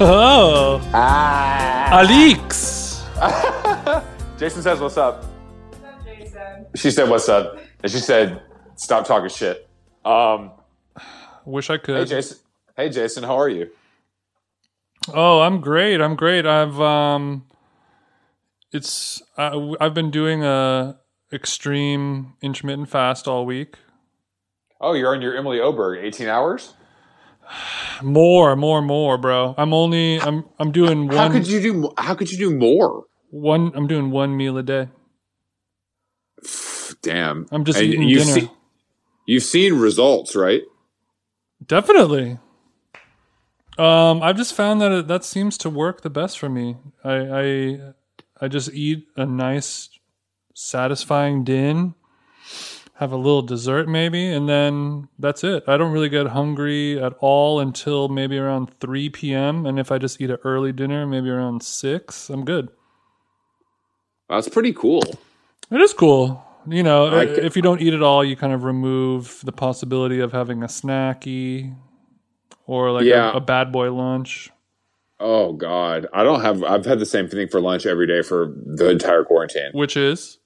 [0.00, 2.00] oh, Ah.
[2.00, 3.04] Alix.
[4.38, 5.24] Jason says, "What's up?"
[5.70, 6.66] What's up, Jason?
[6.76, 8.42] She said, "What's up?" And she said,
[8.76, 9.68] "Stop talking shit."
[10.04, 10.50] Um,
[11.44, 11.96] Wish I could.
[11.96, 12.08] hey, could.
[12.08, 12.38] Jason.
[12.76, 13.22] Hey, Jason.
[13.24, 13.70] How are you?
[15.12, 16.00] Oh, I'm great.
[16.00, 16.46] I'm great.
[16.46, 17.44] I've um,
[18.72, 20.98] it's I, I've been doing a
[21.32, 23.76] extreme intermittent fast all week.
[24.80, 26.74] Oh, you're on your Emily Oberg 18 hours.
[28.02, 29.54] More, more, more, bro.
[29.58, 31.92] I'm only I'm I'm doing How one could you do?
[31.98, 33.04] How could you do more?
[33.30, 33.72] one.
[33.74, 34.88] I'm doing one meal a day.
[37.02, 37.46] Damn.
[37.50, 38.32] I'm just And eating you've dinner.
[38.40, 38.50] seen-
[39.26, 40.62] you've seen results, right?
[41.66, 42.38] Definitely.
[43.78, 46.76] Um, I've just found that it, that seems to work the best for me.
[47.02, 47.78] I, I
[48.42, 49.88] I just eat a nice,
[50.54, 51.94] satisfying din,
[53.02, 55.64] have a little dessert maybe, and then that's it.
[55.66, 59.66] I don't really get hungry at all until maybe around three p.m.
[59.66, 62.68] And if I just eat an early dinner, maybe around six, I'm good.
[64.28, 65.02] That's pretty cool.
[65.70, 66.42] It is cool.
[66.66, 70.20] You know, I if you don't eat at all, you kind of remove the possibility
[70.20, 71.74] of having a snacky
[72.66, 73.32] or like Yeah.
[73.32, 74.50] a, a bad boy lunch.
[75.18, 76.62] Oh God, I don't have.
[76.64, 80.38] I've had the same thing for lunch every day for the entire quarantine: Which is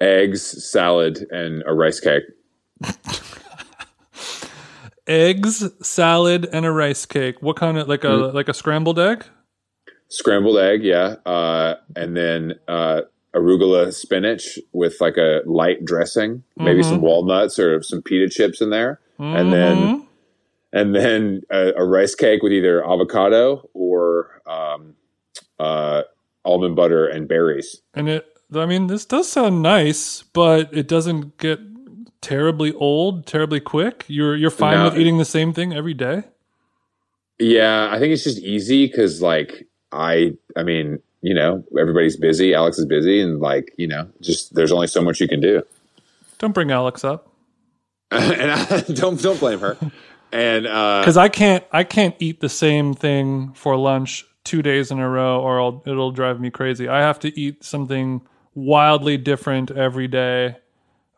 [0.00, 2.24] eggs, salad, and a rice cake.
[5.06, 7.40] eggs, salad, and a rice cake.
[7.42, 8.34] What kind of like a Mm.
[8.34, 9.24] like a scrambled egg?
[10.08, 13.00] scrambled egg, yeah, uh, and then uh,
[13.34, 16.88] arugula spinach with like a light dressing, maybe Mm-hmm.
[16.90, 20.06] some walnuts or some pita chips in there, and then
[20.72, 24.94] and then a, a rice cake with either avocado or um,
[25.58, 26.02] uh,
[26.44, 27.80] almond butter and berries.
[27.94, 31.58] And it I mean, this does sound nice, but it doesn't get
[32.20, 34.04] terribly old, terribly quick.
[34.08, 34.84] You're you're fine No.
[34.84, 36.24] with eating the same thing every day?
[37.38, 42.54] Yeah, I think it's just easy because like I, I mean, you know, everybody's busy.
[42.54, 45.62] Alex is busy, and like you know, just there's only so much you can do.
[46.38, 47.32] Don't bring Alex up.
[48.10, 49.76] and I, don't don't blame her.
[50.32, 54.90] And uh, because I can't I can't eat the same thing for lunch two days
[54.92, 56.88] in a row, or I'll, it'll drive me crazy.
[56.88, 58.22] I have to eat something
[58.56, 60.56] wildly different every day,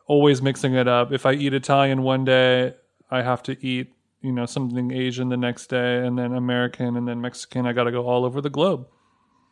[0.07, 1.13] always mixing it up.
[1.13, 2.75] If I eat Italian one day,
[3.11, 7.09] I have to eat you know something Asian the next day, and then American, and
[7.09, 7.65] then Mexican.
[7.65, 8.87] I got to go all over the globe.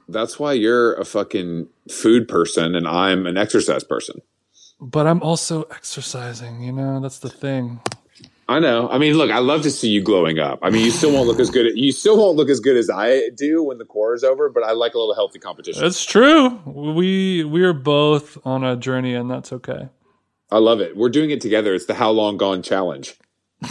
[0.09, 4.23] That's why you're a fucking food person and I'm an exercise person.
[4.81, 6.63] But I'm also exercising.
[6.63, 7.81] You know that's the thing.
[8.49, 8.89] I know.
[8.89, 10.61] I mean, look, I love to see you glowing up.
[10.63, 11.67] I mean, you still won't look as good.
[11.75, 14.49] You still won't look as good as I do when the core is over.
[14.49, 15.83] But I like a little healthy competition.
[15.83, 16.61] That's true.
[16.65, 19.89] We we are both on a journey, and that's okay.
[20.51, 20.97] I love it.
[20.97, 21.75] We're doing it together.
[21.75, 23.15] It's the How Long Gone Challenge.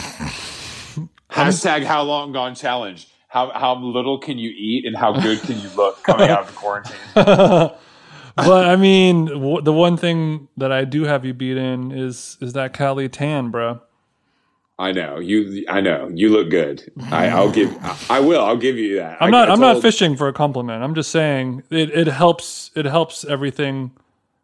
[1.30, 3.08] Hashtag How Long Gone Challenge.
[3.28, 6.46] How how little can you eat and how good can you look coming out of
[6.48, 6.96] the quarantine?
[7.14, 12.36] but I mean, w- the one thing that I do have you beat in is
[12.42, 13.80] is that Cali tan, bro.
[14.78, 15.64] I know you.
[15.68, 16.92] I know you look good.
[17.10, 17.74] I, I'll give.
[17.82, 18.44] I, I will.
[18.44, 19.18] I'll give you that.
[19.20, 19.48] I'm not.
[19.48, 20.82] I I'm not fishing for a compliment.
[20.82, 21.90] I'm just saying it.
[21.90, 22.70] It helps.
[22.74, 23.92] It helps everything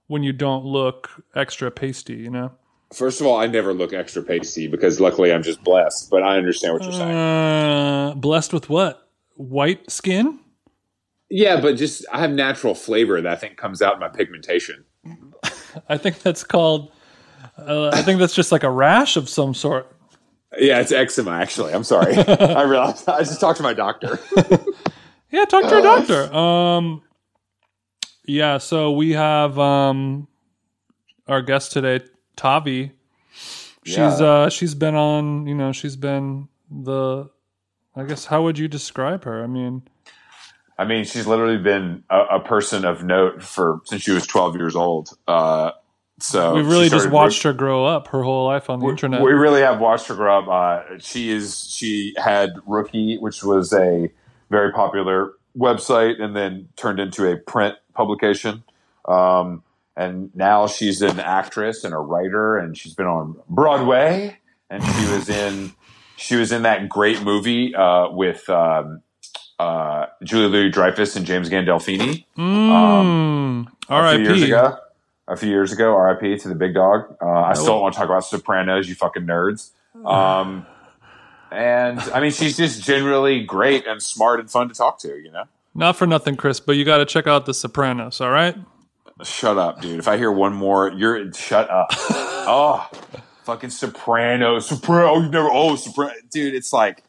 [0.06, 2.15] when you don't look extra pasty.
[2.15, 2.53] You know.
[2.94, 6.10] First of all, I never look extra pasty because luckily I'm just blessed.
[6.10, 7.16] But I understand what you're saying.
[7.16, 9.09] Uh, blessed with what?
[9.34, 10.38] White skin.
[11.28, 14.84] Yeah, but just I have natural flavor that I think comes out in my pigmentation.
[15.88, 16.93] I think that's called.
[17.59, 19.92] Uh, I think that's just like a rash of some sort.
[20.59, 21.33] Yeah, it's eczema.
[21.33, 22.15] Actually, I'm sorry.
[22.17, 23.09] I realized.
[23.09, 24.19] I just talked to my doctor.
[25.31, 26.31] Yeah, talk to your doctor.
[26.37, 27.01] Um,
[28.27, 28.59] yeah.
[28.59, 30.29] So we have um,
[31.27, 32.01] our guest today,
[32.37, 32.93] Tavi.
[33.83, 34.09] She's Yeah.
[34.12, 35.47] uh, she's been on.
[35.47, 37.31] You know, she's been the.
[37.97, 39.43] I guess how would you describe her?
[39.43, 39.85] I mean,
[40.79, 44.56] I mean, she's literally been a, a person of note for since she was 12
[44.56, 45.17] years old.
[45.26, 45.71] Uh,
[46.23, 49.23] so we've really just watched her grow up her whole life on the We- internet.
[49.23, 50.49] We really have watched her grow up.
[50.49, 54.11] Uh, she is she had Rookie, which was a
[54.51, 58.63] very popular website, and then turned into a print publication.
[59.07, 59.63] Um,
[59.97, 64.39] and now she's an actress and a writer, and she's been on Broadway,
[64.71, 65.73] and she was in
[66.17, 69.03] she was in that great movie uh, with um,
[69.59, 74.77] uh, Julie Louis Dreyfus and James Gandolfini Mm, a few years ago.
[75.29, 77.17] A few years ago, RIP to the big dog.
[77.23, 79.71] Uh, I still don't want to talk about Sopranos, you fucking nerds.
[80.05, 80.67] Um,
[81.53, 85.17] and I mean, she's just generally great and smart and fun to talk to.
[85.17, 88.21] You know, Not for nothing, Chris, but you got to check out The Sopranos.
[88.21, 88.57] All right.
[89.23, 89.99] shut up, dude.
[89.99, 91.89] If I hear one more, you're shut up.
[91.93, 92.91] oh,
[93.45, 95.11] fucking Sopranos, Soprano.
[95.11, 95.49] Oh, you've never.
[95.51, 96.55] Oh, Soprano, dude.
[96.55, 97.05] It's like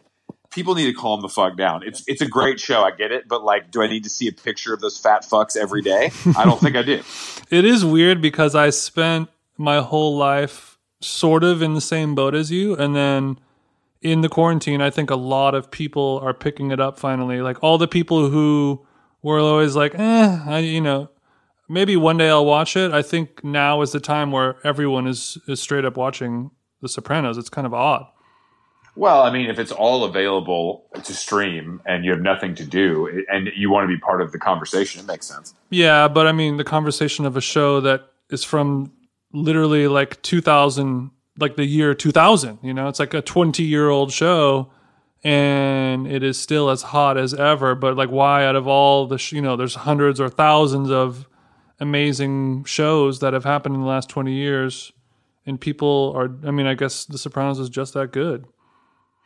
[0.54, 1.84] people need to calm the fuck down.
[1.84, 4.28] It's it's a great show, I get it, but like, do I need to see
[4.28, 6.12] a picture of those fat fucks every day?
[6.38, 7.02] I don't think I do.
[7.50, 12.34] It is weird because I spent my whole life sort of in the same boat
[12.34, 13.38] as you, and then
[14.02, 17.42] in the quarantine, I think a lot of people are picking it up finally.
[17.42, 18.86] Like all the people who
[19.22, 21.10] were always like, eh, I, you know,
[21.70, 22.92] maybe one day I'll watch it.
[22.92, 26.52] I think now is the time where everyone is is straight up watching
[26.82, 27.38] The Sopranos.
[27.38, 28.08] It's kind of odd.
[28.96, 33.24] Well, I mean, if it's all available to stream and you have nothing to do
[33.28, 35.56] and you want to be part of the conversation, it makes sense.
[35.72, 38.92] Yeah, but I mean, the conversation of a show that is from
[39.32, 41.10] literally like 2000,
[41.40, 44.72] like the year 2000, you know, it's like a 20 year old show
[45.24, 47.74] and it is still as hot as ever.
[47.74, 51.28] But like, why out of all the, sh- you know, there's hundreds or thousands of
[51.80, 54.92] amazing shows that have happened in the last 20 years
[55.48, 58.46] and people are, I mean, I guess The Sopranos is just that good.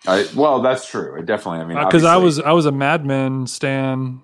[0.06, 1.16] I, well, that's true.
[1.16, 1.62] It definitely.
[1.62, 4.22] I mean, Because Uh, I was, I was a Mad Men stan,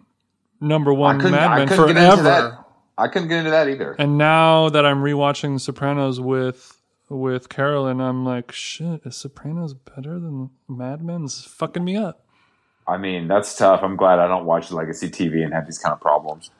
[0.61, 2.23] number one couldn't- Mad I Men couldn't get into forever.
[2.23, 2.59] that.
[2.97, 3.93] I couldn't get into that either.
[3.97, 6.79] And now that I'm rewatching Sopranos with
[7.09, 11.25] with Carolyn, I'm like, shit, is Sopranos better than Mad Men?
[11.25, 12.23] Is fucking me up.
[12.87, 13.81] I mean, that's tough.
[13.83, 16.51] I'm glad I don't watch legacy TV and have these kind of problems.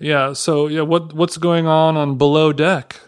[0.00, 0.32] Yeah.
[0.32, 2.98] So yeah, what what's going on on Below Deck?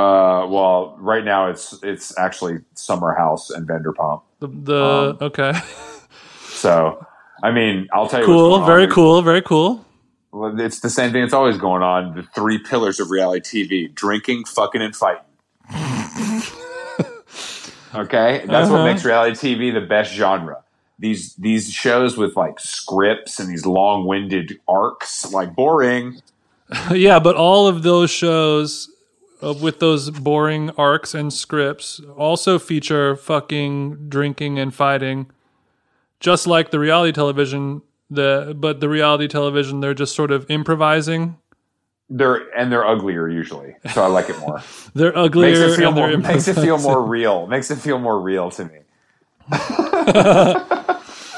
[0.00, 4.22] Uh, well, right now it's it's actually Summer House and Vanderpump.
[4.40, 5.52] The the Um, okay,
[6.62, 7.04] So,
[7.42, 8.26] I mean, I'll tell you.
[8.26, 8.66] cool, going on.
[8.66, 9.84] very cool, very cool.
[10.32, 12.14] Well, It's the same thing that's always going on.
[12.14, 15.24] The three pillars of reality TV: drinking, fucking, and fighting.
[17.94, 18.72] okay, that's Uh-huh.
[18.78, 20.62] what makes reality TV the best genre.
[20.98, 26.20] These these shows with like scripts and these long winded arcs, like boring.
[26.92, 28.88] yeah, but all of those shows
[29.42, 35.30] with those boring arcs and scripts also feature fucking drinking and fighting,
[36.20, 37.82] just like the reality television.
[38.12, 41.36] The but the reality television they're just sort of improvising.
[42.08, 44.60] They're and they're uglier usually, so I like it more.
[44.94, 45.52] They're uglier.
[45.52, 47.46] makes it feel more makes it feel more real.
[47.46, 48.78] Makes it feel more real to me.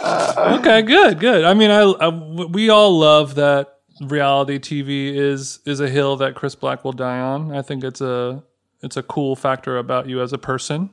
[0.05, 1.45] Okay, good, good.
[1.45, 3.79] I mean, I, I we all love that
[4.09, 7.55] reality TV is is a hill that Chris Black will die on.
[7.55, 8.43] I think it's a
[8.83, 10.91] it's a cool factor about you as a person.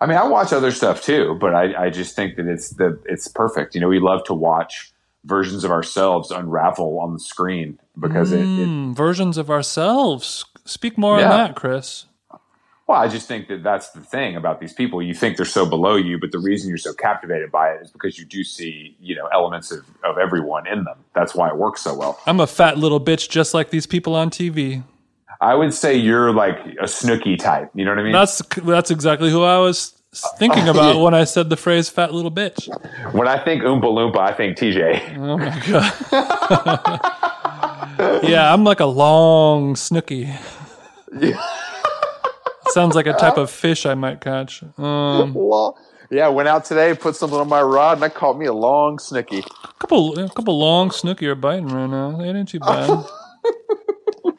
[0.00, 3.00] I mean, I watch other stuff too, but I, I just think that it's the
[3.06, 3.74] it's perfect.
[3.74, 4.92] You know, we love to watch
[5.24, 8.66] versions of ourselves unravel on the screen because it, it.
[8.66, 10.44] Hmm, versions of ourselves.
[10.64, 11.24] Speak more Yeah.
[11.32, 12.04] on that, Chris.
[12.86, 15.02] Well, I just think that that's the thing about these people.
[15.02, 17.90] You think they're so below you, but the reason you're so captivated by it is
[17.90, 20.98] because you do see you know elements of of everyone in them.
[21.12, 22.20] That's why it works so well.
[22.26, 24.84] I'm a fat little bitch, just like these people on TV.
[25.40, 27.70] I would say you're like a Snooki type.
[27.74, 28.12] You know what I mean?
[28.12, 29.90] That's that's exactly who I was
[30.38, 32.68] thinking about when I said the phrase "fat little bitch."
[33.12, 35.18] when I think Oompa Loompa, I think TJ.
[35.18, 35.50] Oh my
[38.00, 38.22] god.
[38.28, 40.32] yeah, I'm like a long Snooki.
[42.70, 44.62] Sounds like a type of fish I might catch.
[44.78, 45.78] Um, Well,
[46.10, 48.98] yeah, went out today, put something on my rod, and that caught me a long
[48.98, 49.44] Snooki.
[49.78, 52.16] couple, a couple long Snooki are biting right now.
[52.16, 52.90] They ain't too bad.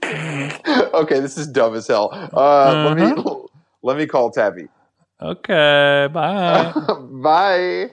[0.94, 2.10] okay, this is dumb as hell.
[2.34, 3.24] Uh, Let me
[3.84, 4.68] let me call Tavi.
[5.22, 6.74] Okay, bye.
[7.12, 7.90] Bye.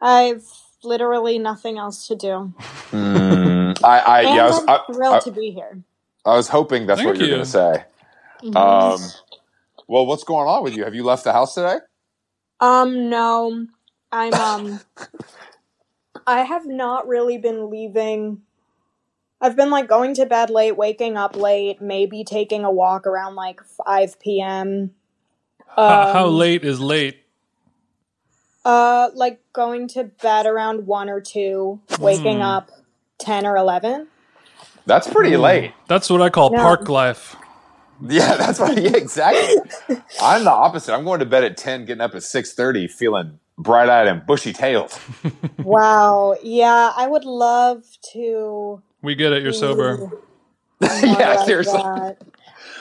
[0.00, 0.44] I've
[0.82, 2.52] literally nothing else to do.
[2.92, 5.82] I, I, yeah, I was, I'm I, thrilled I- to be here.
[6.24, 7.34] I was hoping that's Thank what you're you.
[7.34, 7.84] going to say.
[8.42, 9.12] Um,
[9.88, 10.84] well, what's going on with you?
[10.84, 11.78] Have you left the house today?
[12.60, 13.66] Um, no,
[14.12, 14.80] I'm um,
[16.26, 18.42] I have not really been leaving.
[19.40, 23.34] I've been like going to bed late, waking up late, maybe taking a walk around
[23.36, 24.92] like five p.m.
[25.86, 27.18] how, how Um, late is late?
[28.64, 32.42] Uh, like going to bed around one or two, waking Hmm.
[32.42, 32.70] up
[33.18, 34.08] ten or eleven.
[34.86, 35.72] That's pretty late.
[35.88, 36.60] That's what I call No.
[36.60, 37.36] park life.
[38.08, 38.80] Yeah, that's what.
[38.80, 39.98] Yeah, exactly.
[40.20, 40.94] I'm the opposite.
[40.94, 44.26] I'm going to bed at ten, getting up at six thirty, feeling bright eyed and
[44.26, 44.98] bushy tailed.
[45.58, 48.82] wow, yeah, I would love to.
[49.02, 49.42] We get it.
[49.42, 50.10] You're sober.
[50.80, 51.80] yeah, seriously.
[51.82, 52.18] that.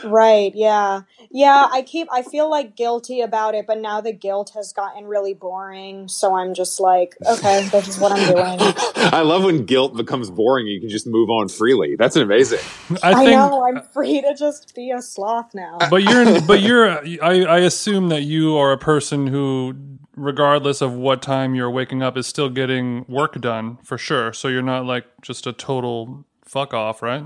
[0.04, 1.02] Right, yeah.
[1.30, 5.06] Yeah, I keep I feel like guilty about it, but now the guilt has gotten
[5.06, 8.74] really boring, so I'm just like, okay, this is what I'm doing.
[9.14, 10.68] I love when guilt becomes boring.
[10.68, 11.96] You can just move on freely.
[11.96, 12.60] That's amazing.
[13.04, 15.78] I I know, I'm free to just be a sloth now.
[15.90, 16.90] but you're, but you're.
[17.24, 19.76] I, I assume that you are a person who,
[20.16, 24.34] regardless of what time you're waking up, is still getting work done for sure.
[24.34, 27.26] So you're not like just a total fuck off, right?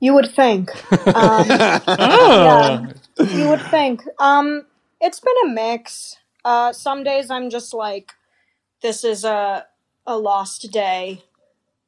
[0.00, 0.70] You would think.
[1.08, 1.46] Um,
[1.88, 2.86] Oh,
[3.30, 4.02] you would think.
[4.18, 4.66] Um,
[5.00, 6.16] it's been a mix.
[6.44, 8.12] Uh, some days I'm just like,
[8.82, 9.66] this is a
[10.06, 11.22] a lost day,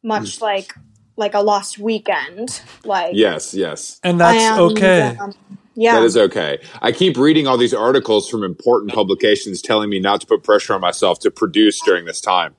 [0.02, 0.74] much like
[1.16, 2.60] like a lost weekend.
[2.84, 4.00] Like Yes, yes.
[4.02, 5.16] And that's and, okay.
[5.20, 5.34] um,
[5.74, 5.94] yeah.
[5.94, 6.58] That is okay.
[6.82, 10.74] I keep reading all these articles from important publications telling me not to put pressure
[10.74, 12.54] on myself to produce during this time.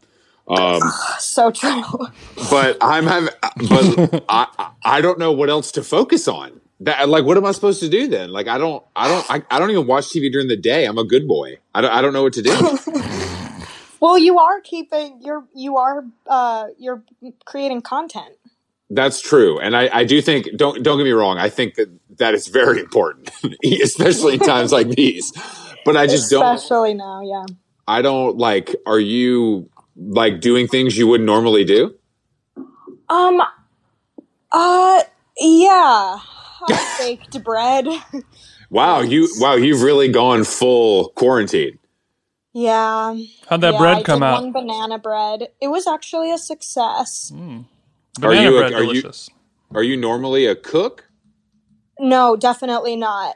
[0.48, 0.82] Um,
[1.20, 1.84] so true.
[2.50, 3.30] but I'm having,
[3.70, 6.60] but I, I- don't know what else to focus on.
[6.82, 8.32] That, like, what am I supposed to do then?
[8.32, 10.86] Like, I don't, I don't, I, I don't even watch TV during the day.
[10.86, 11.60] I'm a good boy.
[11.76, 12.80] I don't, I don't know what to do.
[14.02, 17.04] Well, you are keeping you're you are uh you're
[17.46, 18.36] creating content.
[18.90, 21.38] That's true, and I, I do think don't don't get me wrong.
[21.38, 23.30] I think that that is very important,
[23.64, 25.32] especially in times like these.
[25.86, 26.44] But I just don't.
[26.44, 27.46] Especially now, yeah.
[27.88, 28.76] I don't like.
[28.88, 31.96] Are you like doing things you wouldn't normally do?
[33.10, 33.42] Um
[34.52, 35.04] uh
[35.38, 36.20] yeah.
[36.70, 37.88] I baked bread.
[38.74, 41.78] Wow, you wow, you've really gone full quarantine.
[42.54, 43.18] Yeah.
[43.50, 44.42] How'd that yeah, bread I come out?
[44.42, 45.50] One banana bread.
[45.60, 47.34] It was actually a success.
[47.36, 47.66] Mm.
[47.66, 49.30] Are Banana you a- bread, are you- delicious.
[49.76, 51.04] Are you normally a cook?
[52.00, 53.36] No, definitely not.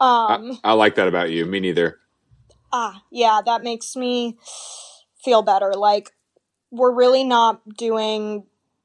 [0.00, 1.44] I, Um I like that about you.
[1.44, 1.98] Me neither.
[2.72, 4.38] ah yeah, that makes me
[5.22, 5.72] feel better.
[5.74, 6.10] Like
[6.70, 8.44] we're really not doing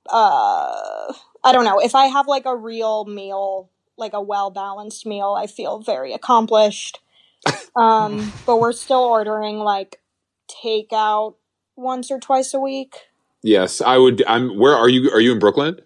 [0.10, 1.14] uh
[1.44, 1.80] I don't know.
[1.80, 6.14] If I have like a real meal, like a well balanced meal, I feel very
[6.14, 7.00] accomplished.
[7.76, 10.00] Um but we're still ordering like
[10.48, 11.36] takeout
[11.76, 12.96] once or twice a week.
[13.44, 14.24] Yes, I would.
[14.28, 14.58] I'm.
[14.58, 15.12] Where are you?
[15.12, 15.80] Are you in Brooklyn?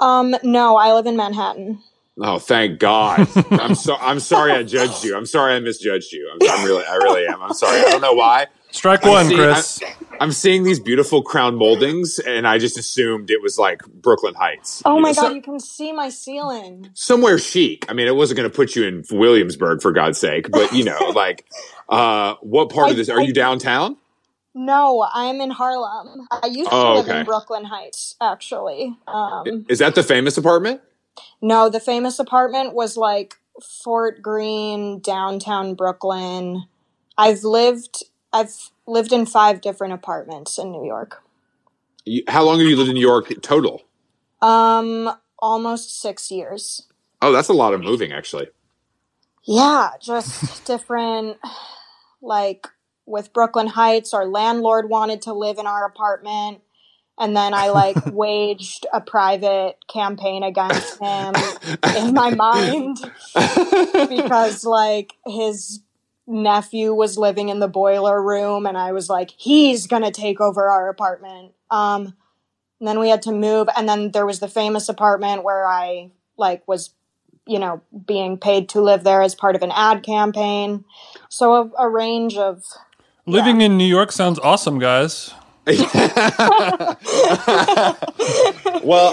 [0.00, 1.80] Um no, I live in Manhattan.
[2.20, 3.26] Oh, thank God.
[3.50, 3.96] I'm so.
[3.96, 5.16] I'm sorry I judged you.
[5.16, 6.30] I'm sorry I misjudged you.
[6.32, 6.84] I'm, I'm really.
[6.84, 7.42] I really am.
[7.42, 7.80] I'm sorry.
[7.80, 8.46] I don't know why.
[8.74, 9.80] Strike I one, see- Chris.
[10.20, 14.82] I'm seeing these beautiful crown moldings, and I just assumed it was like Brooklyn Heights.
[14.84, 16.90] Oh my know, god, so- you can see my ceiling.
[16.94, 17.84] somewhere chic.
[17.88, 20.84] I mean, it wasn't going to put you in Williamsburg for God's sake, but you
[20.84, 21.44] know, like,
[21.88, 23.96] uh, what part of this are I- you downtown?
[24.56, 26.28] No, I'm in Harlem.
[26.30, 27.20] I used to Oh, live okay.
[27.20, 28.96] in Brooklyn Heights, actually.
[29.08, 30.80] Um, Is that the famous apartment?
[31.42, 36.66] no, the famous apartment was like Fort Greene, downtown Brooklyn.
[37.18, 38.04] I've lived,
[38.34, 41.22] I've lived in five different apartments in New York.
[42.04, 43.82] You, how long have you lived in New York total?
[44.42, 46.88] Um, almost six years.
[47.22, 48.48] Oh, that's a lot of moving, actually.
[49.44, 51.38] Yeah, just different.
[52.20, 52.66] Like
[53.06, 56.60] with Brooklyn Heights, our landlord wanted to live in our apartment.
[57.18, 61.34] And then I like waged a private campaign against him
[61.96, 62.98] in my mind
[64.08, 65.83] because like his
[66.26, 70.68] nephew was living in the boiler room and I was like, he's gonna take over
[70.68, 71.52] our apartment.
[71.70, 72.14] Um,
[72.80, 76.10] and then we had to move and then there was the famous apartment where I
[76.36, 76.90] like was
[77.46, 80.82] you know, being paid to live there as part of an ad campaign.
[81.28, 82.64] So a, a range of
[83.26, 85.32] Living in New York sounds awesome, guys.
[85.66, 85.78] Well,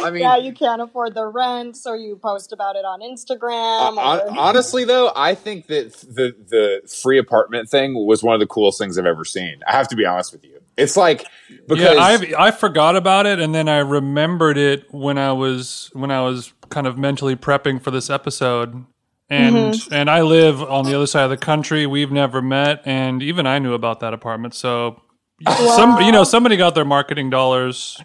[0.06, 3.98] I mean, yeah, you can't afford the rent, so you post about it on Instagram.
[3.98, 8.48] or- honestly, though, I think that the the free apartment thing was one of the
[8.48, 9.62] coolest things I've ever seen.
[9.68, 10.60] I have to be honest with you.
[10.78, 11.26] It's like
[11.68, 15.90] because yeah, I I forgot about it, and then I remembered it when I was
[15.94, 18.86] when I was kind of mentally prepping for this episode.
[19.30, 19.94] And Mm-hmm.
[19.94, 21.88] and I live on the other side of the country.
[21.88, 24.54] We've never met, and even I knew about that apartment.
[24.54, 25.02] So,
[25.76, 28.00] some you know somebody got their marketing dollars.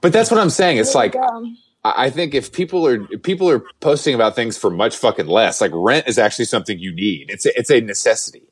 [0.00, 0.78] but that's what I'm saying.
[0.78, 1.54] It's like I
[1.84, 5.60] I think if people are if people are posting about things for much fucking less,
[5.60, 7.30] like rent is actually something you need.
[7.30, 8.42] It's a, it's a necessity.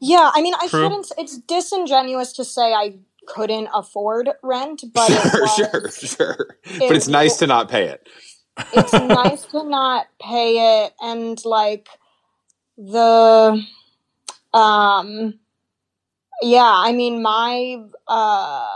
[0.00, 0.82] Yeah, I mean, I True.
[0.84, 1.12] shouldn't.
[1.18, 6.56] It's disingenuous to say I couldn't afford rent, but Sure, was, sure, sure.
[6.78, 8.08] But it's nice to not pay it.
[8.72, 11.88] it's nice to not pay it, and like
[12.76, 13.60] the,
[14.54, 15.34] um,
[16.42, 18.66] yeah, I mean, my uh,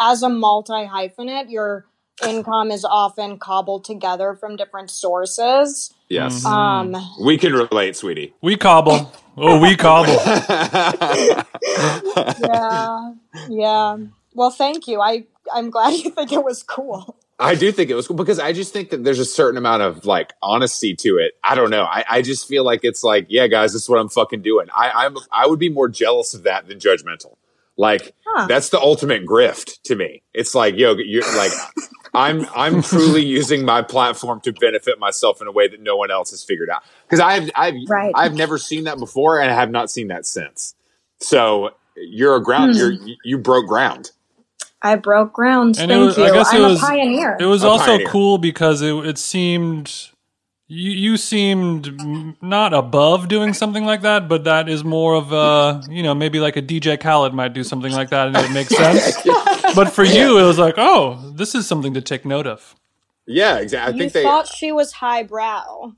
[0.00, 1.86] as a multi hyphenate, your
[2.26, 5.92] income is often cobbled together from different sources.
[6.08, 6.50] Yes, Mhm.
[6.50, 8.34] Um, we can relate, sweetie.
[8.42, 9.12] We cobble.
[9.36, 10.12] Oh, we cobble.
[12.38, 13.12] yeah,
[13.48, 13.96] yeah.
[14.34, 15.00] Well, thank you.
[15.00, 17.16] I I'm glad you think it was cool.
[17.38, 19.82] I do think it was cool because I just think that there's a certain amount
[19.82, 21.32] of like honesty to it.
[21.42, 21.82] I don't know.
[21.82, 24.68] I, I just feel like it's like, yeah, guys, this is what I'm fucking doing.
[24.74, 27.36] I, I'm I would be more jealous of that than judgmental.
[27.76, 28.46] Like Huh.
[28.46, 30.22] that's the ultimate grift to me.
[30.32, 31.50] It's like, yo, you're like,
[32.14, 36.12] I'm I'm truly using my platform to benefit myself in a way that no one
[36.12, 36.84] else has figured out.
[37.04, 38.12] Because I've I've Right.
[38.14, 40.76] I've never seen that before, and I have not seen that since.
[41.20, 42.74] So you're a ground.
[42.74, 42.78] Hmm.
[42.78, 44.12] You're you broke ground.
[44.84, 45.78] I broke ground.
[45.78, 46.24] And it Thank was- you.
[46.24, 47.36] I guess I'm was- a pioneer.
[47.40, 48.06] It was A also pioneer.
[48.08, 50.10] cool because it it seemed
[50.66, 55.82] You you seemed not above doing something like that, but that is more of a
[55.90, 58.74] you know maybe like a DJ Khaled might do something like that, and it makes
[58.84, 59.16] sense.
[59.74, 62.74] but for you, it was like, oh, this is something to take note of.
[63.26, 63.92] Yeah, exactly.
[63.92, 65.92] I you think they thought she was highbrow.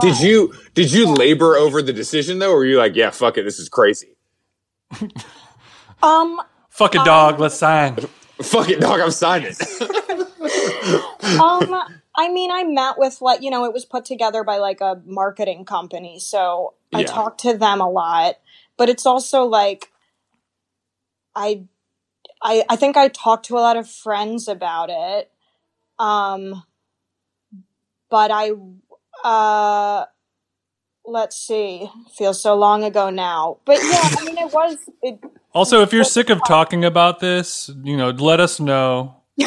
[0.00, 3.38] Did you did you labor over the decision though, or were you like, yeah, fuck
[3.38, 4.16] it, this is crazy.
[6.02, 6.40] Um,
[6.74, 7.38] Fuck it, dog.
[7.38, 7.94] Let's sign.
[8.42, 9.54] Fuck it, dog, I'm signing.
[9.80, 11.72] um,
[12.16, 15.00] I mean, I met with like you know, it was put together by like a
[15.06, 17.06] marketing company, so I Yeah.
[17.06, 18.38] talked to them a lot.
[18.76, 19.92] But it's also like,
[21.36, 21.62] I,
[22.42, 25.30] I, I think I talked to a lot of friends about it.
[26.00, 26.64] Um,
[28.10, 28.50] but I,
[29.22, 30.06] uh,
[31.06, 33.58] let's see, feels so long ago now.
[33.64, 34.78] But yeah, I mean, it was.
[35.02, 35.20] It,
[35.54, 39.16] Also, if you're sick of talking about this, you know, let us know.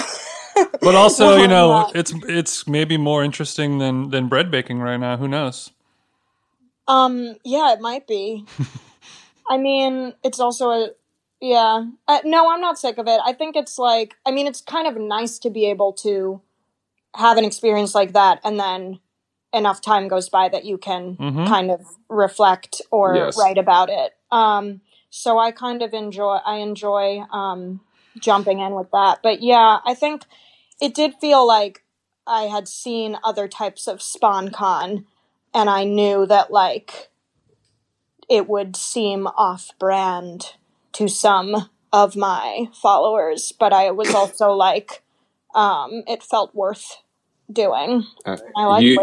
[0.81, 5.17] But also, you know, it's it's maybe more interesting than than bread baking right now.
[5.17, 5.71] Who knows?
[6.87, 8.45] Um, yeah, it might be.
[9.49, 10.89] I mean, it's also a
[11.41, 11.85] yeah.
[12.07, 13.19] Uh, no, I'm not sick of it.
[13.23, 16.41] I think it's like I mean, it's kind of nice to be able to
[17.15, 18.99] have an experience like that and then
[19.53, 21.47] enough time goes by that you can Mhm.
[21.47, 23.37] kind of reflect or Yes.
[23.37, 24.13] write about it.
[24.31, 27.81] Um, so I kind of enjoy I enjoy um
[28.19, 29.19] jumping in with that.
[29.21, 30.23] But yeah, I think
[30.81, 31.83] it did feel like
[32.25, 35.05] I had seen other types of sponcon
[35.53, 37.09] and I knew that like
[38.29, 40.53] it would seem off brand
[40.93, 45.03] to some of my followers, but I was also like
[45.55, 46.97] um it felt worth
[47.51, 48.05] doing.
[48.25, 48.97] Uh, I like you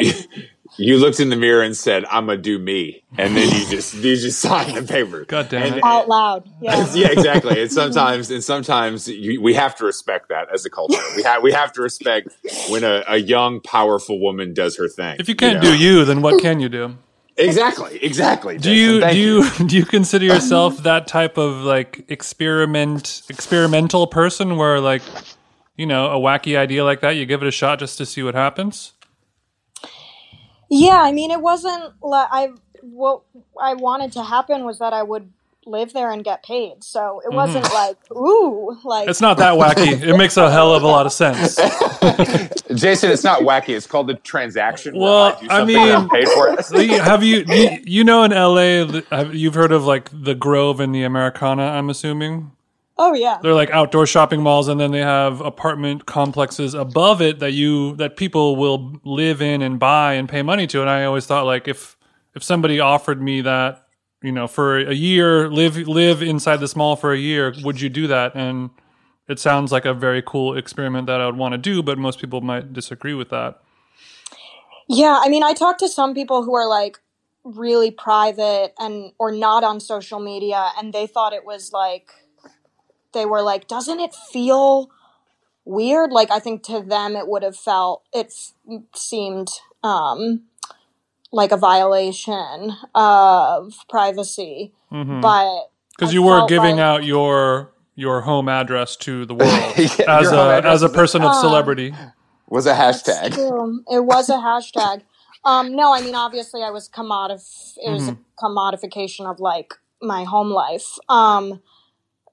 [0.76, 3.94] you looked in the mirror and said, "I'm gonna do me," and then you just
[3.94, 5.24] you just signed the paper.
[5.24, 5.84] God damn And- it.
[5.84, 6.48] out loud.
[6.60, 6.86] Yeah.
[6.94, 7.60] yeah, exactly.
[7.62, 11.00] And sometimes, and sometimes you, we have to respect that as a culture.
[11.16, 12.28] We have we have to respect
[12.70, 15.16] when a, a young, powerful woman does her thing.
[15.20, 15.70] If you can't know?
[15.70, 16.96] do you, then what can you do?
[17.36, 18.58] exactly, exactly.
[18.58, 24.56] Do you do you do you consider yourself that type of like experiment experimental person
[24.56, 25.02] where like
[25.76, 28.22] you know a wacky idea like that you give it a shot just to see
[28.22, 28.92] what happens?
[30.70, 32.48] Yeah, I mean, it wasn't like I
[32.82, 33.22] what
[33.60, 35.30] I wanted to happen was that I would
[35.66, 36.84] live there and get paid.
[36.84, 39.10] So it wasn't like ooh, like Mm-hmm.
[39.10, 40.02] It's not that wacky.
[40.08, 41.56] It makes a hell of a lot of sense.
[42.74, 43.10] Jason?
[43.10, 43.70] It's not wacky.
[43.70, 44.94] It's called the transaction.
[44.94, 47.00] where Well, do I mean- paid for it.
[47.00, 51.02] Have you, you you know in LA you've heard of like the Grove and the
[51.04, 51.62] Americana?
[51.62, 52.52] I'm assuming
[52.96, 57.38] oh yeah, they're like outdoor shopping malls, and then they have apartment complexes above it
[57.40, 60.80] that you that people will live in and buy and pay money to.
[60.80, 61.96] And I always thought like if
[62.34, 63.86] if somebody offered me that,
[64.22, 67.88] you know, for a year, live live inside this mall for a year, would you
[67.88, 68.34] do that?
[68.34, 68.70] And
[69.28, 72.20] it sounds like a very cool experiment that I would want to do, but most
[72.20, 73.60] people might disagree with that.
[74.88, 75.20] yeah.
[75.22, 76.98] I mean, I talked to some people who are like
[77.42, 82.10] really private and or not on social media, and they thought it was like
[83.14, 84.90] they were like, doesn't it feel
[85.64, 86.10] weird?
[86.12, 88.32] Like I think to them it would have felt it
[88.94, 89.48] seemed
[89.82, 90.42] um
[91.32, 94.72] like a violation of privacy.
[94.92, 95.20] Mhm.
[95.22, 100.18] but because you were giving like- out your your home address to the world Yeah,
[100.20, 101.94] as a as a person of Um, celebrity.
[102.48, 103.36] Was a hashtag.
[103.90, 105.02] It was a hashtag.
[105.44, 107.74] Um, no, I mean obviously I was commodif.
[107.78, 110.98] It was a commodification of like my home life.
[111.08, 111.62] Um,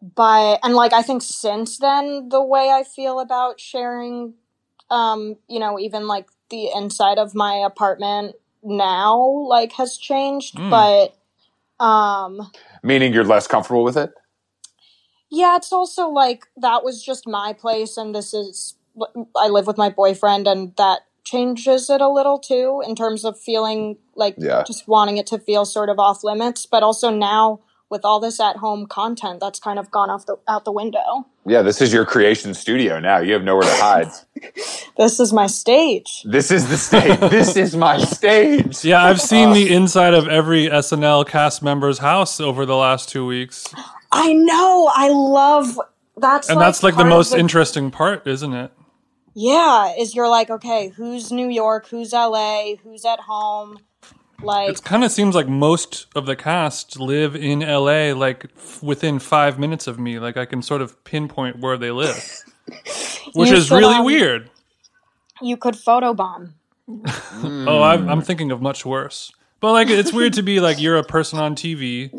[0.02, 4.34] but and like I think since then the way I feel about sharing,
[4.90, 10.56] um, you know, even like the inside of my apartment now like has changed.
[10.56, 10.70] Mm.
[10.70, 12.52] But um,
[12.84, 14.12] Meaning you're less comfortable with it?
[15.30, 18.76] Yeah, it's also like that was just my place, and this is
[19.36, 23.40] I live with my boyfriend, and that changes it a little too in terms of
[23.40, 24.64] feeling like Yeah.
[24.66, 26.66] just wanting it to feel sort of off limits.
[26.66, 27.62] But also now
[27.92, 31.28] with all this at home content, that's kind of gone off the out the window.
[31.46, 33.20] Yeah, this is your creation studio now.
[33.20, 34.08] You have nowhere to hide.
[34.98, 36.24] This is my stage.
[36.26, 37.20] this is the stage.
[37.32, 38.84] This is my stage.
[38.84, 43.26] Yeah, I've seen the inside of every SNL cast member's house over the last two
[43.26, 43.74] weeks,
[44.12, 44.92] I know.
[44.94, 45.80] I love
[46.18, 48.72] that's and that's like the part of most interesting part, isn't it?
[49.34, 53.80] Yeah, is you're like okay, who's New York, who's L.A., who's at home,
[54.44, 58.82] like It kind of seems like most of the cast live in LA, like f-
[58.84, 60.20] within five minutes of me.
[60.20, 62.44] Like I can sort of pinpoint where they live,
[63.34, 64.50] which You is should, really um, weird.
[65.42, 66.54] you could photobomb.
[67.44, 69.32] Oh, I'm, I'm thinking of much worse.
[69.62, 72.12] But like, it's weird to be like you're a person on TV,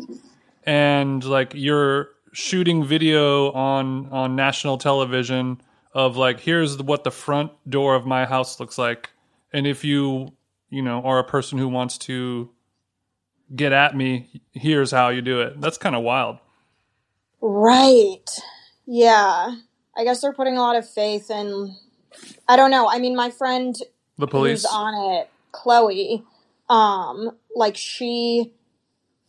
[0.65, 5.61] and like you're shooting video on on national television
[5.93, 9.11] of like here's what the front door of my house looks like,
[9.51, 10.31] and if you
[10.73, 12.49] you know, or a person who wants to
[13.55, 15.61] get at me, here's how you do it.
[15.61, 16.39] That's kind of wild.
[17.41, 18.29] Right.
[18.85, 19.55] Yeah.
[19.95, 21.75] I guess they're putting a lot of faith in.
[22.47, 22.89] I don't know.
[22.89, 23.75] I mean, my friend
[24.17, 24.63] The police.
[24.63, 26.23] who's on it, Chloe,
[26.69, 28.51] um, like she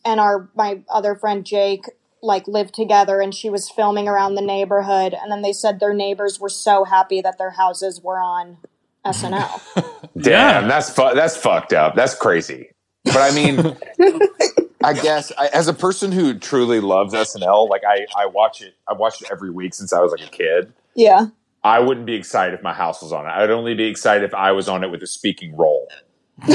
[0.05, 1.85] and our my other friend Jake
[2.23, 5.93] like lived together and she was filming around the neighborhood and then they said their
[5.93, 8.57] neighbors were so happy that their houses were on
[9.07, 9.61] SNL.
[10.19, 10.69] Damn, Yeah.
[10.69, 11.95] that's fu- that's fucked up.
[11.95, 12.71] That's crazy.
[13.05, 13.77] But I mean,
[14.85, 18.75] I guess I, as a person who truly loves SNL, like I, I watch it.
[18.89, 20.73] I watched it every week since I was like a kid.
[20.95, 21.27] yeah.
[21.67, 23.31] I wouldn't be excited if my house was on it.
[23.31, 25.89] I'd only be excited if I was on it with a speaking role.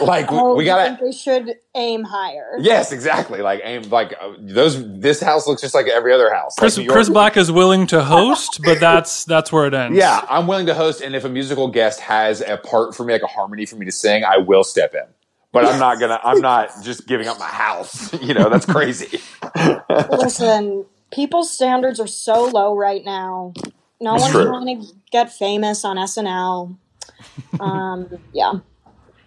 [0.00, 0.96] like we, Oh, we gotta.
[0.96, 2.56] think they should aim higher.
[2.58, 3.40] Yes, exactly.
[3.42, 3.82] Like aim.
[3.90, 4.82] Like uh, those.
[5.00, 6.54] This house looks just like every other house.
[6.58, 9.96] Chris, New York- Chris Black is willing to host, but that's that's where it ends.
[9.98, 13.12] Yeah, I'm willing to host, and if a musical guest has a part for me,
[13.12, 15.04] like a harmony for me to sing, I will step in.
[15.52, 16.18] But I'm not gonna.
[16.24, 18.12] I'm not just giving up my house.
[18.22, 19.20] You know, that's crazy.
[20.10, 23.52] Listen, people's standards are so low right now.
[24.00, 24.44] No That's one's true.
[24.46, 26.76] trying to get famous on SNL.
[27.60, 28.54] Um, yeah.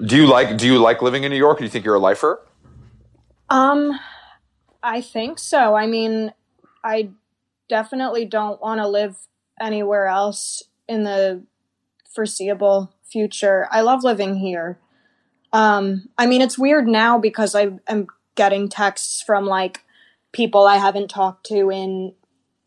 [0.03, 0.57] Do you like?
[0.57, 1.59] Do you like living in New York?
[1.59, 2.41] Do you think you're a lifer?
[3.49, 3.99] Um,
[4.83, 5.75] I think so.
[5.75, 6.33] I mean,
[6.83, 7.09] I
[7.69, 9.15] definitely don't want to live
[9.59, 11.43] anywhere else in the
[12.13, 13.67] foreseeable future.
[13.71, 14.79] I love living here.
[15.53, 19.85] Um, I mean, it's weird now because I am getting texts from like
[20.33, 22.13] people I haven't talked to in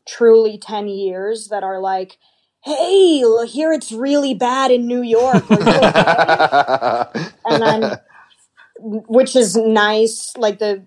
[0.07, 2.17] truly 10 years that are like,
[2.63, 5.51] hey, here it's really bad in New York.
[5.51, 5.93] Okay?"
[7.45, 7.97] and I'm,
[8.81, 10.83] which is nice, like the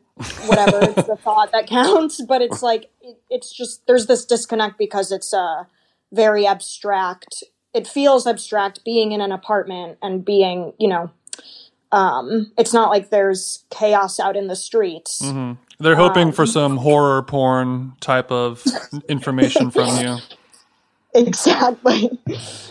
[0.46, 2.22] whatever, it's the thought that counts.
[2.22, 5.66] But it's like it, it's just there's this disconnect because it's uh
[6.14, 7.44] very abstract.
[7.74, 11.10] It feels abstract being in an apartment and being, you know,
[11.94, 15.22] um, it's not like there's chaos out in the streets.
[15.24, 18.64] hmm They're hoping Um, for some horror porn type of
[19.10, 20.18] information from you.
[21.13, 22.10] Exactly.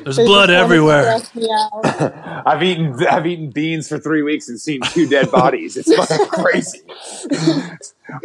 [0.03, 1.21] There's blood everywhere.
[1.35, 2.43] Yeah.
[2.47, 2.95] I've eaten.
[3.07, 5.77] I've eaten beans for three weeks and seen two dead bodies.
[5.77, 6.81] It's fucking crazy.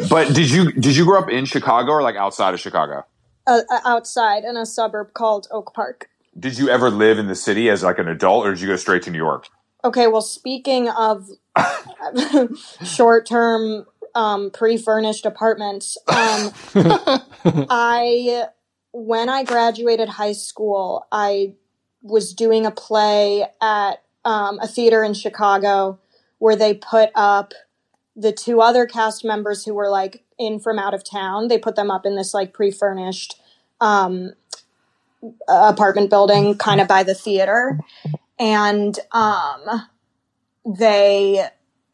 [0.09, 3.05] But did you did you grow up in Chicago or like outside of Chicago?
[3.47, 6.09] Uh, outside in a suburb called Oak Park.
[6.37, 8.75] Did you ever live in the city as like an adult, or did you go
[8.75, 9.47] straight to New York?
[9.83, 11.29] Okay, well, speaking of
[12.83, 16.51] short term um, pre furnished apartments, um,
[17.69, 18.47] I,
[18.97, 21.55] when I graduated high school, I
[22.01, 25.99] was doing a play at um, a theater in Chicago
[26.37, 27.53] where they put up
[28.15, 31.49] the two other cast members who were like in from out of town.
[31.49, 33.41] They put them up in this like pre furnished
[33.81, 34.31] um,
[35.49, 37.77] apartment building kind of by the theater.
[38.39, 39.89] And um,
[40.65, 41.49] they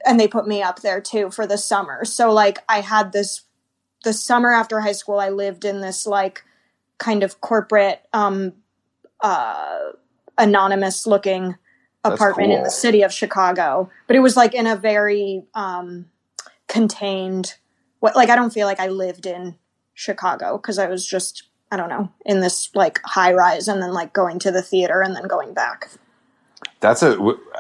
[0.06, 2.06] and they put me up there too for the summer.
[2.06, 3.42] So like I had this
[4.04, 6.44] the summer after high school I lived in this like
[7.02, 8.54] kind of corporate um
[9.22, 9.80] uh
[10.38, 11.58] anonymous looking
[12.04, 13.90] apartment in the city of Chicago.
[14.08, 16.06] But it was like in a very um
[16.68, 17.56] contained
[18.00, 19.56] what like I don't feel like I lived in
[19.94, 23.94] Chicago because I was just I don't know in this like high rise and then
[23.94, 25.90] like going to the theater and then going back.
[26.82, 27.18] That's a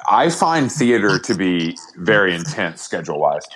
[0.10, 3.48] I find theater to be very intense schedule wise.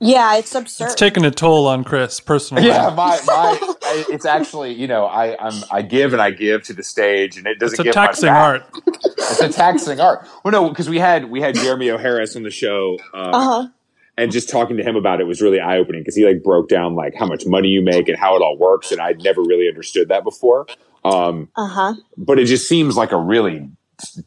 [0.00, 0.84] Yeah, it's absurd.
[0.86, 2.66] It's taking a toll on Chris personally.
[2.66, 3.58] Yeah, my my.
[3.82, 7.36] I, it's actually you know I I'm I give and I give to the stage
[7.36, 8.36] and it doesn't It's a give much taxing back.
[8.36, 8.62] art.
[8.86, 10.24] It's a taxing art.
[10.44, 11.98] Well, no, because we had we had Jeremy O.
[11.98, 12.96] Harris on the show.
[13.12, 13.68] Uh, uh-huh.
[14.16, 16.68] and just talking to him about it was really eye opening because he like broke
[16.68, 19.40] down like how much money you make and how it all works, and I'd never
[19.42, 20.66] really understood that before.
[21.04, 21.94] Um, Uh-huh.
[22.16, 23.68] but it just seems like a really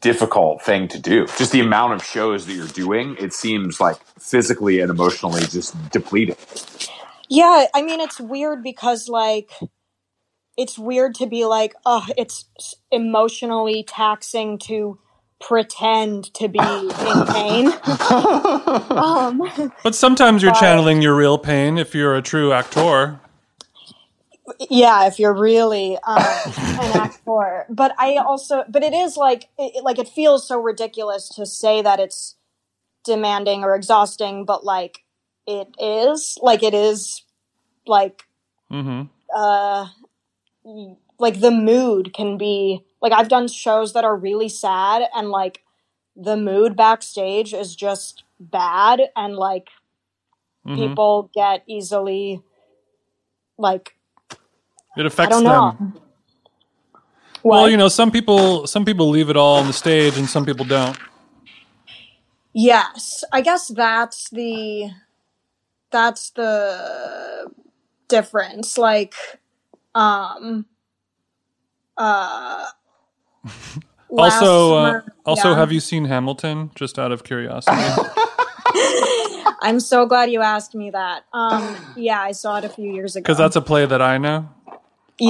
[0.00, 1.26] difficult thing to do.
[1.38, 5.74] Just the amount of shows that you're doing, it seems like physically and emotionally just
[5.90, 6.36] depleting.
[7.28, 9.50] Yeah, I mean it's weird because like
[10.58, 12.46] it's weird to be like, oh, it's
[12.92, 14.98] emotionally taxing to
[15.40, 17.68] pretend to be in pain.
[18.90, 23.20] um, But sometimes you're But- channeling your real pain if you're a true actor.
[24.70, 26.22] Yeah, if you're really um,
[26.78, 27.66] an actor.
[27.68, 31.82] But I also, but it is like, it, like it feels so ridiculous to say
[31.82, 32.36] that it's
[33.04, 35.04] demanding or exhausting, but like
[35.46, 37.24] it is, like it is,
[37.86, 38.24] like
[38.70, 39.02] hmm
[39.34, 39.86] uh
[41.18, 45.62] like the mood can be like I've done shows that are really sad and like
[46.16, 49.68] the mood backstage is just bad and like
[50.64, 52.42] hmm people get easily
[53.58, 53.94] like
[54.96, 55.94] It I affects don't them.
[55.94, 56.00] know.
[57.44, 60.44] Well, you know, some people some people leave it all on the stage, and some
[60.46, 60.96] people don't.
[62.54, 64.90] Yes, I guess that's the
[65.90, 67.50] that's the
[68.08, 68.78] difference.
[68.78, 69.14] Like,
[69.94, 70.66] um,
[71.96, 72.66] uh,
[74.10, 75.56] last Also, uh, summer- also, yeah.
[75.56, 76.70] have you seen Hamilton?
[76.74, 77.76] Just out of curiosity.
[79.62, 81.24] I'm so glad you asked me that.
[81.32, 83.22] Um, yeah, I saw it a few years ago.
[83.22, 84.48] Because that's a play that I know.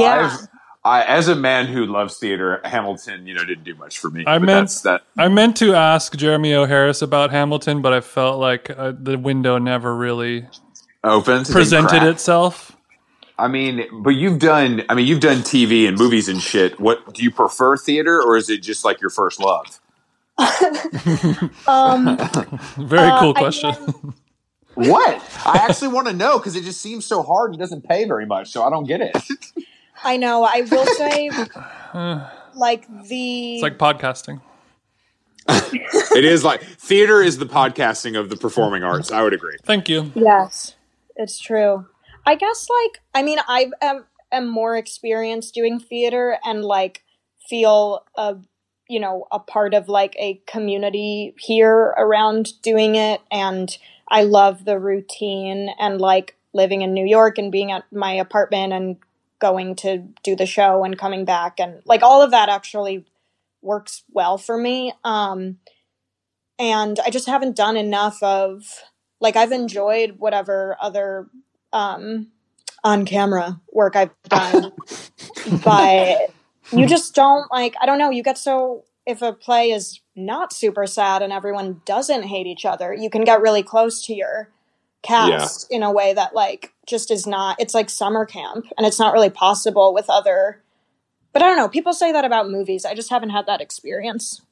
[0.01, 0.31] Yeah.
[0.33, 0.47] I've-
[0.85, 4.25] I, as a man who loves theater, Hamilton, you know, didn't do much for me.
[4.27, 5.03] I But meant- that's that.
[5.17, 6.65] I meant to ask Jeremy O.
[6.67, 10.49] Harris about Hamilton, but I felt like uh, the window never really
[11.05, 12.77] Opens and presented itself.
[13.39, 14.83] I mean, but you've done.
[14.89, 16.81] I mean, you've done TV and movies and shit.
[16.81, 19.79] What do you prefer, theater, or is it just like your first love?
[21.69, 22.17] Um,
[22.77, 23.71] Very Uh, cool I question.
[23.87, 24.15] mean,
[24.91, 25.23] What?
[25.47, 28.27] I actually want to know because it just seems so hard and doesn't pay very
[28.27, 29.17] much, so I don't get it.
[30.05, 30.45] I know.
[30.45, 31.31] I will say,
[32.55, 34.41] like the It's like podcasting.
[35.49, 39.11] it is like theater is the podcasting of the performing arts.
[39.11, 39.57] I would agree.
[39.65, 40.13] Thank you.
[40.15, 40.77] Yes,
[41.17, 41.87] it's true.
[42.25, 47.03] I guess, like, I mean, I am, am more experienced doing theater and, like,
[47.49, 48.37] feel a,
[48.89, 53.21] you know, a part of, like, a community here around doing it.
[53.31, 53.77] And
[54.09, 58.73] I love the routine and, like, living in New York and being at my apartment
[58.73, 58.97] and
[59.43, 61.61] going to do the show and coming back.
[61.61, 63.05] And, like, all of that actually
[63.61, 64.95] works well for me.
[65.05, 65.59] Um,
[66.59, 68.65] and I just haven't done enough of,
[69.23, 71.29] like I've enjoyed whatever other
[71.73, 72.27] um
[72.85, 74.73] on camera work I've done,
[75.65, 76.31] but
[76.73, 80.53] you just don't like I don't know, you get so if a play is not
[80.53, 84.51] super sad and everyone doesn't hate each other, you can get really close to your
[85.03, 88.99] cast in a way that like just is not it's like summer camp and it's
[88.99, 90.63] not really possible with other
[91.33, 92.85] but I don't know, people say that about movies.
[92.85, 94.43] I just haven't had that experience.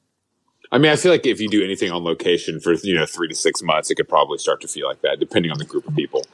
[0.71, 3.27] I mean, I feel like if you do anything on location for you know three
[3.27, 5.87] to six months, it could probably start to feel like that, depending on the group
[5.87, 6.25] of people.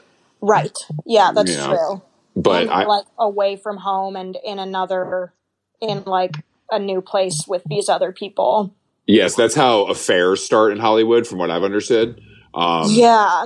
[0.42, 0.78] Right.
[1.06, 1.68] Yeah, that's Yeah.
[1.68, 2.02] true.
[2.36, 5.34] But and I, like away from home and in another
[5.82, 6.36] in like
[6.72, 8.76] a new place with these other people
[9.08, 12.22] yes, that's how affairs start in Hollywood, from what I've understood.
[12.54, 13.46] Um, yeah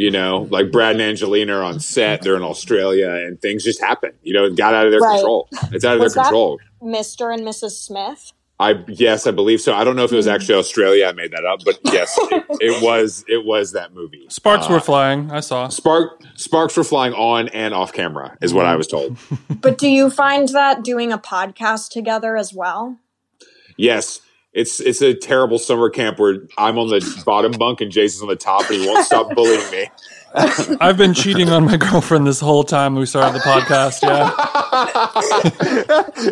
[0.00, 3.80] you know, like Brad and Angelina are on set; they're in Australia, and things just
[3.80, 4.12] happen.
[4.22, 5.16] You know, it got out of their Right.
[5.16, 5.48] control.
[5.72, 6.58] It's out of Was their control.
[6.82, 9.72] mr and mrs smith I yes, I believe so.
[9.74, 10.32] I don't know if it was Hmm.
[10.32, 11.06] actually Australia.
[11.06, 13.24] I made that up, but yes, it, it was.
[13.26, 14.26] It was that movie.
[14.28, 15.30] Sparks Uh, were flying.
[15.30, 15.68] I saw.
[15.68, 19.16] Spark sparks were flying on and off camera, is what I was told.
[19.62, 22.98] but do you find that doing a podcast together as well
[23.78, 24.20] Yes,
[24.52, 28.28] it's it's a terrible summer camp where I'm on the bottom bunk and Jason's on
[28.28, 29.90] the top, and he won't stop bullying me.
[30.80, 34.02] I've been cheating on my girlfriend this whole time we started the podcast.
[34.02, 34.32] Yeah.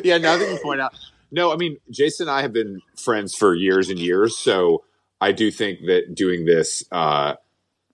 [0.05, 0.95] yeah, nothing to point out.
[1.31, 4.85] No, I mean, Jason and I have been friends for years and years, so
[5.21, 7.35] I do think that doing this uh,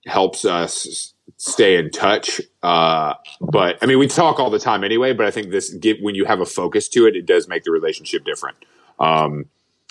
[0.05, 2.39] helps us stay in touch.
[2.63, 5.13] Uh, but I mean, we talk all the time anyway.
[5.13, 7.63] But I think this, give, when you have a focus to it, it does make
[7.63, 8.57] the relationship different.
[8.99, 9.45] Um,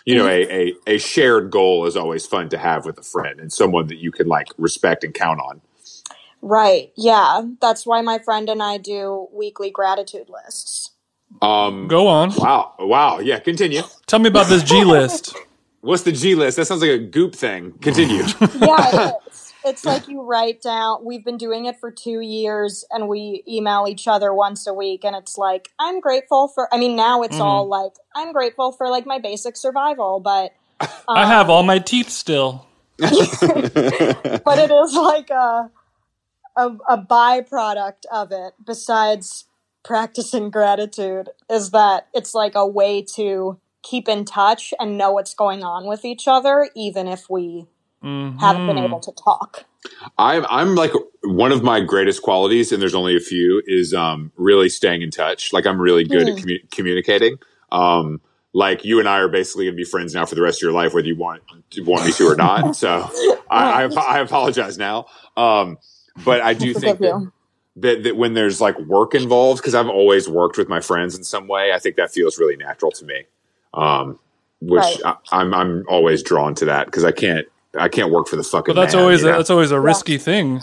[0.07, 3.41] you know, a, a a shared goal is always fun to have with a friend
[3.41, 5.63] and someone that you can like respect and count on.
[6.43, 10.91] right yeah that's why my friend and i do weekly gratitude lists
[11.43, 12.33] Um, Go on.
[12.37, 13.39] Wow, wow, yeah.
[13.41, 13.83] Continue.
[14.07, 15.37] Tell me about this G list.
[15.81, 16.57] What's the G list?
[16.57, 17.73] That sounds like a goop thing.
[17.81, 18.25] Continue.
[18.55, 19.44] yeah it is.
[19.65, 23.87] It's like you write down we've been doing it for two years and we email
[23.89, 27.39] each other once a week and it's like i'm grateful for i mean now it's
[27.39, 27.41] Mhm.
[27.45, 30.53] all like i'm grateful for like my basic survival but
[31.09, 32.67] I have all my teeth still.
[32.99, 33.11] but
[34.59, 35.71] it is like a,
[36.57, 39.47] a a byproduct of it besides
[39.85, 45.35] practicing gratitude is that it's like a way to keep in touch and know what's
[45.35, 47.67] going on with each other even if we
[48.41, 49.65] haven't been able to talk
[50.19, 50.93] I'm I'm like
[51.25, 55.11] one of my greatest qualities, and there's only a few, is um really staying in
[55.11, 55.53] touch.
[55.53, 56.45] Like I'm really good at Mm.
[56.45, 57.39] commu- communicating.
[57.73, 58.21] Um,
[58.53, 60.73] like you and I are basically gonna be friends now for the rest of your
[60.73, 61.43] life, whether you want
[61.79, 62.77] want me to or not.
[62.77, 63.11] So
[63.51, 65.07] I, I I apologize now.
[65.37, 65.79] Um,
[66.25, 67.31] but I do think that,
[67.77, 71.25] that that when there's like work involved, because I've always worked with my friends in
[71.25, 73.25] some way, I think that feels really natural to me.
[73.75, 74.21] Um,
[74.61, 75.01] which Right.
[75.05, 78.43] I, I'm I'm always drawn to that because I can't I can't work for the
[78.45, 78.75] fucking.
[78.75, 80.63] But that's man, always you a, that's always a risky thing.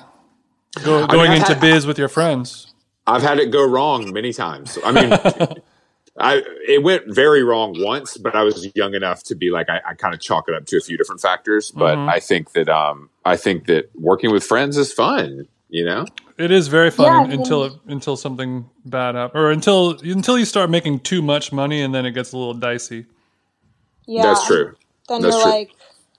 [0.84, 2.67] Go, going I've into had- biz with your friends.
[3.08, 4.78] I've had it go wrong many times.
[4.86, 5.12] I mean,
[6.19, 9.82] I it went very wrong once, but I was young enough to be like I,
[9.89, 11.71] I kind of chalk it up to a few different factors.
[11.71, 12.10] But Mhm.
[12.10, 15.47] I think that um I think that working with friends is fun.
[15.69, 16.06] You know,
[16.38, 20.43] It is very fun Yeah, until it, until something bad happens, or until until you
[20.45, 23.06] start making too much money, and then it gets a little dicey.
[24.06, 24.76] yeah that's true.
[25.08, 25.52] then That's you're true.
[25.52, 25.71] like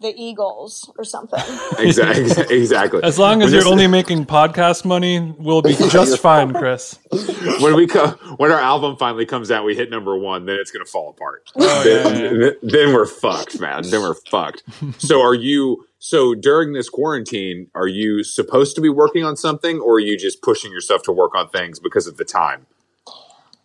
[0.02, 1.40] the Eagles or something.
[1.78, 2.56] exactly.
[2.56, 3.02] Exactly.
[3.02, 6.98] As long When as you're this- only making podcast money, we'll be just fine, Chris.
[7.60, 10.70] when we co- when our album finally comes out, we hit number one, then it's
[10.70, 11.50] gonna fall apart.
[11.56, 13.88] Oh, then, then- then we're fucked, man.
[13.88, 14.62] Then we're fucked.
[14.98, 15.86] So are you?
[15.98, 20.18] So during this quarantine, are you supposed to be working on something, or are you
[20.18, 22.66] just pushing yourself to work on things because of the time?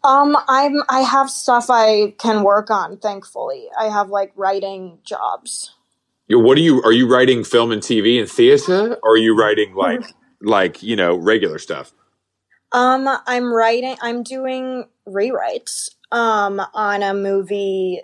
[0.03, 2.97] Um, I'm I have stuff I can work on.
[2.97, 5.73] Thankfully, I have like writing jobs.
[6.27, 6.81] You- What are you?
[6.83, 10.03] Are you writing film and TV and theater, or are you writing like
[10.41, 11.93] like you know regular stuff?
[12.71, 13.95] Um, I'm writing.
[14.01, 15.91] I'm doing rewrites.
[16.11, 18.01] Um, on a movie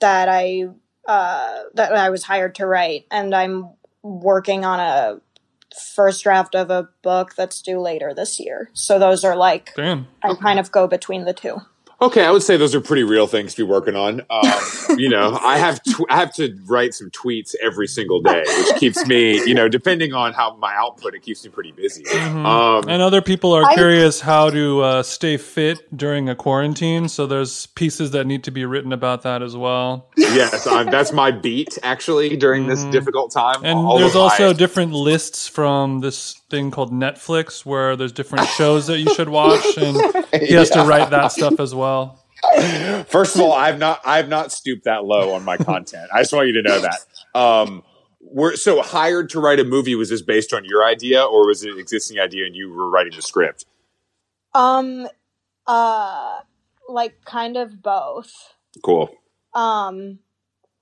[0.00, 0.66] that I
[1.06, 3.70] uh that I was hired to write, and I'm
[4.02, 5.20] working on a
[5.94, 8.70] first draft of a book that's due later this year.
[8.72, 10.08] So those are like Damn.
[10.22, 11.58] I kind of go between the two.
[12.00, 14.20] Okay, I would say those are pretty real things to be working on.
[14.30, 14.42] Um,
[14.96, 18.76] you know, I have tw- I have to write some tweets every single day, which
[18.76, 22.04] keeps me, you know, depending on how my output, it keeps me pretty busy.
[22.08, 27.08] Um, And other people are I- curious how to uh, stay fit during a quarantine.
[27.08, 30.08] So there's pieces that need to be written about that as well.
[30.16, 33.64] yes, I'm, that's my beat actually during this difficult time.
[33.64, 38.46] And All there's also my- different lists from this thing called Netflix where there's different
[38.50, 39.96] shows that you should watch, and
[40.46, 41.87] he has to write that stuff as well.
[43.08, 46.08] First of all, I've not I've not stooped that low on my content.
[46.14, 46.98] I just want you to know that.
[47.34, 47.82] Um,
[48.20, 49.94] we're so hired to write a movie.
[49.94, 52.88] Was this based on your idea, or was it an existing idea and you were
[52.90, 53.64] writing the script?
[54.54, 55.08] Um,
[55.66, 56.40] uh,
[56.88, 58.32] like kind of both.
[58.84, 59.10] Cool.
[59.54, 60.20] Um,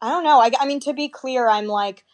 [0.00, 0.40] I don't know.
[0.40, 2.04] I, I mean, to be clear, I'm like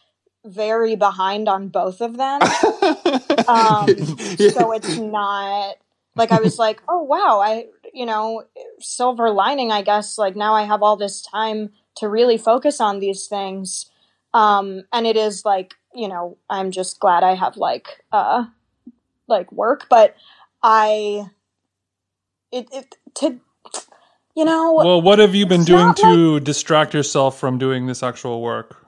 [0.44, 2.42] very behind on both of them.
[3.48, 3.88] um,
[4.36, 5.76] so it's not
[6.16, 8.44] like I was like, oh wow, I you know,
[8.80, 10.18] silver lining, I guess.
[10.18, 13.90] Like now I have all this time to really focus on these things.
[14.34, 18.44] Um, and it is like you know, I'm just glad I have like uh,
[19.28, 20.16] like work, but
[20.62, 21.30] I
[22.50, 23.40] it it to
[24.34, 28.02] you know Well, what have you been doing not to distract yourself from doing this
[28.02, 28.86] actual work?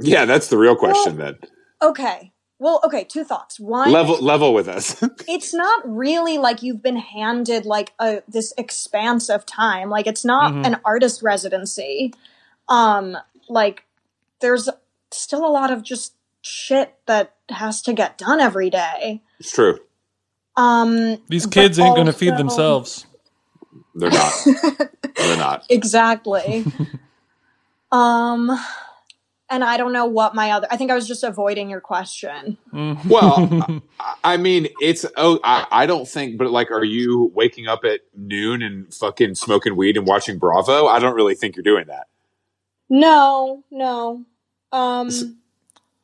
[0.00, 1.16] Yeah, that's the real question.
[1.16, 1.38] then
[1.82, 2.32] okay.
[2.58, 3.60] Well, okay, two thoughts.
[3.60, 5.02] One, level level with us.
[5.28, 10.24] it's not really like you've been handed like a this expanse of time like it's
[10.24, 10.66] not Mhm.
[10.66, 12.14] an artist residency
[12.68, 13.16] um
[13.48, 13.84] like
[14.40, 14.68] there's
[15.10, 19.78] still a lot of just shit that has to get done every day it's true.
[20.56, 23.06] um These kids ain't going to feed themselves.
[23.94, 24.32] They're not.
[25.16, 25.64] They're not.
[25.68, 26.64] exactly
[27.92, 28.50] um
[29.50, 32.56] and i don't know what my other i think i was just avoiding your question
[32.72, 33.04] Mhm.
[33.06, 37.68] Well, I- I mean, it's oh, I, I don't think, but like, are you waking
[37.68, 40.86] up at noon and fucking smoking weed and watching Bravo?
[40.86, 42.08] I don't really think you're doing that.
[42.90, 44.24] no no
[44.72, 45.24] um S-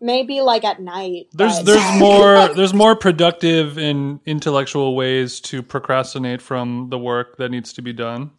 [0.01, 5.63] maybe like at night there's but- there's more there's more productive and intellectual ways to
[5.63, 8.31] procrastinate from the work that needs to be done.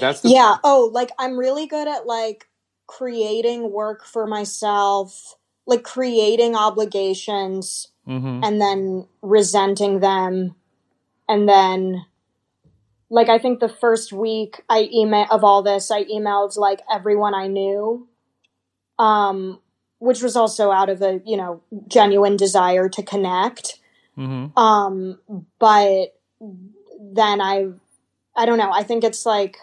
[0.00, 2.48] That's the, yeah oh like i'm really good at like
[2.86, 10.54] creating work for myself like creating obligations hmm and then resenting them.
[11.28, 12.06] And then
[13.10, 17.34] like i think the first week i email of all this i emailed like everyone
[17.34, 18.08] i knew
[18.98, 19.60] um
[19.98, 23.80] which was also out of a you know genuine desire to connect.
[24.14, 25.18] Hmm um
[25.58, 26.16] but
[27.00, 27.68] then i
[28.34, 29.56] i don't know i think it's like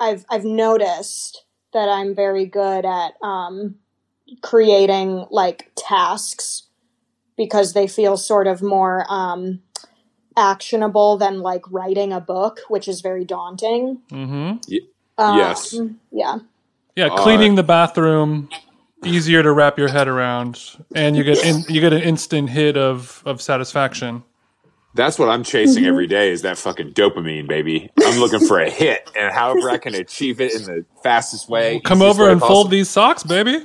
[0.00, 3.76] i've i've noticed that i'm very good at um
[4.42, 6.64] creating like tasks
[7.36, 9.60] because they feel sort of more um
[10.36, 14.52] actionable than like writing a book which is very daunting hmm
[15.18, 15.74] um, Yes.
[16.12, 16.38] yeah
[16.94, 18.48] Yeah, Uh, cleaning the bathroom
[19.04, 22.76] easier to wrap your head around, and you get in, you get an instant hit
[22.76, 24.22] of of satisfaction.
[24.94, 25.90] That's what I'm chasing mm-hmm.
[25.90, 27.90] every day is that fucking dopamine, baby.
[28.04, 31.80] I'm looking for a hit, and however I can achieve it in the fastest way.
[31.80, 32.62] Come over way and possible.
[32.62, 33.64] fold these socks, baby.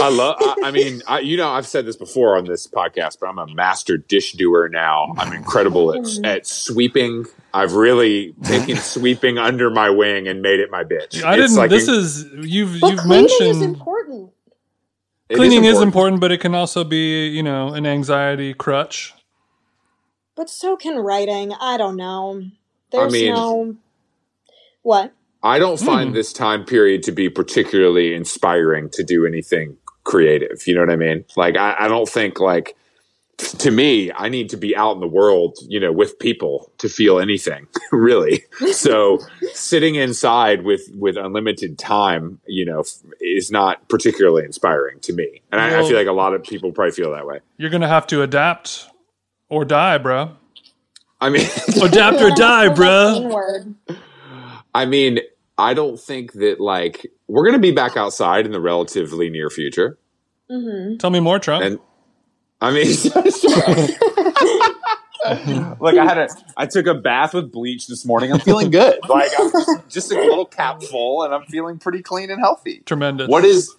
[0.00, 0.36] I love.
[0.40, 3.38] I, I mean, I, you know, I've said this before on this podcast, but I'm
[3.38, 5.14] a master dish doer now.
[5.18, 6.26] I'm incredible at, mm.
[6.26, 7.26] at sweeping.
[7.52, 11.22] I've really taken sweeping under my wing and made it my bitch.
[11.22, 11.56] I It's didn't.
[11.56, 14.30] like this in- is you've but you've cleaning mentioned is important
[15.28, 19.13] it cleaning is important, but it can also be you know an anxiety crutch.
[20.36, 22.42] But so can writing i don't know
[22.90, 23.76] there's mean- no
[24.82, 25.12] what
[25.42, 26.14] I don't find Hmm.
[26.14, 30.66] this time period to be particularly inspiring to do anything creative.
[30.66, 31.26] You know what I mean?
[31.36, 32.76] Like, I, I don't think like
[33.58, 36.88] to me, I need to be out in the world, you know, with people to
[36.88, 38.44] feel anything, really.
[38.72, 39.18] So
[39.52, 42.82] sitting inside with with unlimited time, you know,
[43.20, 45.42] is not particularly inspiring to me.
[45.52, 47.40] And I, I feel like a lot of people probably feel that way.
[47.58, 48.86] You're gonna have to adapt
[49.54, 50.36] or die, bro.
[51.20, 51.46] I mean,
[51.82, 53.74] Adapt or die, bro.
[54.74, 55.20] I mean,
[55.56, 59.50] I don't think that like we're going to be back outside in the relatively near
[59.50, 59.98] future.
[60.50, 61.64] hmm Tell me more, Trump.
[61.64, 61.78] And
[62.60, 62.86] I mean,
[65.80, 68.32] like I had a, I took a bath with bleach this morning.
[68.32, 68.98] I'm feeling good.
[69.08, 69.50] Like I'm
[69.88, 72.82] just a little cap full, and I'm feeling pretty clean and healthy.
[72.86, 73.28] Tremendous.
[73.28, 73.74] What is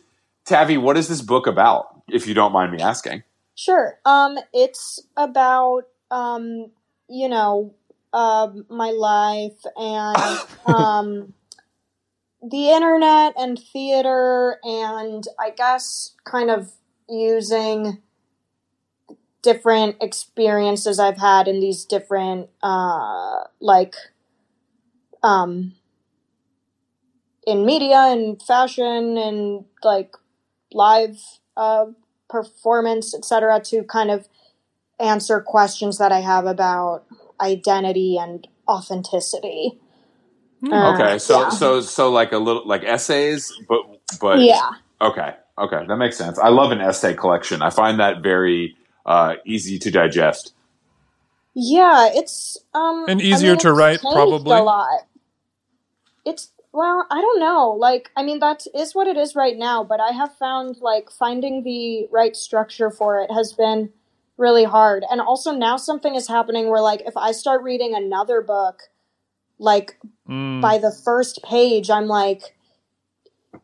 [0.46, 0.78] Tavi?
[0.78, 1.88] What is this book about?
[2.08, 3.24] If you don't mind me asking.
[3.56, 4.00] Sure.
[4.06, 6.72] Um, it's about um,
[7.10, 7.74] you know,
[8.14, 10.18] um, my life and
[10.66, 11.34] um,
[12.42, 16.72] the internet and theater, and I guess kind of
[17.10, 18.02] using
[19.42, 23.96] different experiences I've had in these different uh, like
[25.24, 25.74] um
[27.46, 30.16] in media and fashion and like
[30.74, 31.18] live
[31.58, 31.86] uh
[32.36, 34.28] performance etc to kind of
[35.00, 37.06] answer questions that I have about
[37.42, 39.80] identity and authenticity.
[40.72, 41.50] Uh, Okay, so yeah.
[41.50, 43.80] so so like a little like essays, but
[44.20, 44.70] but yeah.
[45.02, 46.40] Okay, okay, that makes sense.
[46.40, 47.62] I love an essay collection.
[47.62, 48.76] I find that very
[49.06, 50.54] uh, easy to digest.
[51.54, 54.58] Yeah, it's um And I easier mean, to write, probably?
[54.58, 54.88] a lot.
[56.26, 57.72] It's well, I don't know.
[57.72, 59.84] Like, I mean, that is what it is right now.
[59.84, 63.92] But I have found like finding the right structure for it has been
[64.38, 65.06] really hard.
[65.10, 68.84] And also now something is happening where like if I start reading another book,
[69.58, 69.98] like
[70.28, 70.60] Mm.
[70.60, 72.56] by the first page, I'm like,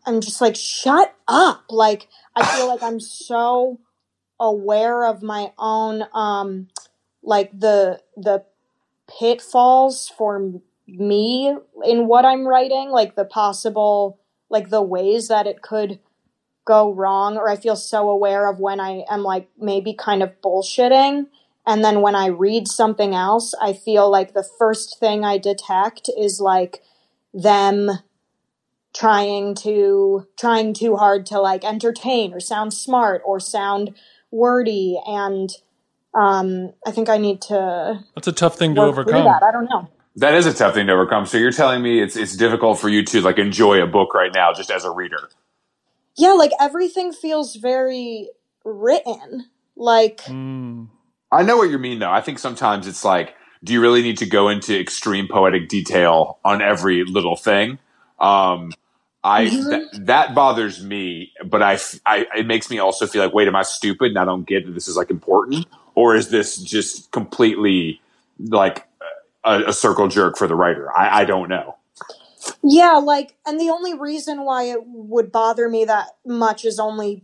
[0.05, 1.65] I'm just like, shut up.
[1.69, 3.79] Like, I feel like I'm so
[4.39, 6.67] aware of my own, um,
[7.23, 8.45] like the, the
[9.19, 10.61] pitfalls for
[10.99, 14.19] me in what I'm writing, like the possible,
[14.49, 15.99] like the ways that it could
[16.65, 20.41] go wrong, or I feel so aware of when I am like maybe kind of
[20.41, 21.27] bullshitting.
[21.65, 26.09] And then when I read something else, I feel like the first thing I detect
[26.17, 26.81] is like
[27.33, 27.89] them
[28.93, 33.95] trying to trying too hard to like entertain or sound smart or sound
[34.31, 35.49] wordy and
[36.13, 39.23] um I think I need to That's a tough thing to overcome.
[39.23, 39.43] that.
[39.43, 39.87] I don't know.
[40.17, 41.25] That is a tough thing to overcome.
[41.25, 44.31] So you're telling me it's it's difficult for you to like enjoy a book right
[44.33, 45.29] now just as a reader.
[46.17, 48.29] Yeah, like everything feels very
[48.65, 49.49] written.
[49.75, 50.89] Like Mm.
[51.31, 52.11] I know what you mean though.
[52.11, 56.39] I think sometimes it's like, do you really need to go into extreme poetic detail
[56.45, 57.79] on every little thing?
[58.19, 58.77] Um,
[59.23, 59.69] I Mhm.
[59.69, 63.55] that, that bothers me, but I, I it makes me also feel like, wait, am
[63.55, 67.11] I stupid and I don't get that this is like important, or is this just
[67.11, 68.01] completely
[68.39, 68.87] like
[69.43, 70.89] a, a circle jerk for the writer?
[70.95, 71.75] I, I don't know.
[72.63, 77.23] Yeah, like, and the only reason why it would bother me that much is only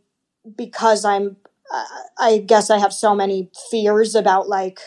[0.56, 1.38] because I'm,
[1.74, 1.86] uh,
[2.20, 4.80] I guess I have so many fears about, like,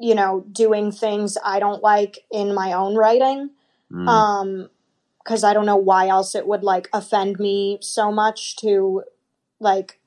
[0.00, 3.50] you know, doing things I don't like in my own writing.
[3.92, 4.08] Mm.
[4.08, 4.70] Um,
[5.18, 9.02] because I don't know why else it would, like, offend me so much to,
[9.58, 9.98] like,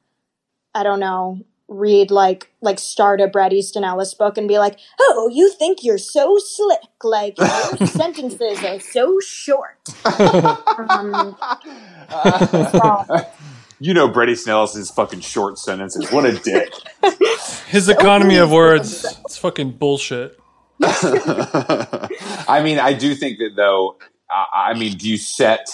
[0.74, 4.78] I don't know, read like like start a Bret Easton Ellis book and be like,
[5.00, 6.80] "Oh, you think you're so slick?
[7.04, 7.48] Like your
[7.88, 9.78] sentences are so short."
[12.12, 12.98] Um,
[13.80, 16.12] you know, Brady Snell's fucking short sentences.
[16.12, 16.74] What a dick.
[17.68, 19.06] His economy of words.
[19.26, 20.40] It's fucking bullshit.
[20.82, 23.98] I mean, I do think that though.
[24.30, 25.70] I I mean, do you set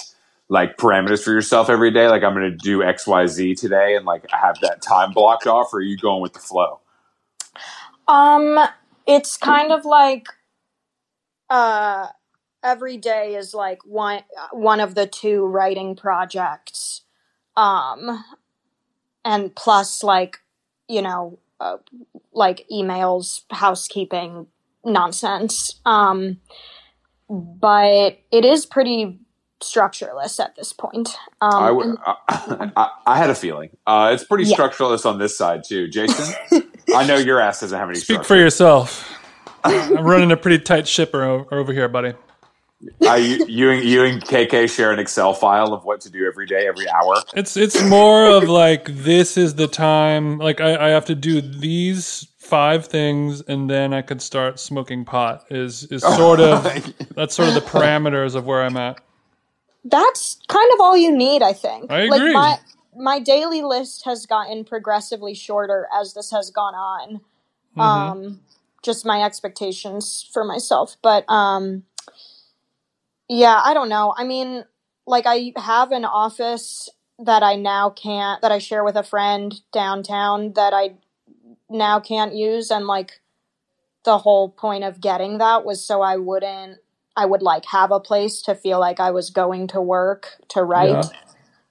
[0.49, 2.07] like parameters for yourself every day?
[2.07, 5.47] Like, I'm going to do X, Y, Z today, and like have that time blocked
[5.47, 6.79] off, or are you going with the flow?
[8.07, 8.59] um,
[9.07, 10.27] it's kind of like
[11.49, 12.07] uh
[12.63, 17.01] every day is like one one of the two writing projects
[17.55, 18.23] um
[19.23, 20.39] and plus like
[20.87, 21.77] you know uh,
[22.33, 24.47] like emails housekeeping
[24.83, 26.37] nonsense um
[27.29, 29.19] but it is pretty
[29.66, 32.16] structureless at this point um I, and- I,
[32.78, 33.70] I, I had a feeling.
[33.88, 34.55] Uh, it's pretty Yeah.
[34.57, 36.34] structuralist on this side too, Jason.
[36.95, 37.99] I know your ass doesn't have any.
[37.99, 39.11] Speak for yourself.
[39.63, 42.13] I'm running a pretty tight ship o- over here, buddy.
[43.07, 46.28] Uh, you, you, and, you and KK share an Excel file of what to do
[46.28, 47.16] every day, every hour.
[47.34, 50.38] It's it's more of like this is the time.
[50.38, 55.03] Like I, I have to do these five things, and then I could start smoking
[55.05, 55.45] pot.
[55.49, 56.63] Is is sort of
[57.16, 58.99] that's sort of the parameters of where I'm at.
[59.86, 62.33] That's kind of all you need i think I like agree.
[62.33, 62.57] my
[62.95, 67.21] my daily list has gotten progressively shorter as this has gone on.
[67.77, 67.81] Mhm.
[67.81, 68.41] Um,
[68.81, 71.83] just my expectations for myself, but um,
[73.27, 74.13] yeah, I don't know.
[74.15, 74.63] I mean,
[75.05, 79.59] like I have an office that I now can't that I share with a friend
[79.71, 80.95] downtown that I
[81.69, 83.21] now can't use, and like
[84.03, 86.79] the whole point of getting that was so I wouldn't.
[87.16, 90.63] I would like have a place to feel like I was going to work to
[90.63, 91.05] write.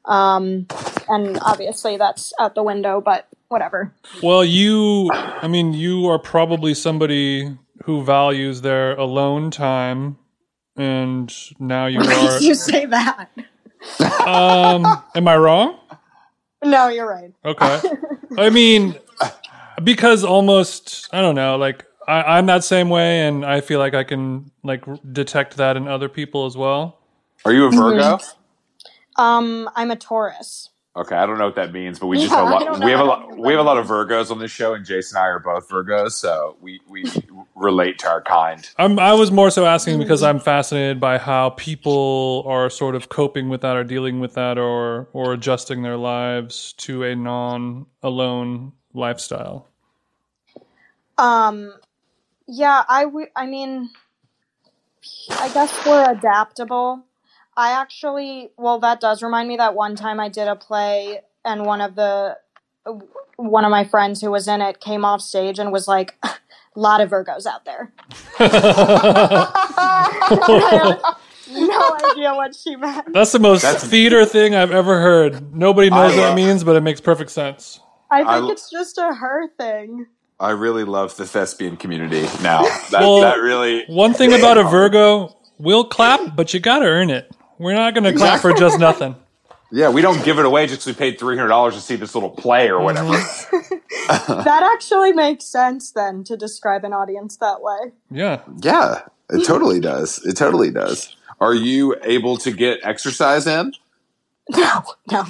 [0.04, 0.66] Um,
[1.08, 3.92] and obviously that's out the window, but whatever.
[4.22, 10.18] Well, you, I mean, you are probably somebody who values their alone time,
[10.76, 12.40] and now you are.
[12.40, 13.30] you say that?
[14.26, 15.78] um, am I wrong?
[16.62, 17.32] No, you're right.
[17.44, 17.80] Okay.
[18.38, 18.96] I mean,
[19.82, 23.94] because almost, I don't know, like, I, I'm that same way, and I feel like
[23.94, 26.98] I can, like, detect that in other people as well.
[27.44, 28.20] Are you a Virgo?
[29.16, 30.70] Um, I'm a Taurus.
[30.96, 32.80] Okay, I don't know what that means, but we just Yeah, have a I lot.
[32.84, 33.38] We have a lot.
[33.38, 33.86] We have a lot of.
[33.86, 37.04] Virgos on this show, and Jason and I are both Virgos, so we we
[37.56, 38.68] relate to our kind.
[38.78, 43.08] I'm, I was more so asking because I'm fascinated by how people are sort of
[43.08, 47.86] coping with that or dealing with that or or adjusting their lives to a non
[48.02, 49.68] alone lifestyle.
[51.18, 51.74] Um,
[52.46, 53.90] yeah, I w- I mean,
[55.30, 57.04] I guess we're adaptable.
[57.56, 61.64] I actually, well, that does remind me that one time I did a play, and
[61.64, 62.36] one of the
[63.36, 66.30] one of my friends who was in it came off stage and was like, "A
[66.74, 67.92] lot of Virgos out there."
[71.50, 73.12] No idea what she meant.
[73.12, 75.54] That's the most That's- theater thing I've ever heard.
[75.54, 77.80] Nobody knows I what it means, but it makes perfect sense.
[78.10, 80.06] I think I- it's just a her thing.
[80.40, 82.62] I really love the thespian community now.
[82.90, 83.84] That, Well- that really.
[83.86, 87.30] One thing about a Virgo, we'll clap, but you got to earn it.
[87.58, 89.16] We're not going to clap for just nothing.
[89.72, 91.96] Yeah, we don't give it away just 'cause we paid three hundred dollars to see
[91.96, 93.10] this little play or whatever.
[93.10, 97.90] That actually makes sense then to describe an audience that way.
[98.08, 98.42] Yeah.
[98.62, 100.24] Yeah, it totally does.
[100.24, 101.16] It totally does.
[101.40, 103.72] Are you able to get exercise in?
[104.50, 105.24] No, no.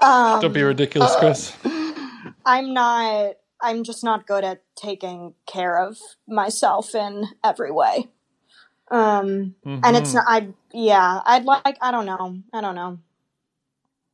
[0.00, 1.52] um, Don't be ridiculous, Chris.
[2.46, 3.34] I'm not.
[3.62, 5.98] I'm just not good at taking care of
[6.28, 8.08] myself in every way.
[8.90, 10.14] Um, and it's Mhm.
[10.14, 10.24] not.
[10.28, 11.20] I yeah.
[11.26, 11.78] I'd like.
[11.80, 12.40] I don't know.
[12.52, 12.98] I don't know.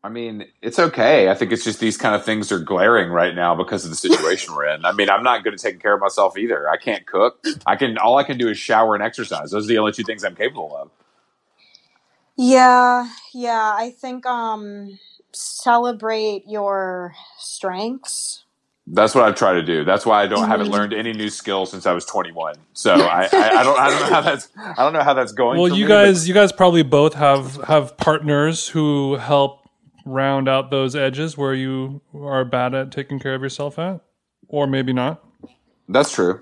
[0.02, 1.28] I mean, it's okay.
[1.28, 3.96] I think it's just these kind of things are glaring right now because of the
[3.96, 4.84] situation we're in.
[4.84, 6.68] I mean, I'm not good at taking care of myself either.
[6.68, 7.44] I can't cook.
[7.66, 9.50] I can all I can do is shower and exercise.
[9.52, 10.90] Those are the only two things I'm capable of.
[12.36, 13.74] Yeah, yeah.
[13.76, 14.98] I think um,
[15.32, 18.44] celebrate your strengths.
[18.86, 19.84] That's what I've tried to do.
[19.84, 20.72] That's why I don't haven't Mhm.
[20.72, 22.54] learned any new skills since I was 21.
[22.72, 25.32] So I, I, I don't I don't know how that's I don't know how that's
[25.32, 25.58] going.
[25.60, 29.60] Well, for you me, but- guys, you guys probably both have have partners who help
[30.04, 34.00] round out those edges where you are bad at taking care of yourself at,
[34.48, 35.24] or maybe not.
[35.88, 36.40] that's true.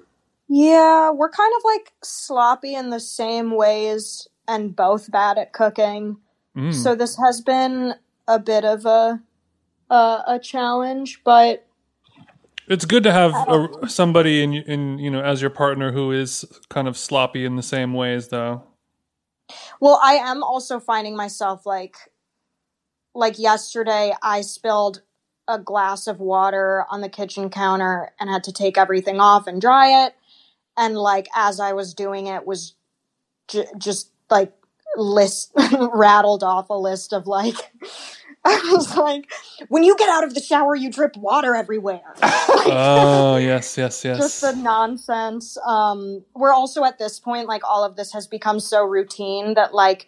[0.48, 6.16] Yeah, we're kind of like sloppy in the same ways and both bad at cooking.
[6.56, 6.72] Mm.
[6.74, 7.94] So this has been
[8.26, 9.20] a bit of a
[9.90, 11.66] a, a challenge, but
[12.70, 13.86] It's good to have a, oh.
[13.86, 17.62] somebody in in you know as your partner who is kind of sloppy in the
[17.62, 18.62] same ways, though.
[19.80, 21.96] well, I am also finding myself like
[23.14, 25.02] like yesterday I spilled
[25.48, 29.60] a glass of water on the kitchen counter and had to take everything off and
[29.60, 30.14] dry it
[30.76, 32.74] and like as I was doing it was
[33.48, 34.52] j- just like
[34.96, 35.52] list
[35.92, 37.56] rattled off a list of like
[38.44, 39.30] I was like
[39.68, 42.00] when you get out of the shower you drip water everywhere.
[42.72, 44.18] Oh yes, yes, yes.
[44.18, 45.56] just the nonsense.
[45.66, 49.74] Um, we're also at this point, like all of this has become so routine that
[49.74, 50.06] like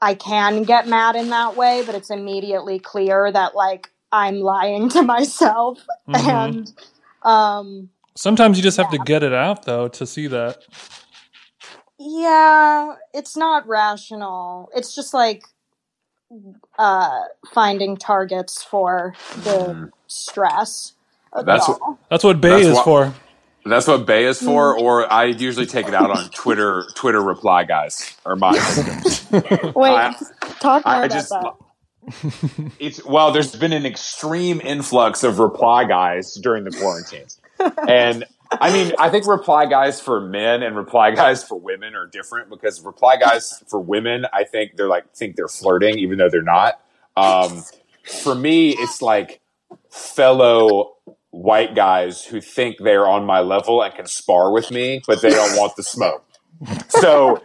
[0.00, 4.88] I can get mad in that way, but it's immediately clear that like I'm lying
[4.90, 6.16] to myself Mhm.
[6.48, 6.72] and
[7.22, 10.58] um Sometimes you just have to get it out though to see that.
[11.98, 14.70] yeah, it's not rational.
[14.74, 15.44] It's just like
[16.78, 17.20] uh
[17.52, 19.14] finding targets for
[19.44, 20.92] the stress.
[21.44, 23.14] That's what- That's what Bay That's is wha- for.
[23.66, 24.80] That's what Bay is for, Mm.
[24.82, 26.84] or I usually take it out on Twitter.
[26.94, 29.26] Twitter reply guys or my victims.
[29.76, 30.14] Wait, I-
[30.60, 31.54] talk more I about just that.
[32.78, 37.26] It's well, there's been an extreme influx of reply guys during the quarantine.
[37.86, 42.06] and I mean, I think reply guys for men and reply guys for women are
[42.06, 46.30] different because reply guys for women, I think they're like think they're flirting even though
[46.30, 46.80] they're not.
[47.16, 47.62] Um,
[48.22, 49.40] for me, it's like
[49.90, 50.96] fellow
[51.30, 55.30] white guys who think they're on my level and can spar with me, but they
[55.30, 56.24] don't want the smoke.
[56.88, 57.42] So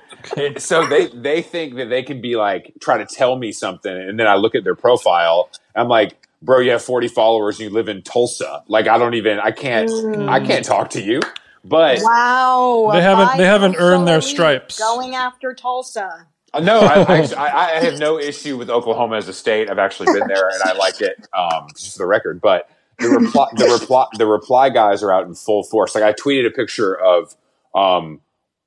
[0.58, 4.20] so they they think that they can be like try to tell me something, and
[4.20, 5.49] then I look at their profile.
[5.76, 8.64] I'm like, bro, you have 40 followers, and you live in Tulsa.
[8.68, 9.89] Like, I don't even, I can't,
[10.30, 11.22] I can't talk to you.
[11.66, 12.89] But Wow.
[12.91, 14.78] They haven't- they haven't earned their stripes.
[14.80, 16.28] Going after Tulsa.
[16.54, 19.70] Uh, No, I, I, actually- I, I have no issue with Oklahoma as a state.
[19.70, 22.41] I've actually been there and I like it, um, just for the record.
[22.41, 22.70] But
[23.00, 25.96] the reply, the reply, the reply guys are out in full force.
[25.96, 27.34] Like I tweeted a picture of
[27.74, 28.20] um,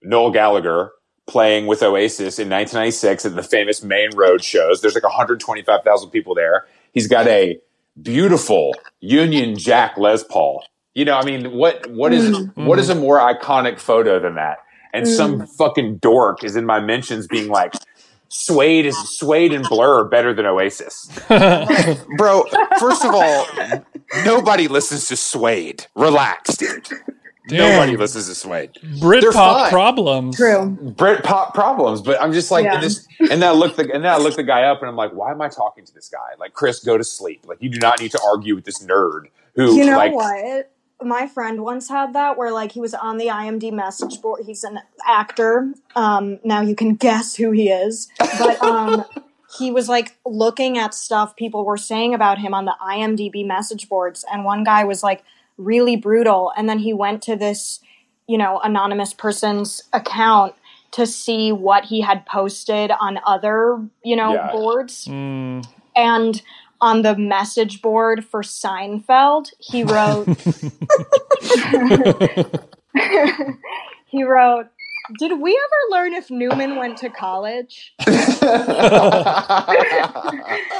[0.02, 0.92] Noel Gallagher
[1.26, 4.80] playing with Oasis in 1996 at the famous Maine Road shows.
[4.80, 6.66] There's like 125,000 people there.
[6.96, 7.60] He's got a
[8.00, 10.64] beautiful Union Jack Les Paul.
[10.94, 12.64] You know, I mean, what what is mm-hmm.
[12.64, 14.60] what is a more iconic photo than that?
[14.94, 15.14] And mm-hmm.
[15.14, 17.74] some fucking dork is in my mentions being like,
[18.28, 21.10] Suede is Suede and Blur are better than Oasis.
[22.16, 22.44] Bro,
[22.80, 23.46] first of all,
[24.24, 25.86] nobody listens to Suede.
[25.94, 26.88] Relax, dude.
[27.50, 28.70] Nobody listens to Suede.
[28.82, 30.36] They're Britpop problems.
[30.36, 30.70] True.
[30.96, 32.80] Brit pop problems, but I'm just like Yeah.
[32.80, 34.96] this, and then I look the and then I look the guy up, and I'm
[34.96, 36.34] like, why am I talking to this guy?
[36.38, 37.44] Like, Chris, go to sleep.
[37.46, 40.72] Like, you do not need to argue with this nerd who, You know like, what?
[41.02, 44.42] My friend once had that where like he was on the IMDb message board.
[44.46, 45.72] He's an actor.
[45.94, 48.08] Um, now you can guess who he is.
[48.18, 49.04] But um,
[49.58, 53.88] he was like looking at stuff people were saying about him on the IMDb message
[53.90, 55.22] boards, and one guy was like
[55.58, 57.80] really brutal, and then he went to this,
[58.26, 60.54] you know, anonymous person's account
[60.92, 64.52] to see what he had posted on other, you know, Yeah.
[64.52, 65.06] boards.
[65.06, 65.66] Mm.
[65.94, 66.42] And
[66.80, 70.26] on the message board for Seinfeld, he wrote,
[74.06, 74.66] he wrote,
[75.18, 77.94] Did we ever learn if Newman went to college?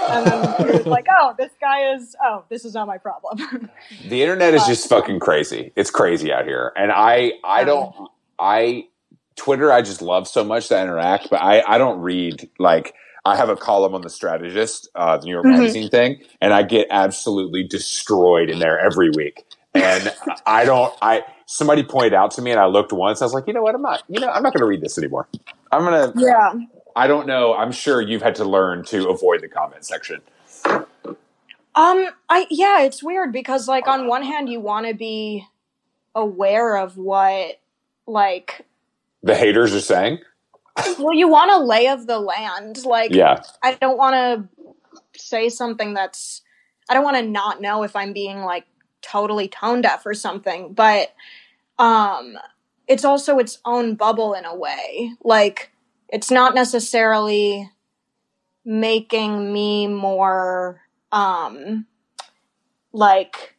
[0.08, 3.70] And then he was like, Oh, this guy is, oh, this is not my problem.
[4.08, 5.72] the internet is just fucking crazy.
[5.76, 7.94] It's crazy out here, and I I don't
[8.38, 8.84] I
[9.36, 12.94] Twitter I just love so much to interact, but I I don't read like.
[13.24, 15.58] I have a column on the Strategist, uh, the New York Mhm.
[15.58, 19.44] Magazine thing, and I get absolutely destroyed in there every week.
[19.74, 20.14] And
[20.46, 20.94] I don't.
[21.02, 23.22] I somebody pointed out to me, and I looked once.
[23.22, 23.74] I was like, you know what?
[23.74, 24.02] I'm not.
[24.08, 25.26] You know, I'm not going to read this anymore.
[25.72, 26.12] I'm gonna.
[26.16, 26.52] yeah.
[26.94, 27.54] I don't know.
[27.54, 30.22] I'm sure you've had to learn to avoid the comment section.
[30.64, 35.46] Um, I, yeah, it's weird because, like, on one hand, you want to be
[36.14, 37.60] aware of what,
[38.06, 38.64] like,
[39.22, 40.20] The haters are saying,
[40.98, 42.84] well, you want a lay of the land.
[42.84, 46.42] Like, yeah, I don't want to say something that's
[46.88, 48.64] I don't want to not know if I'm being like
[49.06, 51.14] totally tone deaf or something, but
[51.78, 52.36] um
[52.88, 55.12] it's also its own bubble in a way.
[55.22, 55.72] Like
[56.08, 57.70] it's not necessarily
[58.64, 60.80] making me more
[61.12, 61.86] um
[62.92, 63.56] like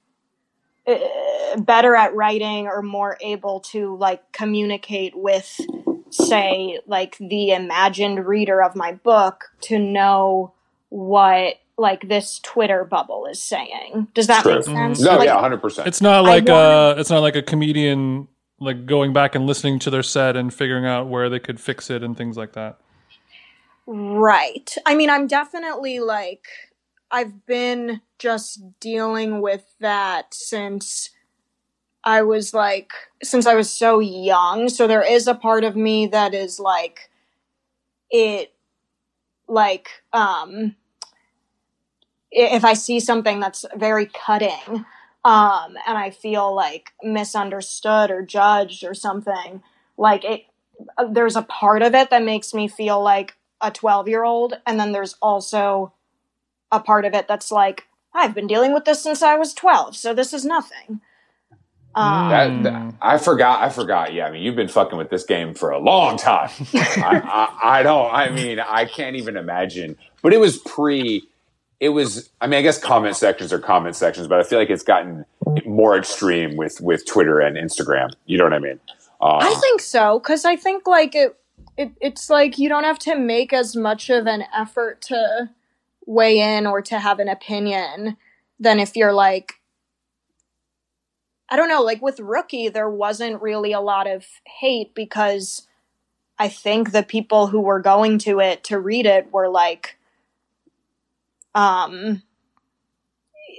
[0.87, 5.59] uh, better at writing or more able to like communicate with
[6.09, 10.53] say like the imagined reader of my book to know
[10.89, 14.07] what like this Twitter bubble is saying.
[14.13, 14.55] Does that True.
[14.55, 14.99] make sense?
[15.01, 15.87] no, Like, yeah, hundred percent.
[15.87, 18.27] It's not like wanna- a it's not like a comedian
[18.59, 21.89] like going back and listening to their set and figuring out where they could fix
[21.91, 22.79] it and things like that.
[23.85, 24.75] Right.
[24.85, 26.45] I mean, I'm definitely like,
[27.11, 31.11] I've been just dealing with that since
[32.03, 32.91] I was like,
[33.23, 34.69] since I was so young.
[34.69, 37.09] So there is a part of me that is like,
[38.09, 38.53] it,
[39.47, 40.75] like, um, i-
[42.31, 44.85] if I see something that's very cutting,
[45.25, 49.61] um, and I feel like misunderstood or judged or something,
[49.97, 50.41] like it,
[51.11, 54.79] there's a part of it that makes me feel like a 12 year old and
[54.79, 55.91] then there's also
[56.71, 59.95] a part of it that's like i've been dealing with this since i was 12
[59.95, 61.01] so this is nothing
[61.95, 63.63] um, That, that- I forgot.
[63.63, 64.13] I forgot.
[64.13, 66.51] Yeah, I mean, you've been fucking with this game for a long time.
[66.75, 67.21] I,
[67.63, 68.13] I, I don't.
[68.13, 69.97] I mean, I can't even imagine.
[70.21, 71.27] But it was pre.
[71.79, 72.29] It was.
[72.41, 75.25] I mean, I guess comment sections are comment sections, but I feel like it's gotten
[75.65, 78.11] more extreme with with Twitter and Instagram.
[78.25, 78.79] You know what I mean?
[79.19, 81.35] Uh, i think so because i think like it,
[81.75, 85.49] it it's like you don't have to make as much of an effort to
[86.05, 88.15] weigh in or to have an opinion
[88.59, 89.55] than if you're like
[91.49, 94.23] i don't know like with rookie there wasn't really a lot of
[94.59, 95.67] hate because
[96.37, 99.96] i think the people who were going to it to read it were like
[101.57, 102.23] um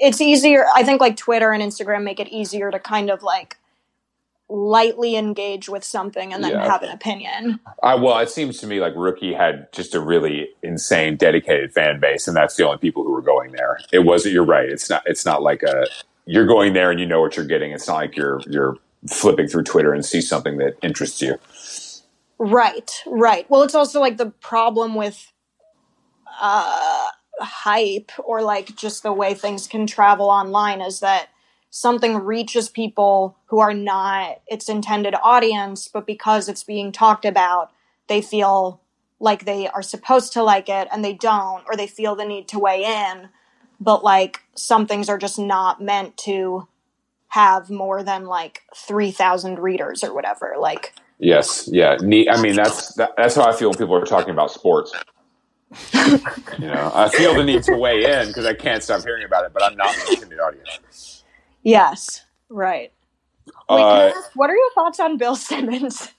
[0.00, 3.58] it's easier i think like twitter and instagram make it easier to kind of like
[4.50, 6.64] lightly engage with something and then Yeah.
[6.64, 10.50] have an opinion I, well, it seems to me like Rookie had just a really
[10.62, 13.78] insane, dedicated fan base, and that's the only people who were going there.
[13.92, 14.34] It wasn't.
[14.34, 14.68] You're right.
[14.68, 15.02] It's not.
[15.06, 15.86] It's not like a.
[16.26, 17.72] You're going there and you know what you're getting.
[17.72, 18.76] It's not like you're you're
[19.08, 21.38] flipping through Twitter and see something that interests you.
[22.38, 23.48] Right, right.
[23.50, 25.32] Well, it's also like the problem with
[26.40, 27.08] uh,
[27.40, 31.28] hype or like just the way things can travel online is that
[31.70, 37.70] something reaches people who are not its intended audience, but because it's being talked about,
[38.08, 38.80] they feel
[39.20, 42.48] like they are supposed to like it and they don't, or they feel the need
[42.48, 43.28] to weigh in.
[43.80, 46.66] But like some things are just not meant to
[47.28, 50.54] have more than like 3,000 readers or whatever.
[50.58, 51.96] Like, Yes, yeah.
[52.00, 54.92] Ne- I mean, that's that, that's how I feel when people are talking about sports.
[56.58, 59.44] You know, I feel the need to weigh in because I can't stop hearing about
[59.44, 61.24] it, but I'm not in the audience.
[61.62, 62.92] yes, right.
[63.68, 66.12] Wait, Uh, ask, what are your thoughts on Bill Simmons?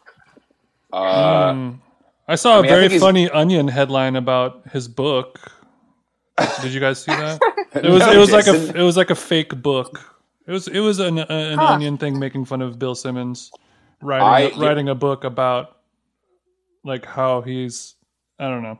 [0.93, 1.71] uh, Hmm.
[2.27, 5.51] I saw I a mean, I very think he's- funny Onion headline about his book.
[6.61, 7.39] Did you guys see that?
[7.73, 9.99] It was No, it was like a it was like a fake book.
[10.47, 11.73] It was it was an, a, an Huh.
[11.73, 13.51] Onion thing making fun of Bill Simmons
[14.01, 15.77] writing I- writing a book about
[16.83, 17.95] like how he's
[18.39, 18.79] I don't know.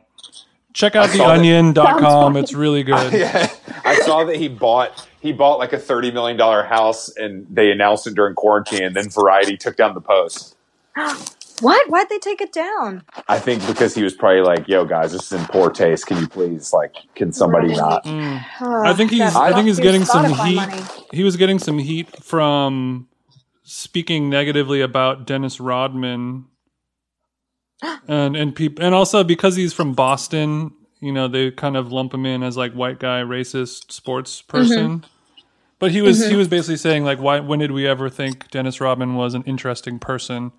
[0.72, 2.36] Check out I saw that- theonion.com.
[2.36, 3.12] It's really good.
[3.12, 3.48] yeah,
[3.84, 7.70] I saw that he bought he bought like a thirty million dollar house, and they
[7.70, 10.56] announced it during quarantine, and then Variety took down the post.
[11.62, 11.90] What?
[11.90, 13.02] Why'd they take it down?
[13.28, 16.06] I think because he was probably like, "Yo, guys, this is in poor taste.
[16.06, 17.76] Can you please like, can somebody Right.
[17.76, 18.42] not?" Mm.
[18.62, 20.54] Uh, I think he's I think he's getting some heat.
[20.54, 20.80] money.
[21.12, 23.08] He was getting some heat from
[23.62, 26.46] speaking negatively about Dennis Rodman,
[28.08, 32.12] and and people, and also because he's from Boston, you know, they kind of lump
[32.12, 34.56] him in as like white guy, racist sports mm-hmm.
[34.56, 35.04] person.
[35.78, 36.38] But he was he mm-hmm.
[36.38, 37.40] was basically saying like, why?
[37.40, 40.52] When did we ever think Dennis Rodman was an interesting person?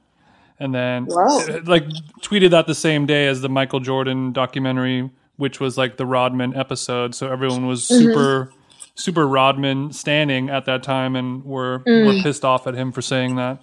[0.59, 1.39] And then Whoa.
[1.41, 1.85] Uh, like
[2.21, 6.55] tweeted that the same day as the Michael Jordan documentary, which was like the Rodman
[6.55, 7.15] episode.
[7.15, 8.03] So everyone was mm-hmm.
[8.03, 8.53] super,
[8.95, 12.23] super Rodman standing at that time, and were were mm.
[12.23, 13.61] pissed off at him for saying that.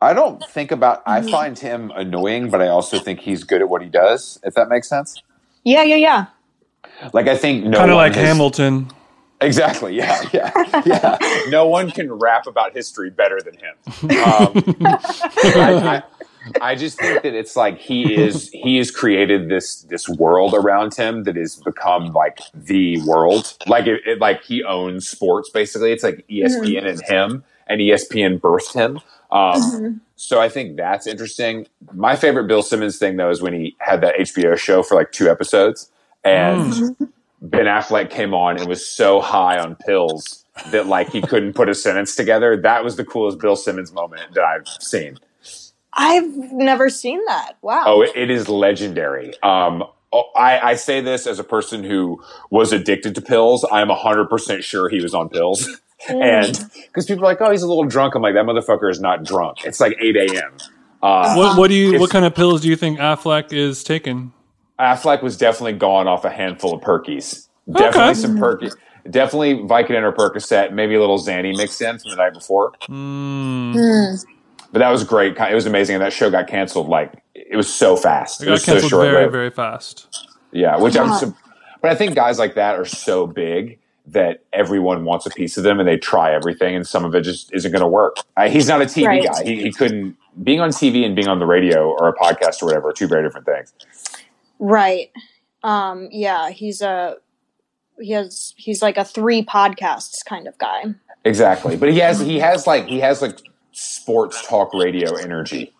[0.00, 1.02] I don't think about.
[1.06, 4.38] I find him annoying, but I also think he's good at what he does.
[4.42, 5.22] If that makes sense.
[5.64, 6.26] Yeah, yeah, yeah.
[7.12, 8.88] Like I think no kind of like has- Hamilton.
[9.40, 9.94] Exactly.
[9.96, 10.22] Yeah.
[10.32, 10.50] Yeah.
[10.86, 11.18] Yeah.
[11.48, 13.74] no one can rap about history better than him.
[14.18, 16.02] Um, I, I,
[16.60, 20.94] I just think that it's like he is he has created this this world around
[20.94, 23.56] him that has become like the world.
[23.66, 25.92] Like it, it like he owns sports basically.
[25.92, 29.00] It's like ESPN and him, and ESPN birthed him.
[29.30, 31.66] Um, So I think that's interesting.
[31.92, 35.10] My favorite Bill Simmons thing though is when he had that HBO show for like
[35.12, 35.90] two episodes,
[36.24, 36.96] and
[37.42, 41.68] Ben Affleck came on and was so high on pills that like he couldn't put
[41.68, 42.56] a sentence together.
[42.56, 45.18] That was the coolest Bill Simmons moment that I've seen.
[45.92, 47.54] I've never seen that.
[47.62, 47.84] Wow.
[47.86, 49.32] Oh, it, it is legendary.
[49.42, 53.64] Um, oh, I, I say this as a person who was addicted to pills.
[53.70, 55.68] I'm 100% sure he was on pills.
[56.08, 58.14] and because people are like, oh, he's a little drunk.
[58.14, 59.58] I'm like, that motherfucker is not drunk.
[59.64, 60.56] It's like 8 a.m.
[61.02, 63.84] Uh, What what do you If- what kind of pills do you think Affleck is
[63.84, 64.32] taking?
[64.78, 67.48] Affleck was definitely gone off a handful of Perkies.
[67.70, 68.14] Definitely Okay.
[68.14, 68.70] some Perky.
[69.08, 72.72] Definitely Vicodin or Percocet, maybe a little Xanny mixed in from the night before.
[72.88, 73.72] Mm.
[73.74, 74.16] Hmm.
[74.72, 75.36] But that was great.
[75.36, 75.94] It was amazing.
[75.96, 76.88] And that show got canceled.
[76.88, 78.40] Like it was so fast.
[78.40, 79.08] It It got was so canceled short.
[79.10, 80.26] very very fast.
[80.52, 81.08] Yeah, which I'm.
[81.82, 85.64] But I think guys like that are so big that everyone wants a piece of
[85.64, 88.16] them, and they try everything, and some of it just isn't going to work.
[88.36, 89.24] Uh, he's not a TV Right.
[89.24, 89.42] guy.
[89.44, 92.66] He, he couldn't being on TV and being on the radio or a podcast or
[92.66, 93.72] whatever are two very different things.
[94.58, 95.10] Right.
[95.62, 97.16] Um, yeah, he's a
[98.00, 100.84] he has he's like a three podcasts kind of guy.
[101.24, 103.38] Exactly, but he has he has like he has like
[103.72, 105.72] sports talk radio energy.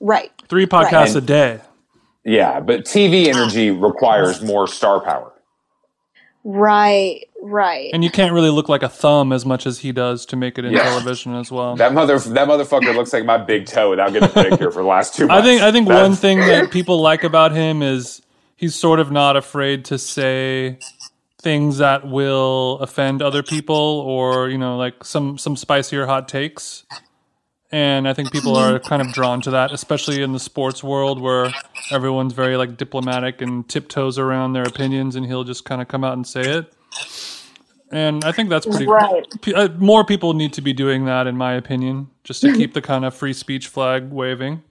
[0.00, 0.32] Right.
[0.48, 1.16] Three podcasts Right.
[1.16, 1.60] a day.
[2.24, 5.32] Yeah, but TV energy requires more star power.
[6.44, 7.26] Right.
[7.42, 7.90] Right.
[7.92, 10.58] And you can't really look like a thumb as much as he does to make
[10.58, 10.84] it in Yeah.
[10.84, 11.76] television as well.
[11.76, 14.88] That mother that motherfucker looks like my big toe without getting a pedicure for the
[14.88, 18.22] last two I think I think That's- one thing that people like about him is
[18.56, 20.78] he's sort of not afraid to say
[21.40, 23.74] things that will offend other people
[24.06, 26.84] or you know like some some spicier hot takes.
[27.72, 31.20] And I think people are kind of drawn to that, especially in the sports world
[31.20, 31.52] where
[31.92, 36.02] everyone's very like diplomatic and tiptoes around their opinions, and he'll just kind of come
[36.02, 36.72] out and say it.
[37.92, 38.86] And I think that's pretty.
[38.86, 39.24] Right.
[39.54, 42.82] Uh, more people need to be doing that, in my opinion, just to keep the
[42.82, 44.62] kind of free speech flag waving.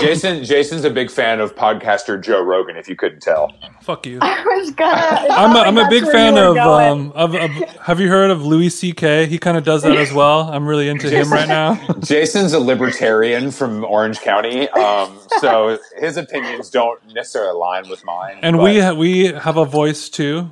[0.00, 2.76] Jason Jason's a big fan of podcaster Joe Rogan.
[2.76, 3.52] If you couldn't tell,
[3.82, 4.18] Fuck you.
[4.22, 7.50] I was gonna I'm felt a, like I'm a big fan of, um of, of
[7.80, 9.26] have you heard of Louis C.K.
[9.26, 10.42] He kind of does that as well.
[10.52, 11.74] I'm really into him right now.
[12.00, 18.38] Jason's a libertarian from Orange County, um, so his opinions don't necessarily align with mine.
[18.42, 20.50] And but- we ha- we have a voice too.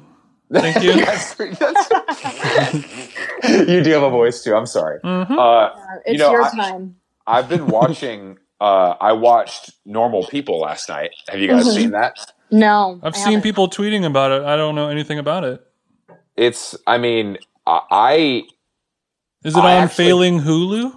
[0.52, 0.92] Thank you.
[1.04, 2.98] That's- that's-
[3.68, 4.54] you do have a voice too.
[4.54, 4.98] I'm sorry.
[5.04, 5.38] Mm-hmm.
[5.38, 5.68] Uh,
[6.06, 6.96] it's you know, your I- time.
[7.26, 11.10] I've been watching uh, I watched Normal People last night.
[11.28, 11.74] Have you guys Mhm.
[11.74, 12.32] seen that?
[12.50, 13.42] No, I've I seen haven't.
[13.42, 14.42] people tweeting about it.
[14.42, 15.64] I don't know anything about it.
[16.36, 16.76] It's.
[16.86, 17.80] I mean, I.
[17.90, 18.42] I
[19.44, 20.92] Is it I on actually- failing Hulu?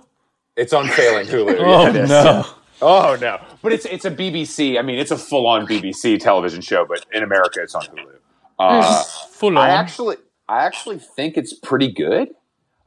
[0.55, 1.57] it's on failing Hulu.
[1.59, 2.45] Oh Yeah, no!
[2.82, 3.39] Oh no!
[3.62, 4.80] But it's it's a BBC.
[4.80, 8.16] I mean, it's a full on BBC television show, but in America, it's on Hulu.
[8.59, 12.30] Uh, Full I actually, I actually think it's pretty good.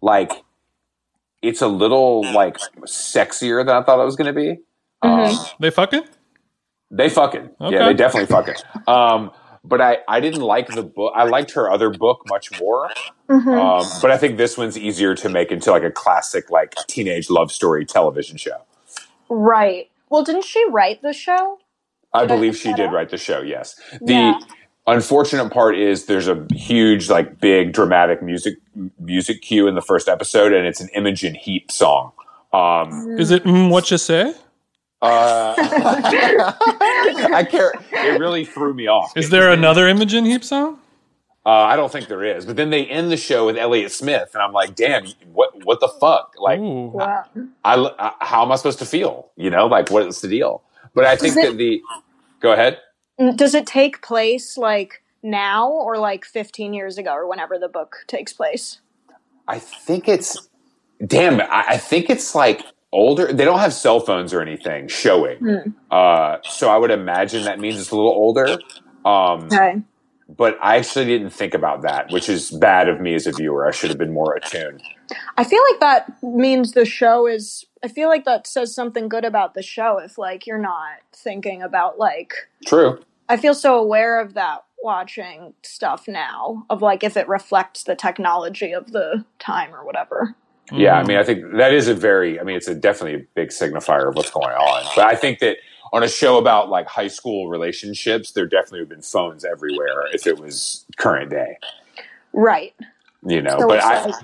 [0.00, 0.43] Like,
[1.44, 4.58] it's a little like sexier than I thought it was going to be.
[5.04, 5.28] Mhm.
[5.40, 6.04] Um, they fucking?
[6.90, 7.74] they fucking Okay.
[7.76, 8.54] yeah, they definitely fucking.
[8.86, 9.30] Um,
[9.64, 11.12] but I I didn't like the book.
[11.16, 12.90] I liked her other book much more.
[13.28, 13.58] Mhm.
[13.58, 17.30] Um, but I think this one's easier to make into like a classic like teenage
[17.30, 18.58] love story television show.
[19.28, 19.90] right.
[20.10, 21.58] Well, didn't she write the show?
[22.12, 22.92] I Did I believe pick she did up?
[22.92, 23.40] write the show.
[23.40, 23.74] Yes.
[24.00, 24.38] The Yeah.
[24.86, 28.54] Unfortunate part is there's a huge, like, big dramatic music
[28.98, 32.12] music cue in the first episode, and it's an Imogen Heap song.
[32.52, 34.34] Um, Is it mm, what you say?
[35.02, 37.72] uh, I care.
[37.92, 39.12] It really threw me off.
[39.16, 40.78] Is there another Imogen Heap song?
[41.46, 42.46] Uh, I don't think there is.
[42.46, 45.80] But then they end the show with Elliott Smith, and I'm like, damn, what what
[45.80, 46.34] the fuck?
[46.38, 46.86] Like, Ooh.
[46.88, 47.24] Wow.
[47.64, 49.30] I, I how am I supposed to feel?
[49.36, 50.62] You know, like what's the deal?
[50.94, 51.82] But I think it- that the
[52.40, 52.78] go ahead.
[53.20, 57.68] Mm, Does it take place like now or like 15 years ago or whenever the
[57.68, 58.80] book takes place?
[59.48, 60.48] I think it's
[61.06, 61.40] damn.
[61.40, 62.62] I, I think it's like
[62.92, 63.32] older.
[63.32, 65.38] They don't have cell phones or anything showing.
[65.38, 65.70] Hmm.
[65.90, 68.58] Uh, so I would imagine that means it's a little older.
[69.04, 69.82] Um, Okay.
[70.28, 73.68] but I actually didn't think about that, which is bad of me as a viewer.
[73.68, 74.82] I should have been more attuned.
[75.36, 77.66] I feel like that means the show is.
[77.82, 81.62] I feel like that says something good about the show if like you're not thinking
[81.62, 82.34] about like.
[82.66, 83.00] True.
[83.28, 87.94] I feel so aware of that watching stuff now of like if it reflects the
[87.94, 90.34] technology of the time or whatever.
[90.72, 91.08] Yeah, I Mm.
[91.08, 92.40] mean, I think that is a very.
[92.40, 94.84] I mean, it's a definitely a big signifier of what's going on.
[94.96, 95.58] But I think that
[95.92, 100.08] on a show about like high school relationships, there definitely would have been phones everywhere
[100.12, 101.58] if it was current day.
[102.32, 102.74] Right.
[103.26, 104.06] You know, So but I.
[104.06, 104.14] like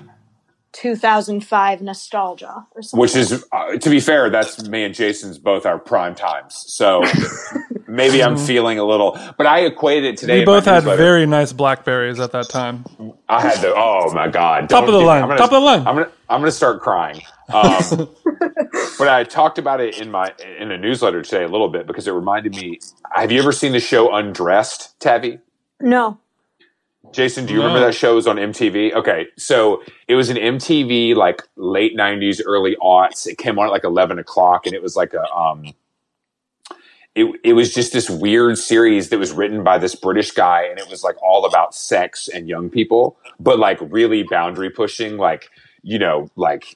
[0.73, 2.99] 2005 nostalgia or something.
[3.01, 7.03] which is uh, to be fair that's me and jason's both our prime times so
[7.87, 10.97] maybe i'm feeling a little but i equated it today We both had newsletter.
[10.97, 12.85] very nice Blackberries at that time.
[13.27, 15.23] i had the oh my god Top of the line.
[15.23, 15.79] I'm gonna, Top of the line.
[15.87, 17.21] i'm gonna i'm gonna start crying
[17.53, 18.07] um,
[18.97, 22.07] but i talked about it in my in a newsletter today a little bit because
[22.07, 22.79] it reminded me
[23.13, 25.39] have you ever seen the show undressed Tavi?
[25.81, 26.17] no.
[27.13, 27.65] Jason, do you No.
[27.65, 28.93] remember that show was on MTV?
[28.93, 33.27] Okay, so it was an MTV like late '90s, early aughts.
[33.27, 35.65] It came on at like 11 o'clock, and it was like a um,
[37.15, 40.79] it it was just this weird series that was written by this British guy, and
[40.79, 45.49] it was like all about sex and young people, but like really boundary pushing, like
[45.83, 46.75] you know, like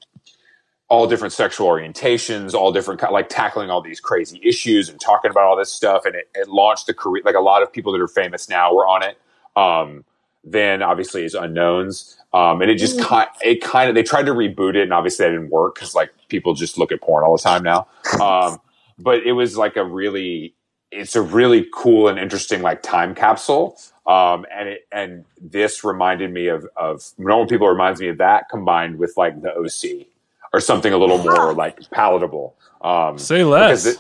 [0.90, 5.46] all different sexual orientations, all different like tackling all these crazy issues and talking about
[5.46, 7.24] all this stuff, and it, it launched the career.
[7.26, 9.18] Like a lot of people that are famous now were on it.
[9.56, 10.04] Um,
[10.46, 12.18] then obviously is unknowns.
[12.34, 15.26] Um, and it just kind, it kind of, they tried to reboot it and obviously
[15.26, 17.88] that didn't work because like people just look at porn all the time now.
[18.22, 18.60] Um,
[19.00, 20.54] but it was like a really,
[20.92, 23.78] it's a really cool and interesting like time capsule.
[24.06, 28.50] Um, and it, and this reminded me of, of normal people reminds me of that
[28.50, 30.08] combined with like the OC
[30.54, 32.56] or something a little more like palatable.
[32.82, 33.86] Um, Say less.
[33.86, 33.98] it-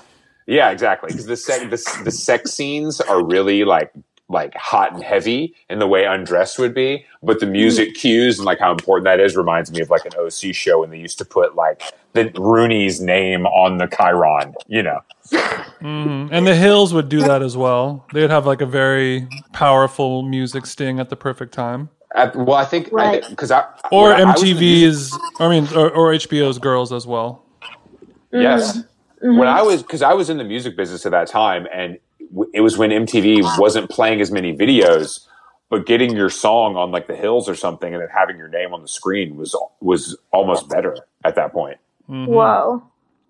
[0.48, 1.08] yeah, exactly.
[1.08, 3.92] Because the, sec- the the sex scenes are really like
[4.28, 8.46] like hot and heavy in the way undressed would be, but the music cues and
[8.46, 11.18] like how important that is reminds me of like an OC show when they used
[11.20, 14.54] to put like the Rooney's name on the chyron.
[14.68, 15.00] You know,
[15.82, 16.30] Mhm.
[16.32, 18.06] And the Hills would do that as well.
[18.14, 21.90] They'd have like a very powerful music sting at the perfect time.
[22.16, 23.24] At, well, I think Right.
[23.30, 26.14] because I, Or when I- I was in the music- MTV's, I mean, or, or
[26.14, 27.44] HBO's Girls as well.
[28.32, 28.78] Yes.
[29.24, 29.38] Mm-hmm.
[29.38, 32.00] When I was, because I was in the music business at that time, and w-
[32.54, 35.26] it was when MTV wasn't playing as many videos,
[35.70, 38.74] but getting your song on like the hills or something, and then having your name
[38.74, 41.78] on the screen was was almost better at that point.
[42.10, 42.28] Mhm.
[42.28, 42.84] Whoa.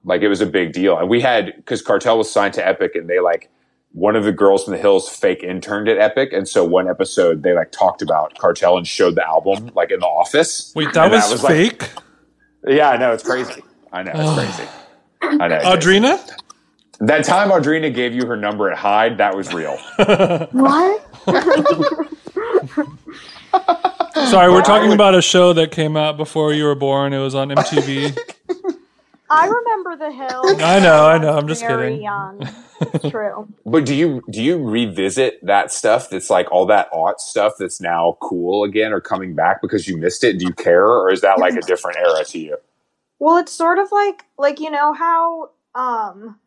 [0.04, 2.92] Like it was a big deal, and we had because Cartel was signed to Epic,
[2.96, 3.50] and they like
[3.94, 7.42] one of the girls from the hills fake interned at Epic, and so one episode
[7.44, 10.74] they like talked about Cartel and showed the album like in the office.
[10.76, 11.90] Wait, that And was, like- fake?
[12.68, 13.64] yeah, I know it's crazy.
[13.94, 14.70] I know it's crazy.
[15.42, 15.60] I know.
[15.60, 16.20] Audrina?
[17.00, 19.78] That time Audrina gave you her number at Hyde, that was real.
[20.52, 21.02] What?
[24.30, 27.14] Sorry, we're talking about a show that came out before you were born.
[27.14, 28.18] It was on MTV.
[29.30, 30.64] I remember the hill.
[30.64, 32.04] I know, I know, I'm just Very kidding.
[32.04, 32.48] young.
[32.82, 33.48] It's true.
[33.66, 37.82] But do you do you revisit that stuff that's like all that aught stuff that's
[37.82, 40.38] now cool again or coming back because you missed it?
[40.40, 42.58] Do you care or is that like a different era to you?
[43.20, 46.38] Well, it's sort of like like you know how um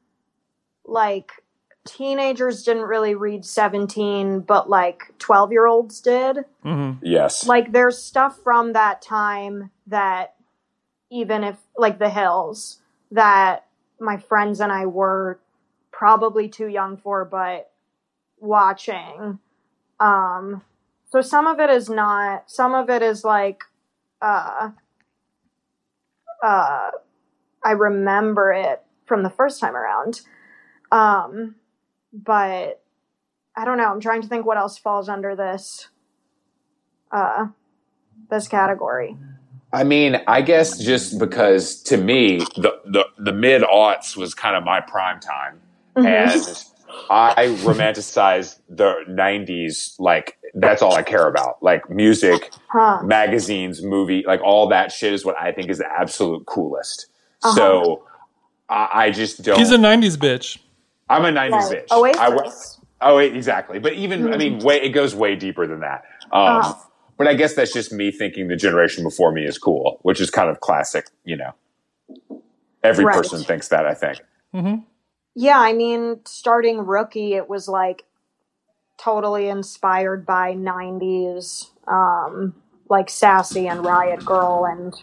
[0.89, 1.31] like
[1.87, 6.45] teenagers didn't really read 17 but like 12 year olds did.
[6.63, 7.47] Hmm Yes.
[7.47, 10.35] like there's stuff from that time that
[11.11, 12.81] even if like the hills
[13.11, 13.67] that
[14.01, 15.39] my friends and I were
[15.91, 17.71] probably too young for but
[18.39, 19.39] watching
[19.99, 20.63] um
[21.11, 23.65] so some of it is not some of it is like
[24.21, 24.71] uh
[26.43, 26.91] uh
[27.65, 30.21] I remember it from the first time around
[30.93, 31.55] um
[32.13, 32.83] but
[33.57, 35.89] I don't know I'm trying to think what else falls under this
[37.11, 37.47] uh
[38.31, 39.17] this category.
[39.73, 44.57] I mean, I guess just because to me the the, the mid aughts was kind
[44.57, 45.61] of my prime time,
[45.97, 46.07] Mhm.
[46.07, 46.65] and
[47.11, 49.95] I romanticize the '90s.
[49.99, 51.63] Like that's all I care about.
[51.63, 53.03] Like music, huh.
[53.03, 57.07] magazines, movie, like all that shit is what I think is the absolute coolest.
[57.43, 57.55] Uh-huh.
[57.55, 58.05] So
[58.71, 59.59] I, I just don't.
[59.59, 60.59] He's a '90s bitch.
[61.11, 61.87] I'm a '90s Right.
[61.89, 62.17] bitch.
[62.19, 62.53] I, wa-
[63.01, 63.79] Oh, wait, exactly.
[63.79, 66.05] But even, I mean, way it goes way deeper than that.
[66.33, 66.85] Um, Oh.
[67.17, 70.31] But I guess that's just me thinking the generation before me is cool, which is
[70.31, 71.07] kind of classic.
[71.25, 71.53] You know,
[72.85, 73.17] every Right.
[73.17, 73.87] person thinks that.
[73.87, 74.21] I think.
[74.53, 74.75] hmm
[75.35, 78.05] Yeah, I mean, starting rookie, it was like
[78.99, 82.55] totally inspired by 90s, um,
[82.89, 84.95] like Sassy and Riot Grrrl and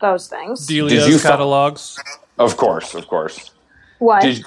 [0.00, 0.66] those things.
[0.66, 1.98] Delia's you fi- catalogs.
[2.38, 3.50] Of course, of course.
[4.02, 4.22] What?
[4.22, 4.44] Did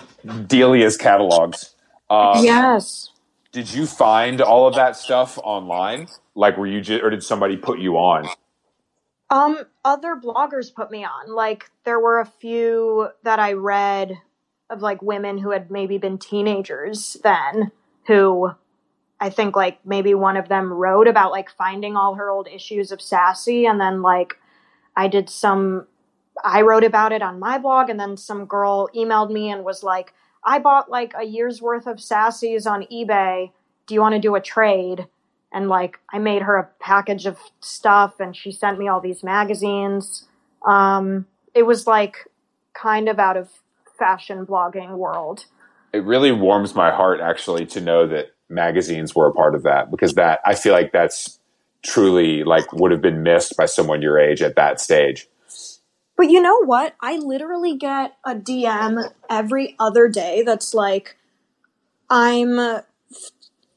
[0.48, 1.76] Delia's catalogs?
[2.10, 3.12] Um, yes.
[3.52, 6.08] Did you find all of that stuff online?
[6.36, 8.28] Like, were you just, or did somebody put you on?
[9.30, 11.34] Um, other bloggers put me on.
[11.34, 14.18] Like, there were a few that I read
[14.70, 17.72] of like women who had maybe been teenagers then,
[18.08, 18.52] who
[19.20, 22.92] I think like maybe one of them wrote about like finding all her old issues
[22.92, 24.38] of Sassy, and then like
[24.98, 25.88] I did some,
[26.44, 29.84] I wrote about it on my blog, and then some girl emailed me and was
[29.84, 30.14] like,
[30.44, 33.52] I bought like a year's worth of Sassies on eBay.
[33.88, 35.08] Do you want to do a trade?
[35.56, 39.24] and like I made her a package of stuff and she sent me all these
[39.24, 40.28] magazines.
[40.68, 42.28] Um, it was like
[42.74, 43.50] kind of out of
[43.98, 45.46] fashion blogging world.
[45.94, 49.90] It really warms my heart actually to know that magazines were a part of that
[49.90, 51.40] because that I feel like that's
[51.84, 55.30] truly like would have been missed by someone your age at that stage.
[56.18, 56.96] But you know what?
[57.02, 61.18] I literally get a DM every other day that's like,
[62.10, 62.82] I'm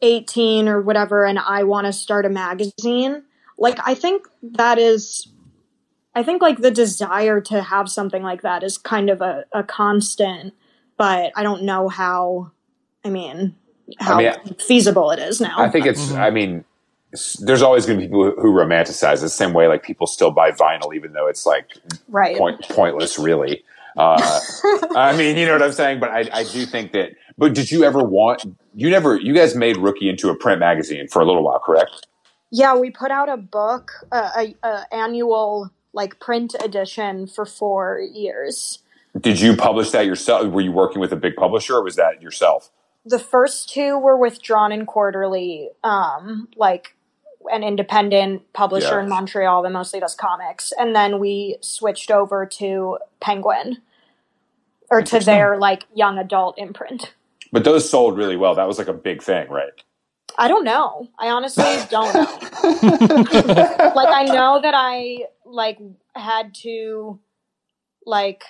[0.02, 3.24] 18 or whatever and I want to start a magazine.
[3.56, 5.28] Like, I think that is,
[6.14, 9.64] I think like the desire to have something like that is kind of a, a
[9.64, 10.54] constant,
[10.96, 12.52] but I don't know how,
[13.04, 13.56] I mean,
[13.98, 15.56] how mean, feasible it is now.
[15.58, 16.06] I think it's.
[16.06, 16.20] Mm-hmm.
[16.20, 16.67] I mean, s-
[17.40, 19.66] there's always going to be people who, romanticize it the same way.
[19.66, 21.72] Like people still buy vinyl, even though it's like
[22.08, 22.36] right.
[22.36, 23.64] point, pointless, really.
[23.96, 24.40] Uh,
[24.96, 26.00] I mean, you know what I'm saying.
[26.00, 27.12] But I, I do think that.
[27.38, 28.44] But did you ever want?
[28.74, 29.16] You never.
[29.16, 32.06] You guys made Rookie into a print magazine for a little while, correct?
[32.50, 38.00] Yeah, we put out a book, uh, a, a annual like print edition for four
[38.00, 38.80] years.
[39.18, 40.46] Did you publish that yourself?
[40.48, 42.70] Were you working with a big publisher, or was that yourself?
[43.04, 46.94] The first two were with Drawn and Quarterly, um, like
[47.52, 49.02] an independent publisher Yeah.
[49.02, 53.78] in Montreal that mostly does comics, and then we switched over to Penguin,
[54.90, 57.14] or to their like young adult imprint.
[57.52, 58.54] But those sold really well.
[58.54, 59.70] That was like a big thing, right?
[60.38, 61.08] I don't know.
[61.18, 62.38] I honestly don't know.
[63.94, 65.78] like I know that I like
[66.14, 67.18] had to
[68.06, 68.44] like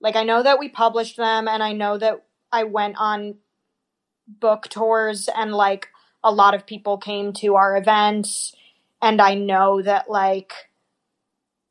[0.00, 3.36] like I know that we published them and I know that I went on
[4.26, 5.88] book tours and like
[6.24, 8.54] a lot of people came to our events
[9.02, 10.52] and I know that like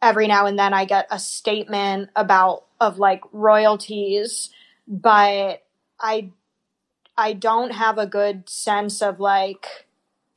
[0.01, 4.49] every now and then I get a statement about of like royalties
[4.87, 5.63] but
[5.99, 6.31] I
[7.17, 9.67] I don't have a good sense of like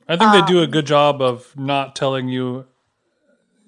[0.07, 2.67] I think they do a Um, good job of not telling you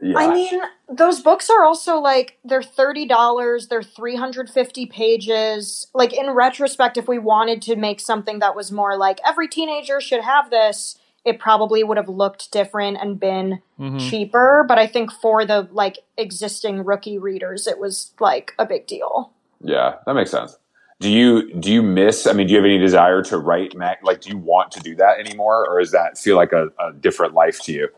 [0.00, 0.18] Yeah.
[0.18, 0.60] I mean,
[0.96, 3.68] those books are also like they're thirty dollars.
[3.68, 5.86] They're three hundred fifty pages.
[5.94, 10.00] Like in retrospect, if we wanted to make something that was more like every teenager
[10.00, 14.10] should have this, it probably would have looked different and been Mhm.
[14.10, 14.64] cheaper.
[14.68, 19.30] But I think for the like existing rookie readers, it was like a big deal.
[19.60, 20.58] Yeah, that makes sense.
[21.00, 22.26] Do you do you miss?
[22.26, 24.00] I mean, do you have any desire to write Mac?
[24.04, 26.92] Like, do you want to do that anymore, or does that feel like a, a
[26.92, 27.88] different life to you?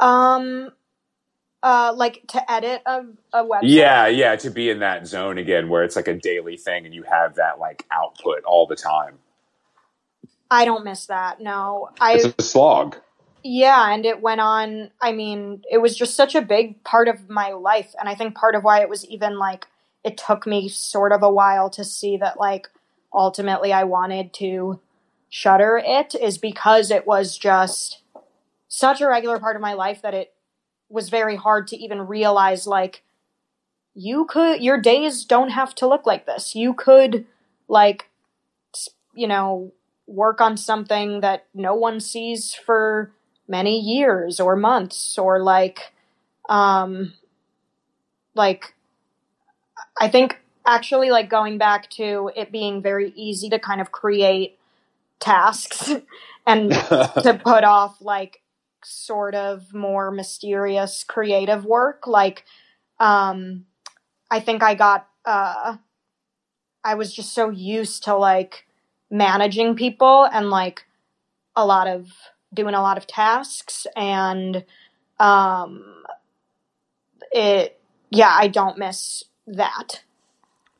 [0.00, 0.70] Um,
[1.66, 3.02] uh, like to edit a,
[3.32, 3.60] a website.
[3.64, 6.94] Yeah, yeah, to be in that zone again, where it's like a daily thing, and
[6.94, 9.18] you have that like output all the time.
[10.48, 11.40] I don't miss that.
[11.40, 12.98] No, I It's a slog.
[13.42, 14.92] Yeah, and it went on.
[15.02, 17.96] I mean, it was just such a big part of my life.
[17.98, 19.66] And I think part of why it was even like,
[20.04, 22.68] it took me sort of a while to see that, like,
[23.12, 24.78] ultimately I wanted to
[25.28, 28.02] shutter it is because it was just
[28.68, 30.32] such a regular part of my life that it
[30.88, 33.02] was very hard to even realize, like,
[33.94, 36.54] you could, your days don't have to look like this.
[36.54, 37.26] You could,
[37.68, 38.10] like,
[39.14, 39.72] you know,
[40.06, 43.12] work on something that no one sees for
[43.48, 45.92] many years or months or like
[46.48, 47.12] um
[48.34, 48.74] like
[50.00, 54.58] I think actually like going back to it being very easy to kind of create
[55.20, 55.92] tasks
[56.46, 58.40] and to put off like
[58.86, 62.44] sort of more mysterious creative work like
[63.00, 63.66] um
[64.30, 65.76] I think I got uh
[66.84, 68.66] I was just so used to like
[69.10, 70.84] managing people and like
[71.54, 72.08] a lot of
[72.54, 74.64] doing a lot of tasks and
[75.18, 76.02] um
[77.32, 77.80] it
[78.10, 80.02] yeah i don't miss that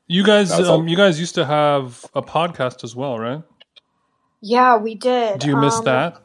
[0.07, 3.43] You guys, um, you guys used to have a podcast as well, right?
[4.41, 6.21] yeah we did Do you miss Um, that?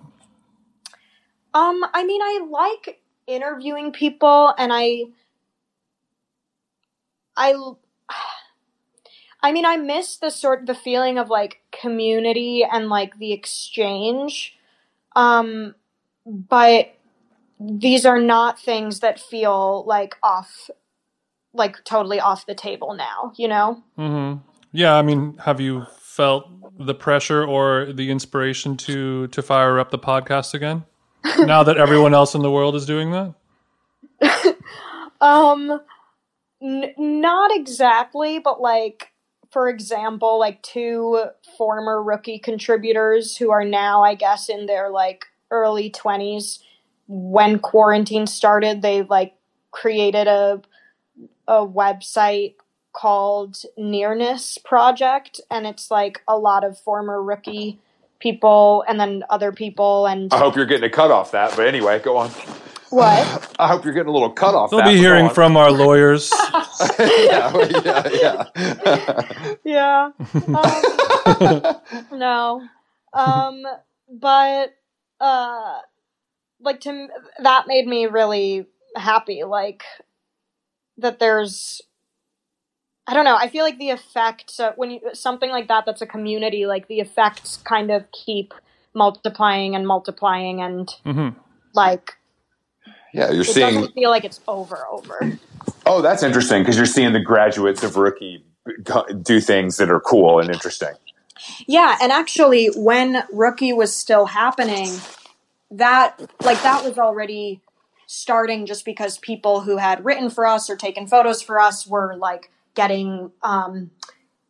[1.53, 5.03] Um i mean i like interviewing people and i
[7.37, 7.53] i
[9.41, 14.57] i mean i miss the sort the feeling of like community and like the exchange.
[15.15, 15.75] Um
[16.25, 16.93] but
[17.59, 20.69] these are not things that feel like off
[21.53, 23.83] like totally off the table now you know?
[23.97, 24.35] Hmm
[24.71, 26.45] Yeah, I mean, have you felt
[26.79, 30.85] the pressure or the inspiration to to fire up the podcast again?
[31.39, 33.33] Now that everyone else in the world is doing that?
[35.21, 35.79] Um,
[36.61, 39.11] n- not exactly, but like,
[39.51, 41.25] for example, like two
[41.57, 46.59] former rookie contributors who are now, I guess, in their like early 20s.
[47.07, 49.35] When quarantine started, they like
[49.71, 50.61] created a
[51.47, 52.55] a website
[52.93, 57.79] called Nearness Project, and it's like a lot of former rookie
[58.21, 61.55] people and then other people and I hope you're getting a cut off that.
[61.55, 62.29] But anyway, go on.
[62.89, 64.69] what I hope you're getting a little cut off.
[64.69, 66.31] They'll that, be but go hearing from our lawyers.
[66.99, 67.53] yeah,
[67.83, 69.55] yeah, yeah.
[69.63, 70.11] yeah
[70.55, 71.75] um,
[72.17, 72.67] no
[73.13, 73.63] um
[74.09, 74.73] but
[75.19, 75.79] uh
[76.61, 77.07] like to
[77.39, 78.65] that made me really
[78.95, 79.83] happy like
[80.97, 81.81] that there's
[83.11, 86.01] i don't know i feel like the effects uh, when you something like that that's
[86.01, 88.53] a community like the effects kind of keep
[88.93, 91.29] multiplying and multiplying and hmm
[91.73, 92.17] like
[93.13, 93.75] yeah, you're it seeing.
[93.75, 95.37] doesn't feel like it's over over
[95.85, 98.45] Oh, that's interesting because you're seeing the graduates of rookie
[99.23, 100.93] do things that are cool and interesting.
[101.67, 104.99] Yeah, and actually, when Rookie was still happening,
[105.71, 107.61] that like that was already
[108.05, 112.15] starting just because people who had written for us or taken photos for us were
[112.15, 113.91] like getting um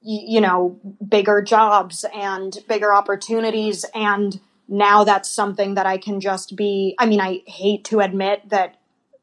[0.02, 6.20] y- you know bigger jobs and bigger opportunities and now that's something that I can
[6.20, 8.78] just be I mean I hate to admit that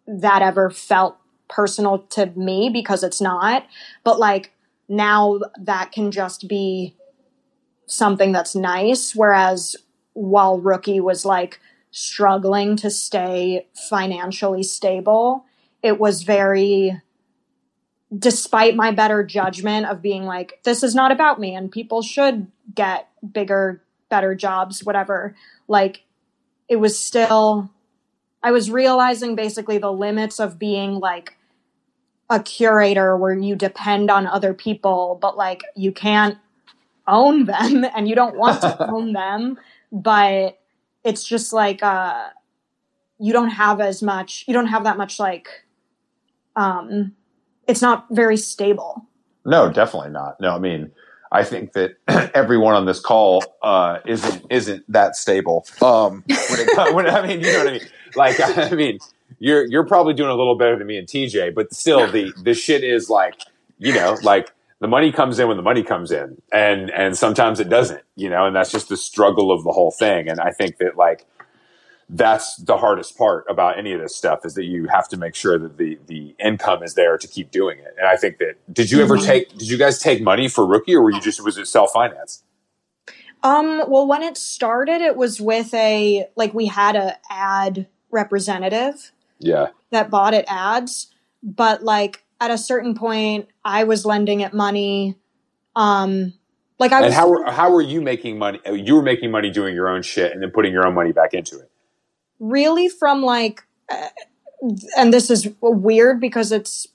[0.06, 1.16] that ever felt
[1.48, 3.66] personal to me because it's not
[4.04, 4.52] but like
[4.88, 6.94] now that can just be
[7.86, 9.14] something that's nice.
[9.14, 9.76] Whereas
[10.12, 15.44] while Rookie was like struggling to stay financially stable,
[15.82, 17.00] it was very,
[18.16, 22.50] despite my better judgment of being like, this is not about me and people should
[22.74, 25.34] get bigger, better jobs, whatever.
[25.66, 26.04] Like,
[26.68, 27.70] it was still,
[28.42, 31.34] I was realizing basically the limits of being like,
[32.30, 36.36] a curator where you depend on other people, but like you can't
[37.08, 39.58] own them and you don't want to own them
[39.90, 40.60] but
[41.04, 42.28] it's just like uh
[43.18, 45.48] you don't have as much you don't have that much like
[46.54, 47.14] um
[47.68, 49.06] it's not very stable
[49.44, 50.40] No, definitely not.
[50.40, 50.90] No, I mean,
[51.30, 51.96] I think that
[52.34, 55.66] everyone on this call uh, isn't isn't that stable.
[55.82, 57.88] Um, when it, when, I mean, you know what I mean.
[58.16, 58.40] Like,
[58.72, 58.98] I mean,
[59.38, 62.54] you're you're probably doing a little better than me and TJ, but still, the the
[62.54, 63.40] shit is like,
[63.78, 64.50] you know, like
[64.80, 68.28] the money comes in when the money comes in, and and sometimes it doesn't, you
[68.28, 70.28] know, and that's just the struggle of the whole thing.
[70.28, 71.26] And I think that like
[72.10, 75.34] that's the hardest part about any of this stuff is that you have to make
[75.34, 77.94] sure that the the income is there to keep doing it.
[77.98, 79.24] And I think that did you ever Mhm.
[79.26, 81.92] take did you guys take money for rookie or were you just was it self
[81.92, 82.42] finance?
[83.44, 89.12] um well when it started it was with a like we had a ad representative
[89.38, 89.68] Yeah.
[89.90, 91.08] that bought it ads
[91.42, 95.16] but like at a certain point i was lending it money
[95.76, 96.32] um
[96.80, 98.60] like i And was how were how were you making money?
[98.66, 101.32] You were making money doing your own shit and then putting your own money back
[101.34, 101.70] into it.
[102.40, 104.08] Really from like, uh,
[104.96, 106.88] and this is weird because it's,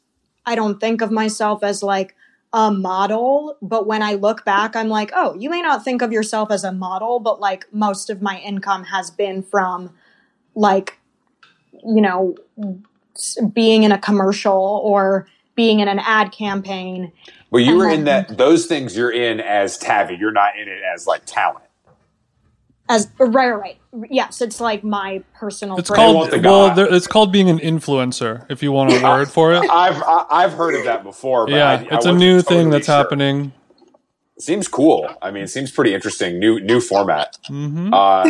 [0.45, 2.15] I don't think of myself as like
[2.51, 6.11] a model, but when I look back, I'm like, oh, you may not think of
[6.11, 9.91] yourself as a model, but like most of my income has been from
[10.55, 10.99] like,
[11.71, 12.35] you know,
[13.53, 17.11] being in a commercial or being in an ad campaign.
[17.49, 20.15] Well, you were in that those things you're in as Tavi.
[20.15, 21.62] You're not in it as like talent.
[22.93, 24.11] As right, right, right.
[24.11, 25.77] Yes, it's like my personal.
[25.77, 26.13] It's brand.
[26.13, 28.45] called the well, there, it's called being an influencer.
[28.49, 31.45] If you want a word for it, I've I- I've heard of that before.
[31.45, 32.95] But yeah, I, I it's a new totally thing that's sure.
[32.95, 33.51] happening.
[34.39, 35.07] Seems cool.
[35.21, 36.39] I mean, it seems pretty interesting.
[36.39, 37.37] New new format.
[37.47, 38.25] hmm Uh,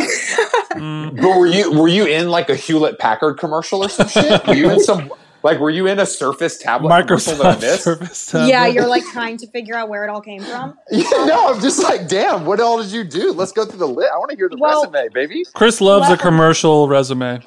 [0.74, 1.14] Mm.
[1.22, 4.44] but were you were you in like a Hewlett Packard commercial or some shit?
[4.46, 5.12] Were you in some
[5.44, 7.78] like were you in a Surface tablet commercial that I Microsoft?
[7.78, 8.48] Surface tablet.
[8.48, 10.76] Yeah, you're like trying to figure out where it all came from.
[10.90, 13.32] Yeah, no, I'm just like, damn, what all did you do?
[13.32, 14.10] Let's go through the list.
[14.12, 15.44] I want to hear the Well- resume, baby.
[15.54, 17.40] Chris loves a commercial resume.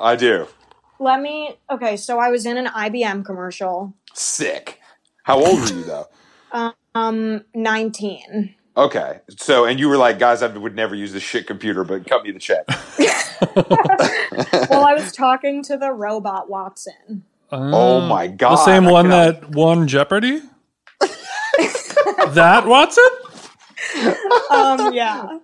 [0.00, 0.46] I do.
[0.98, 1.56] Let me.
[1.70, 3.94] Okay, so I was in an IBM commercial.
[4.14, 4.78] Sick.
[5.24, 6.08] How old were you though?
[6.92, 8.54] Um, 19.
[8.76, 12.04] Okay, so and you were like, guys, I would never use this shit computer, but
[12.04, 12.64] cut me the check.
[14.70, 17.24] Well, I was talking to the robot Watson.
[17.52, 18.52] Oh my god!
[18.52, 20.42] The same I one cannot- that won Jeopardy.
[22.28, 23.04] that Watson?
[24.50, 25.38] Um, yeah.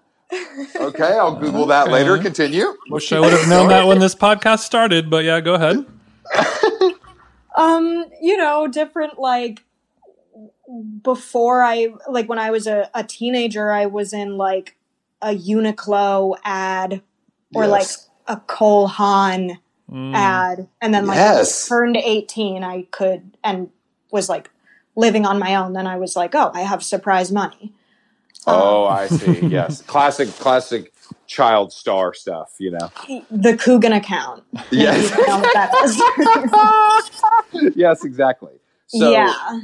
[0.76, 2.18] Okay, I'll Google that later.
[2.18, 2.74] Continue.
[2.90, 5.84] Wish I would have known that when this podcast started, but yeah, go ahead.
[7.56, 9.64] Um, you know, different like
[11.02, 14.76] before I like when I was a, a teenager, I was in like
[15.22, 17.00] a Uniqlo ad
[17.54, 17.70] or Yes.
[17.70, 19.58] like a Cole Haan
[19.90, 20.14] Mm.
[20.14, 21.68] ad, and then like Yes.
[21.68, 23.70] turned eighteen, I could and
[24.10, 24.50] was like
[24.96, 25.74] living on my own.
[25.74, 27.72] Then I was like, oh, I have surprise money.
[28.46, 29.40] Oh, I see.
[29.46, 30.92] Yes, classic, classic
[31.26, 32.54] child star stuff.
[32.58, 32.90] You know.
[33.30, 34.42] The Coogan account.
[34.70, 35.10] Yes.
[35.16, 35.72] You know what that
[37.62, 37.72] is.
[37.76, 38.54] yes, exactly.
[38.88, 39.60] So, yeah.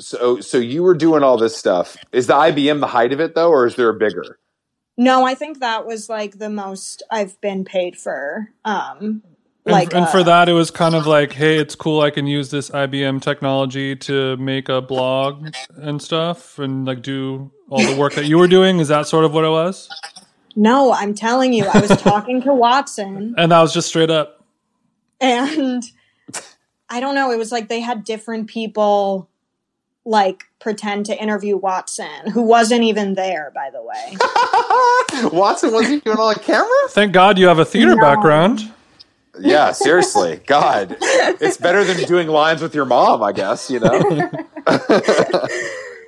[0.00, 1.96] so, so you were doing all this stuff.
[2.12, 4.38] Is the IBM the height of it though, or is there a bigger?
[4.96, 8.50] No, I think that was like the most I've been paid for.
[8.64, 9.22] Um,
[9.66, 12.00] like and uh, for that, it was kind of like, hey, it's cool.
[12.00, 17.50] I can use this IBM technology to make a blog and stuff, and like do
[17.68, 18.78] all the work that you were doing.
[18.80, 19.88] Is that sort of what it was?
[20.54, 24.42] No, I'm telling you, I was talking to Watson, And that was just straight up.
[25.20, 25.82] and
[26.88, 27.30] I don't know.
[27.32, 29.28] It was like they had different people
[30.04, 34.16] like pretend to interview Watson, who wasn't even there, by the way.
[35.36, 36.68] Watson wasn't even on the camera.
[36.90, 38.00] Thank God you have a theater No.
[38.00, 38.72] background.
[39.38, 40.40] Yeah, seriously.
[40.46, 43.70] God, it's better than doing lines with your mom, I guess.
[43.70, 44.30] You know.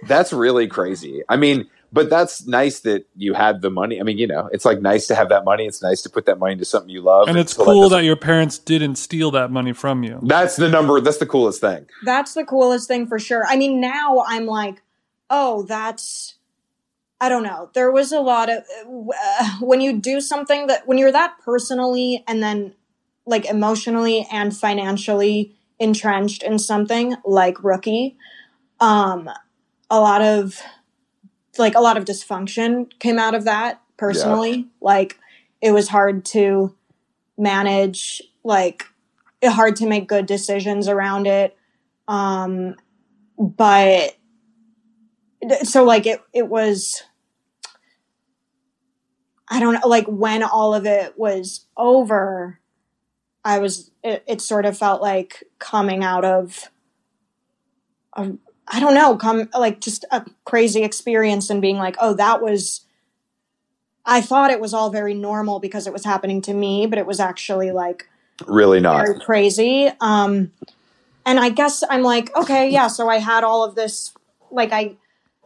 [0.07, 1.23] that's really crazy.
[1.29, 4.01] I mean, but that's nice that you had the money.
[4.01, 5.67] I mean, you know, it's like nice to have that money.
[5.67, 7.29] It's nice to put that money into something you love.
[7.29, 10.21] And it's to cool this- that your parents didn't steal that money from you.
[10.23, 11.01] that's the number.
[11.01, 11.87] That's the coolest thing.
[12.05, 13.45] That's the coolest thing for sure.
[13.47, 14.83] I mean, now I'm like,
[15.31, 16.35] oh, that's.
[17.21, 17.69] I don't know.
[17.75, 22.23] There was a lot of uh, when you do something that when you're that personally
[22.29, 22.75] and then
[23.29, 28.17] like emotionally and financially entrenched in something like rookie,
[28.81, 29.31] um,
[29.91, 30.61] a lot of
[31.59, 34.67] like a lot of dysfunction came out of that personally.
[34.81, 35.19] Like
[35.61, 36.75] it was hard to
[37.37, 38.87] manage, like
[39.45, 41.57] hard to make good decisions around it.
[42.07, 42.77] Um,
[43.39, 44.17] but
[45.63, 47.03] so like it it was
[49.49, 52.61] I don't know like when all of it was over
[53.49, 56.71] I was it, it sort of felt like coming out of
[58.15, 58.33] a,
[58.67, 62.83] I don't know come like just a crazy experience and being like oh that was
[64.05, 67.07] I thought it was all very normal because it was happening to me but it
[67.07, 68.09] was actually like
[68.47, 69.07] Really not.
[69.07, 69.91] very crazy.
[70.01, 70.53] Um,
[71.27, 72.89] and I guess I'm like, okay, yeah.
[72.89, 74.15] So I had all of this,
[74.51, 74.97] like I,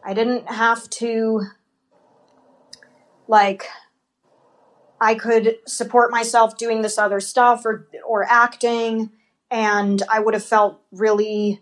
[0.05, 1.41] I didn't have to,
[3.27, 3.65] like,
[5.03, 9.11] I could support myself doing this other stuff or or acting,
[9.51, 11.61] and I would have felt really,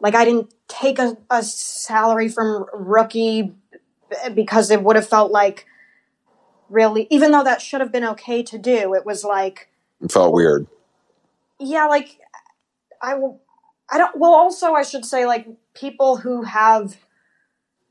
[0.00, 3.54] like I didn't take a, a salary from rookie
[4.34, 5.66] because it would have felt like
[6.68, 9.68] really, even though that should have been okay to do, it was like
[10.02, 10.66] It felt weird.
[11.60, 12.18] yeah like
[13.00, 13.40] i will
[13.90, 16.96] i don't well also i should say like people who have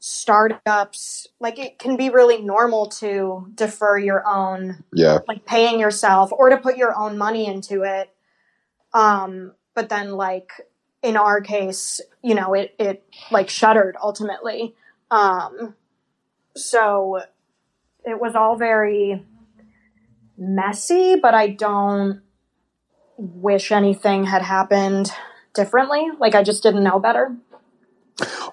[0.06, 5.20] startups like it can be really normal to defer your own Yeah.
[5.30, 8.14] like paying yourself or to put your own money into it
[8.94, 10.52] um but then like
[11.02, 14.76] in our case you know it it like shuttered ultimately
[15.10, 15.74] um
[16.56, 17.22] so
[18.06, 19.26] it was all very
[20.38, 22.22] messy, but I don't
[23.18, 25.12] wish anything had happened
[25.54, 26.08] differently.
[26.20, 27.36] Like I just didn't know better.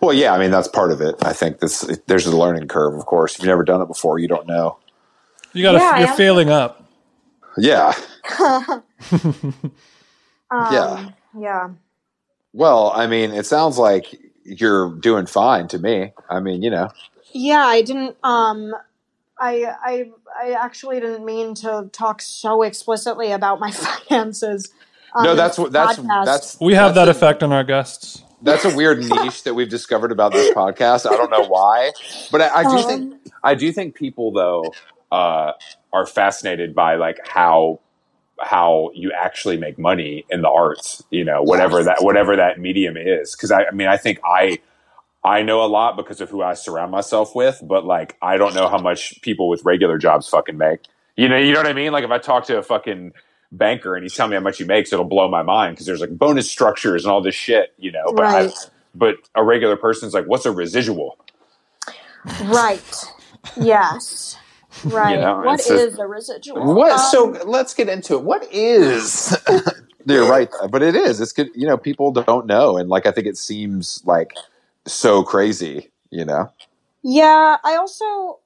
[0.00, 1.16] Well, yeah, I mean that's part of it.
[1.22, 3.34] I think this there's a learning curve, of course.
[3.34, 4.78] If you've never done it before, you don't know.
[5.52, 5.78] You got to.
[5.78, 6.84] Yeah, you're am- failing up.
[7.58, 7.92] Yeah.
[10.52, 11.08] Um, Yeah.
[11.38, 11.68] Yeah.
[12.52, 14.06] Well, I mean, it sounds like
[14.42, 16.12] you're doing fine to me.
[16.28, 16.88] I mean, you know.
[17.32, 18.74] Yeah, I didn't um
[19.38, 20.10] I I
[20.42, 23.70] I actually didn't mean to talk so explicitly about my
[24.08, 24.72] finances.
[25.14, 26.24] on no, that's what that's podcast.
[26.24, 28.24] that's We have that's that a- effect on our guests.
[28.42, 31.10] That's a weird niche that we've discovered about this podcast.
[31.10, 31.92] I don't know why,
[32.30, 33.14] but I, I do Um, think
[33.44, 34.76] I do think people though
[35.12, 35.52] uh,
[35.92, 37.80] are fascinated by like how
[38.40, 41.02] how you actually make money in the arts.
[41.10, 43.34] You know, whatever that whatever that medium is.
[43.36, 44.58] Because I, I mean, I think I
[45.24, 48.54] I know a lot because of who I surround myself with, but like I don't
[48.54, 50.80] know how much people with regular jobs fucking make.
[51.16, 51.92] You know, you know what I mean?
[51.92, 53.12] Like if I talk to a fucking
[53.52, 56.00] banker and he's telling me how much he makes, it'll blow my mind because there's
[56.00, 58.12] like bonus structures and all this shit, you know.
[58.14, 58.50] But I,
[58.94, 61.18] but a regular person's like, what's a residual?
[62.44, 63.04] Right.
[63.56, 64.36] Yes.
[64.84, 65.16] Right.
[65.16, 66.74] You know, what it's just- is a residual?
[66.74, 66.92] What?
[66.92, 68.22] Um, so let's get into it.
[68.22, 69.36] What is?
[70.06, 71.20] You're right, but it is.
[71.20, 71.50] It's good.
[71.56, 74.32] You know, people don't know, and like I think it seems like
[74.86, 75.90] so crazy.
[76.10, 76.52] You know.
[77.02, 78.38] Yeah, I also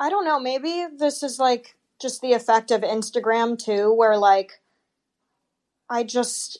[0.00, 4.60] I don't know, maybe this is like just the effect of Instagram too where like
[5.88, 6.58] I just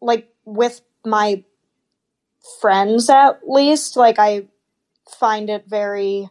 [0.00, 1.44] like with my
[2.60, 4.46] friends at least, like I
[5.18, 6.28] find it very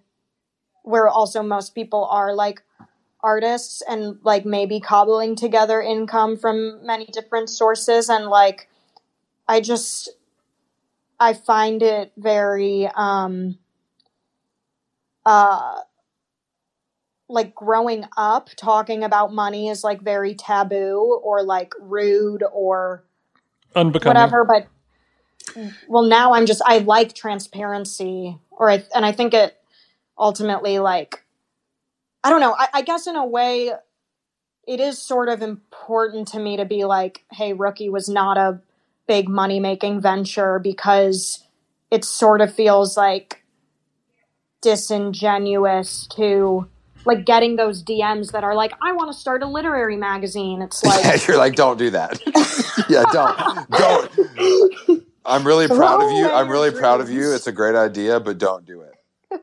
[0.84, 2.64] where also most people are like
[3.22, 8.70] artists and like maybe cobbling together income from many different sources and like
[9.48, 10.10] I just
[11.20, 13.58] I find it very um
[15.26, 15.80] uh
[17.30, 23.04] like growing up talking about money is like very taboo or like rude or
[23.76, 24.16] Unbecoming.
[24.16, 24.68] whatever but
[25.88, 29.58] well now i'm just i like transparency or I, and i think it
[30.18, 31.24] ultimately like
[32.24, 33.72] i don't know I, I guess in a way
[34.66, 38.62] it is sort of important to me to be like hey rookie was not a
[39.06, 41.44] big money making venture because
[41.92, 43.44] it sort of feels like
[44.62, 46.68] disingenuous to
[47.08, 50.84] like getting those dms that are like i want to start a literary magazine it's
[50.84, 52.22] like You're like, don't do that.
[52.90, 55.04] yeah, don't, don't.
[55.26, 56.30] I'm really proud of you.
[56.30, 57.34] I'm really proud of you.
[57.34, 58.94] It's a great idea, but don't do it.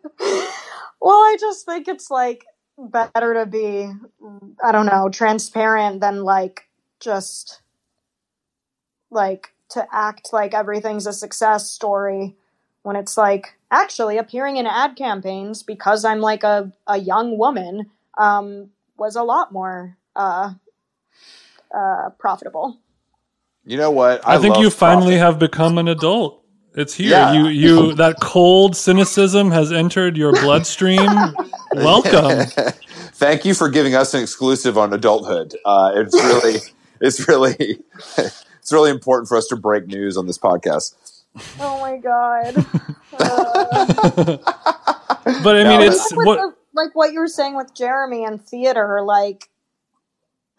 [1.00, 2.44] well, I just think it's like
[2.78, 3.90] better to be,
[4.62, 6.68] I don't know, transparent than like
[7.00, 7.60] just
[9.10, 12.36] like to act like everything's a success story
[12.84, 17.90] when it's like actually appearing in ad campaigns because I'm like a, a young woman
[18.18, 20.52] um, was a lot more uh,
[21.74, 22.78] uh, profitable.
[23.64, 24.26] You know what?
[24.28, 25.20] I, think you finally profit.
[25.20, 26.44] have become an adult.
[26.74, 27.10] It's here.
[27.10, 27.32] Yeah.
[27.32, 31.08] You you that cold cynicism has entered your bloodstream.
[31.74, 32.46] Welcome.
[33.14, 35.54] Thank you for giving us an exclusive on adulthood.
[35.64, 36.58] Uh, it's really,
[37.00, 37.78] it's really,
[38.18, 41.13] it's really important for us to break news on this podcast.
[41.60, 42.66] Oh my god.
[43.18, 44.38] Uh,
[45.42, 48.24] But I mean, No, it's with what the, like what you were saying with Jeremy
[48.24, 49.48] and theater, like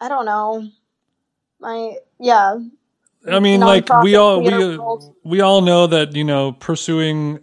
[0.00, 0.68] I don't know.
[1.60, 2.58] My yeah.
[3.30, 5.14] I mean, like we all we world.
[5.24, 7.40] we all know that you know pursuing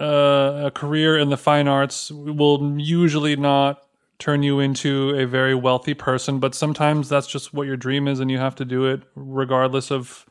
[0.00, 3.82] uh, a career in the fine arts will usually not
[4.18, 8.20] turn you into a very wealthy person, but sometimes that's just what your dream is,
[8.20, 10.26] and you have to do it regardless of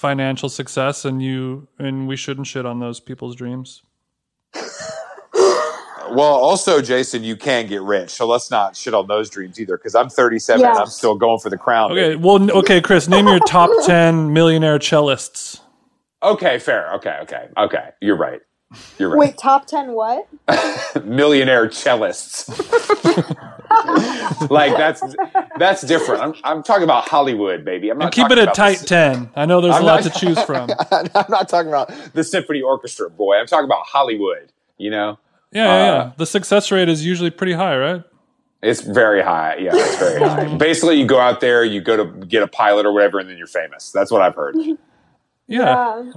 [0.00, 1.04] financial success.
[1.04, 3.82] And you and we shouldn't shit on those people's dreams.
[6.12, 9.76] Well, also, Jason, you can get rich, so let's not shit on those dreams either.
[9.76, 11.92] Because I'm 37 and I'm still going for the crown.
[11.92, 12.16] Okay, baby.
[12.16, 15.60] well, okay, Chris, name your top ten millionaire cellists.
[16.20, 16.92] Okay, fair.
[16.94, 17.90] Okay, okay, okay.
[18.00, 18.40] You're right.
[18.98, 19.18] You're right.
[19.18, 20.28] Wait, top ten what?
[21.04, 22.48] Millionaire cellists.
[24.50, 25.02] like that's
[25.58, 26.22] that's different.
[26.22, 27.90] I'm, I'm talking about Hollywood, baby.
[27.90, 29.30] I'm not And keep it talking a tight the- ten.
[29.34, 30.70] I know there's I'm a lot not- to choose from.
[30.92, 33.36] I'm not talking about the symphony orchestra, boy.
[33.36, 34.52] I'm talking about Hollywood.
[34.78, 35.18] You know,
[35.52, 35.92] Yeah, yeah, yeah.
[36.02, 38.02] Uh, The success rate is usually pretty high, right?
[38.62, 39.56] it's very high.
[39.56, 40.54] Yeah, it's very high.
[40.56, 43.36] Basically, you go out there, you go to get a pilot or whatever, and then
[43.38, 43.90] you're famous.
[43.90, 44.54] That's what I've heard.
[45.46, 46.12] Yeah.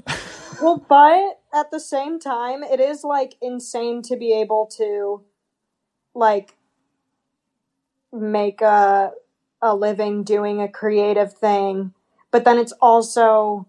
[0.61, 5.21] Well, but at the same time, it is like insane to be able to
[6.13, 6.55] like
[8.11, 9.11] make a
[9.61, 11.93] a living doing a creative thing,
[12.31, 13.67] but then it's also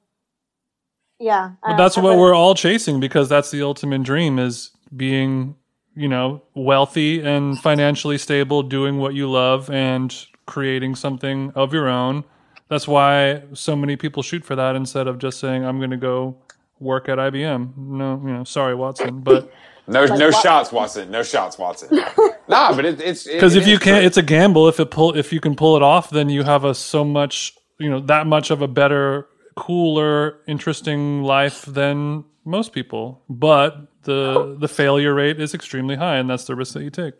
[1.18, 1.52] yeah.
[1.62, 5.56] But that's what we're all chasing because that's the ultimate dream is being
[5.94, 11.88] you know, wealthy and financially stable, doing what you love and creating something of your
[11.88, 12.24] own.
[12.68, 15.96] That's why so many people shoot for that instead of just saying, I'm going to
[15.96, 16.36] go
[16.84, 17.76] work at IBM.
[17.76, 19.20] No, you know, sorry, Watson.
[19.20, 19.52] But
[19.86, 21.10] No, no what- shots, Watson.
[21.10, 21.96] No shots, Watson.
[22.48, 24.06] nah, but it, it's because it if you can't, true.
[24.06, 24.68] it's a gamble.
[24.68, 27.54] If it pull, if you can pull it off, then you have a so much,
[27.78, 33.22] you know, that much of a better, cooler, interesting life than most people.
[33.28, 37.14] But the the failure rate is extremely high, and that's the risk that you take.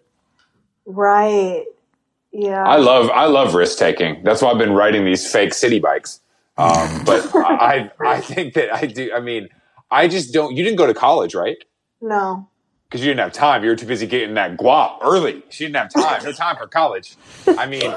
[0.87, 1.65] Right.
[2.33, 2.65] Yeah.
[2.65, 4.23] I love I love risk taking.
[4.25, 6.21] That's why I've been riding these fake city bikes.
[6.57, 9.13] Um, but I I think that I do.
[9.15, 9.49] I mean,
[9.91, 10.55] I just don't.
[10.57, 11.59] You didn't go to college, right?
[12.01, 12.49] no.
[12.87, 13.65] Because you didn't have time.
[13.65, 15.43] You were too busy getting that guap early.
[15.49, 16.23] She didn't have time.
[16.23, 17.17] No time for college.
[17.49, 17.93] I mean,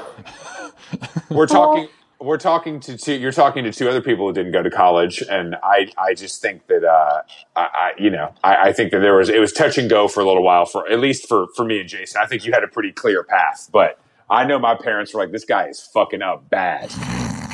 [1.30, 1.88] we're talking.
[2.18, 3.14] We're talking to two.
[3.14, 5.92] You're talking to two other people who didn't go to college, and I.
[5.96, 6.82] I just think that.
[6.82, 7.22] Uh,
[7.54, 7.92] I, I.
[7.96, 8.34] You know.
[8.42, 9.28] I, I think that there was.
[9.28, 10.64] It was touch and go for a little while.
[10.66, 12.20] For at least for for me and Jason.
[12.20, 14.00] I think you had a pretty clear path, but.
[14.30, 16.90] I know my parents were like, "This guy is fucking up bad,"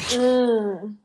[0.09, 0.97] Mm.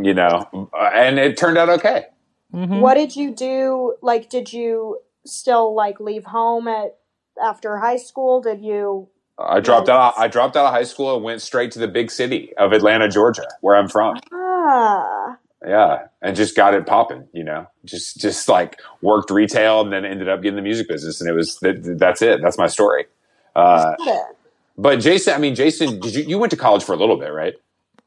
[0.00, 2.06] you know, uh, and it turned out okay.
[2.54, 2.80] Mhm.
[2.80, 3.94] What did you do?
[4.02, 6.96] Like, did you still like leave home at
[7.42, 8.40] after high school?
[8.40, 9.08] Did you?
[9.38, 10.14] I dropped out.
[10.18, 13.08] I dropped out of high school and went straight to the big city of Atlanta,
[13.08, 14.18] Georgia, where I'm from.
[14.32, 15.36] Ah.
[15.66, 17.28] Yeah, and just got it popping.
[17.32, 21.20] You know, just just like worked retail and then ended up getting the music business,
[21.20, 22.40] and it was that, that's it.
[22.42, 23.06] That's my story.
[23.54, 23.94] Uh,
[24.78, 27.32] but Jason, I mean, Jason, did you you went to college for a little bit,
[27.32, 27.54] right?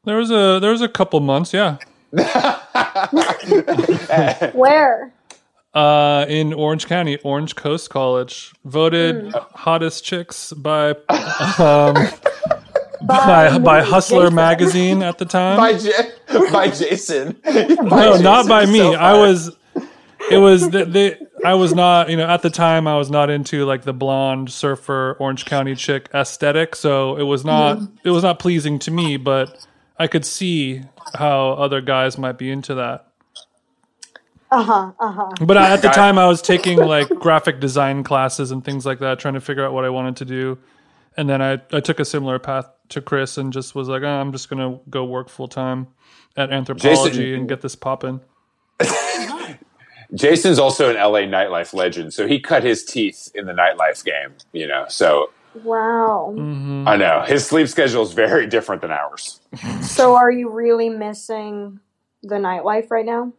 [0.04, 1.78] There was a there was a couple months, yeah,
[4.52, 5.12] Where?
[5.74, 10.90] uh, in Orange County, Orange Coast College, voted hottest chicks by
[11.58, 11.94] um,
[13.06, 14.34] by by Hustler Jason.
[14.34, 15.56] magazine at the time.
[15.56, 16.12] by J-
[16.52, 17.36] by Jason.
[17.46, 18.94] no, not by me.
[18.94, 19.50] I was.
[20.30, 23.28] It was the, the I was not you know at the time I was not
[23.28, 28.22] into like the blonde surfer Orange County chick aesthetic, so it was not it was
[28.22, 29.18] not pleasing to me.
[29.18, 29.66] But
[29.98, 30.82] I could see
[31.14, 33.06] how other guys might be into that.
[34.50, 34.92] Uh huh.
[35.00, 35.30] Uh huh.
[35.40, 39.18] But at the time, I was taking like graphic design classes and things like that,
[39.18, 40.58] trying to figure out what I wanted to do.
[41.16, 44.06] And then I, I took a similar path to Chris and just was like, oh,
[44.06, 45.88] I'm just going to go work full time
[46.36, 48.20] at Anthropologie Jason- and get this popping.
[50.14, 54.34] Jason's also an LA nightlife legend, so he cut his teeth in the nightlife game.
[54.52, 55.30] You know, so
[55.62, 56.34] Wow.
[56.36, 56.88] Mm.
[56.88, 59.40] I know his sleep schedule is very different than ours.
[59.82, 61.78] So, are you really missing
[62.22, 63.32] the nightlife right now?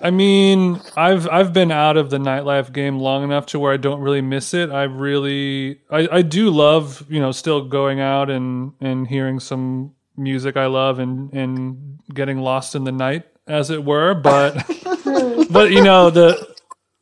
[0.00, 3.76] I mean, I've I've been out of the nightlife game long enough to where I
[3.76, 4.70] don't really miss it.
[4.70, 9.94] I really I, I do love, you know, still going out and, and hearing some
[10.16, 14.14] music I love and, and getting lost in the night, as it were.
[14.14, 14.54] But
[15.50, 16.53] but you know, the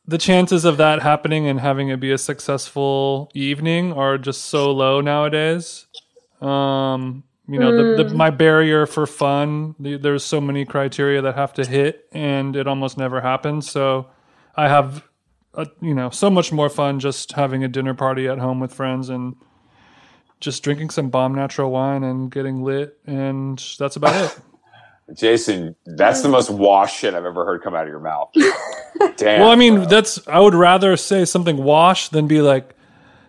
[0.05, 4.71] the chances of that happening and having it be a successful evening are just so
[4.71, 5.85] low nowadays.
[6.41, 11.35] Um, you know, the, the, my barrier for fun, the, there's so many criteria that
[11.35, 13.69] have to hit, and it almost never happens.
[13.69, 14.07] So
[14.55, 15.07] I have,
[15.53, 18.73] a, you know, so much more fun just having a dinner party at home with
[18.73, 19.35] friends and
[20.39, 24.39] just drinking some bomb natural wine and getting lit, and that's about it.
[25.11, 26.31] Jason, that's the mm.
[26.31, 28.31] most washed shit I've ever heard come out of your mouth.
[29.17, 29.41] Damn.
[29.41, 32.75] Well, I mean, that's I would rather say something wash than be like,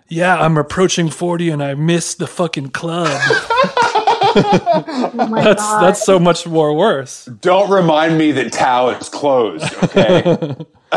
[0.09, 3.21] yeah, I'm approaching 40 and I miss the fucking club.
[4.37, 5.11] Oh
[5.45, 5.83] That's god.
[5.83, 7.27] that's so much more worse.
[7.27, 9.73] don't remind me that Tao is closed.
[9.85, 10.57] Okay.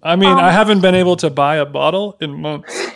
[0.00, 2.88] I mean, I um, haven't been able to buy a bottle in months.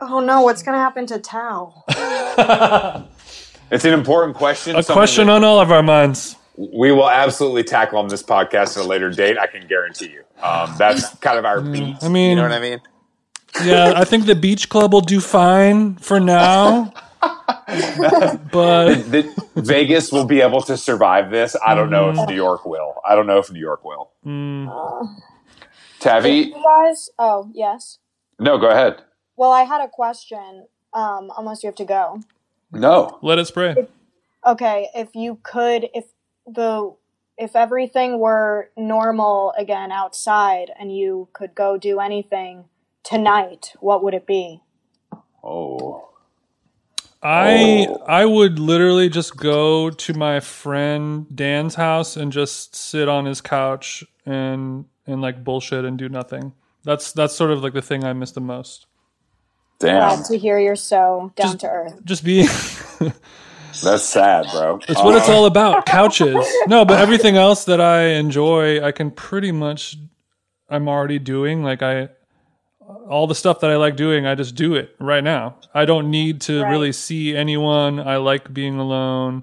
[0.00, 1.82] oh no, what's gonna happen to Tao?
[3.70, 4.76] It's an important question.
[4.76, 6.36] A question on all of our minds.
[6.56, 9.38] we will absolutely tackle on this podcast at a later date.
[9.38, 10.24] I can guarantee you.
[10.42, 11.96] Um, that's kind of our beat.
[12.02, 12.80] I mean- you know what I mean?
[13.64, 16.92] Yeah, I think the beach club will do fine for now.
[17.20, 21.56] but that Vegas will be able to survive this.
[21.66, 22.94] I don't know if New York will.
[23.06, 24.10] I don't know if New York will.
[25.98, 27.10] Tavi, guys?
[27.18, 27.98] Oh yes.
[28.38, 29.02] no, go ahead.
[29.36, 30.66] Well, I had a question.
[30.92, 32.20] Um, unless you have to go.
[32.72, 33.76] No, let it spray.
[34.46, 36.06] Okay, if you could, if
[36.46, 36.94] the
[37.38, 42.64] if everything were normal again outside and you could go do anything
[43.02, 44.62] tonight, what would it be?
[45.44, 46.08] oh,
[47.22, 47.98] I Oh.
[48.06, 53.40] I would literally just go to my friend Dan's house and just sit on his
[53.40, 56.52] couch and and like bullshit and do nothing.
[56.84, 58.86] That's that's sort of like the thing I miss the most.
[59.80, 62.04] Damn, Glad to hear you're so down to earth.
[62.04, 62.42] Just be.
[63.82, 64.78] that's sad, bro.
[64.88, 65.86] It's what it's all about.
[65.86, 66.46] Couches.
[66.68, 69.96] No, but everything else that I enjoy, I can pretty much
[70.68, 71.64] I'm already doing.
[71.64, 72.10] Like I,
[73.08, 75.56] all the stuff that I like doing, I just do it right now.
[75.74, 76.70] I don't need to Right.
[76.70, 77.98] really see anyone.
[77.98, 79.42] I like being alone.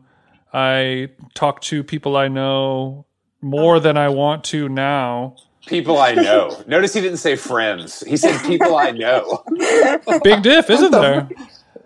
[0.54, 3.06] I talk to people I know
[3.42, 3.84] more uh-huh.
[3.84, 5.36] than I want to now.
[5.68, 6.64] People I know.
[6.68, 8.02] Notice he didn't say friends.
[8.08, 9.44] He said people I know.
[10.24, 11.30] Big diff, isn't there?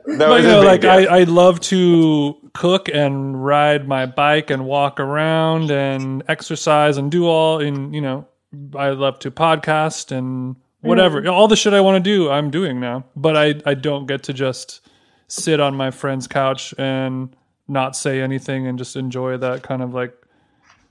[0.04, 0.90] That But, you know, like deal.
[0.90, 7.12] I, I love to cook and ride my bike and walk around and exercise and
[7.12, 8.28] do all in you know
[8.76, 11.32] I love to podcast and whatever mm.
[11.32, 14.24] all the shit I want to do I'm doing now but I I don't get
[14.24, 14.82] to just
[15.28, 17.34] sit on my friend's couch and
[17.68, 20.14] not say anything and just enjoy that kind of like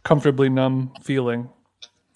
[0.02, 1.50] comfortably numb feeling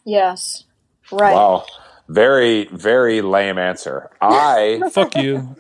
[0.05, 0.65] Yes.
[1.13, 1.35] Right.
[1.35, 1.67] Wow.
[2.09, 4.11] Very, very lame answer.
[4.21, 5.57] I fuck you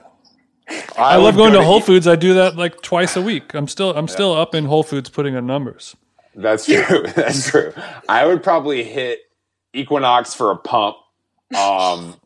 [0.69, 3.55] I, I love going go to Whole Foods I do that like twice a week
[3.55, 5.95] I'm still I'm still up in Whole Foods putting in numbers
[6.35, 7.05] That's true.
[7.15, 7.73] That's true.
[8.09, 9.21] I would probably hit
[9.73, 10.97] Equinox for a pump.
[11.57, 12.17] Um,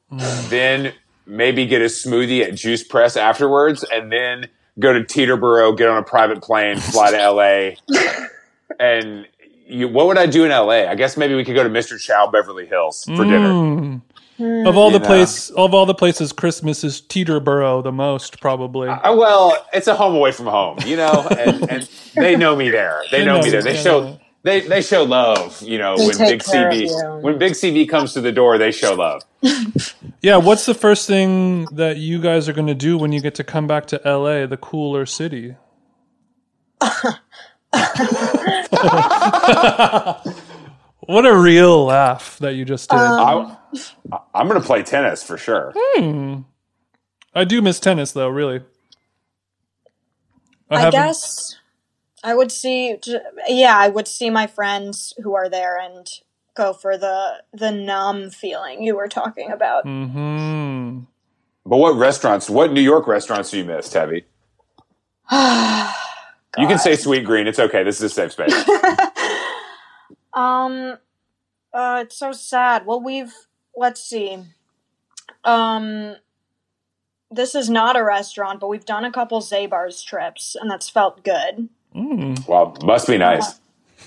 [0.49, 0.95] then
[1.27, 5.99] maybe get a smoothie at Juice Press afterwards, and then go to Teterboro, get on
[5.99, 7.71] a private plane, fly to LA.
[8.81, 9.27] and
[9.69, 10.89] you, what would I do in LA?
[10.89, 12.01] I guess maybe we could go to Mr.
[12.01, 13.53] Chow Beverly Hills for dinner.
[13.53, 14.01] Mm.
[14.69, 15.07] Of all the You know.
[15.07, 18.89] place, of all the places, Christmas is Teterboro the most probably.
[18.89, 22.71] Uh, well, it's a home away from home, you know, and, and they know me
[22.71, 23.03] there.
[23.11, 23.63] They, They know, know me there.
[23.63, 23.83] They yeah.
[23.83, 27.89] show they they show love, you know, They when Big care CV when Big CV
[27.89, 29.23] comes to the door, they show love.
[30.23, 33.35] yeah, what's the first thing that you guys are going to do when you get
[33.37, 35.57] to come back to LA, the cooler city?
[41.01, 42.99] what a real laugh that you just did.
[42.99, 43.57] Um,
[44.13, 45.75] I, I'm going to play tennis for sure.
[47.35, 48.63] I do miss tennis though, really.
[50.71, 51.57] I haven't- guess
[52.25, 52.97] I would see.
[53.49, 56.07] Yeah, I would see my friends who are there and
[56.55, 59.85] go for the the numb feeling you were talking about.
[59.85, 61.07] Mhm.
[61.65, 62.49] But what restaurants?
[62.51, 63.95] What New York restaurants do you miss,
[66.55, 66.63] Tavi?
[66.63, 67.47] You can say Sweetgreen.
[67.47, 67.83] It's okay.
[67.83, 68.55] This is a safe space.
[70.39, 70.97] Um,
[71.73, 72.87] uh, it's so sad.
[72.87, 73.35] Well, we've
[73.77, 74.39] let's see.
[75.45, 76.17] Um,
[77.31, 81.25] this is not a restaurant, but we've done a couple Zabar's trips, and that's felt
[81.25, 81.69] good.
[81.95, 82.47] Mm.
[82.47, 83.59] well, must be nice.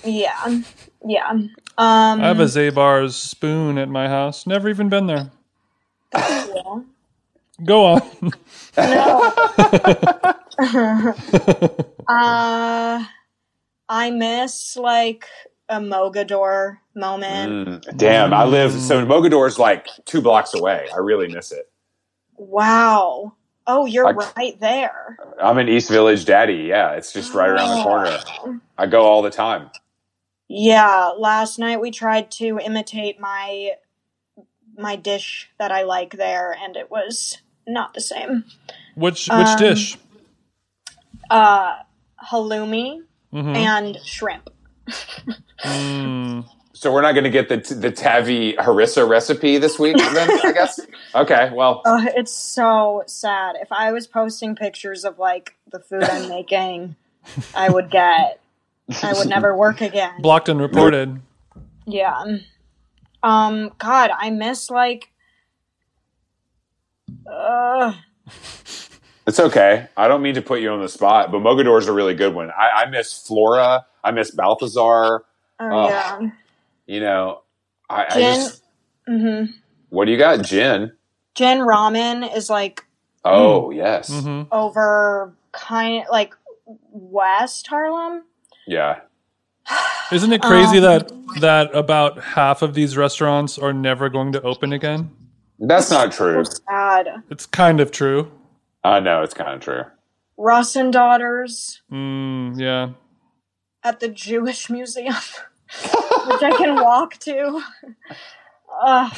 [0.04, 0.60] Yeah,
[1.06, 1.28] yeah.
[1.30, 4.46] Um, I have a Zabar's spoon at my house.
[4.46, 5.30] Never even been there.
[6.14, 6.80] yeah.
[7.64, 8.00] Go on.
[12.18, 13.04] Uh,
[13.88, 15.26] I miss like
[15.68, 17.84] a Mogador moment.
[17.86, 20.88] Mm, damn, I live so Mogador's like two blocks away.
[20.94, 21.70] I really miss it.
[22.36, 23.34] Wow.
[23.66, 25.16] Oh, you're I- right there.
[25.40, 26.64] I'm in East Village, Daddy.
[26.68, 28.60] Yeah, it's just right around the corner.
[28.76, 29.70] I go all the time.
[30.48, 33.72] Yeah, last night we tried to imitate my
[34.76, 38.44] my dish that I like there, and it was not the same.
[38.94, 39.98] Which which Um, dish?
[41.30, 41.76] Uh,
[42.30, 43.00] halloumi
[43.32, 43.56] Mhm.
[43.56, 44.50] and shrimp.
[45.64, 46.44] Mm.
[46.74, 50.52] So we're not going to get the the Tavi harissa recipe this week, then I
[50.54, 50.80] guess.
[51.14, 53.56] Okay, well, Uh, it's so sad.
[53.60, 56.96] If I was posting pictures of like the food I'm making,
[57.54, 58.40] I would get.
[59.02, 60.20] I would never work again.
[60.20, 61.20] Blocked and reported.
[61.86, 62.38] Yeah.
[63.22, 63.70] Um.
[63.78, 65.10] God, I miss like.
[67.30, 67.92] Uh,
[69.26, 69.86] it's okay.
[69.96, 72.50] I don't mean to put you on the spot, but Mogador's a really good one.
[72.50, 73.86] I, I miss Flora.
[74.04, 75.24] I miss Balthazar.
[75.60, 76.20] oh yeah.
[76.86, 77.42] You know,
[77.88, 78.34] I, I Jin.
[78.34, 78.62] just.
[79.06, 79.44] hmm
[79.90, 80.92] What do you got, Jin?
[81.34, 82.84] Jin ramen is like
[83.24, 86.34] Oh yes, hmm over kind of like
[86.66, 88.24] West Harlem.
[88.66, 89.00] yeah.
[90.12, 94.42] Isn't it crazy Um, that that about half of these restaurants are never going to
[94.42, 95.10] open again?
[95.60, 96.44] That's not true.
[96.68, 97.08] Sad.
[97.30, 98.30] It's kind of true.
[98.84, 99.82] I know it's kind of true.
[100.36, 102.90] Russ and Daughters Mm, yeah.
[103.84, 105.14] at the Jewish Museum,
[106.26, 107.62] which I can walk to.
[108.84, 109.12] Ugh.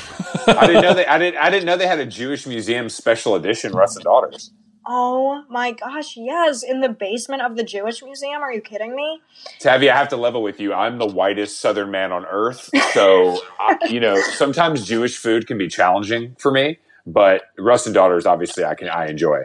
[0.48, 1.06] I didn't know they.
[1.06, 1.40] I didn't.
[1.40, 3.72] I didn't know they had a Jewish museum special edition.
[3.72, 4.50] Russ and Daughters.
[4.86, 8.42] oh my gosh, yes, in the basement of the Jewish Museum.
[8.42, 9.20] Are you kidding me?
[9.60, 10.74] Tavi, I have to level with you.
[10.74, 15.56] I'm the whitest Southern man on earth, so I, you know sometimes Jewish food can
[15.56, 16.78] be challenging for me.
[17.06, 18.88] But Russ and Daughters, obviously, I can.
[18.88, 19.44] I enjoy.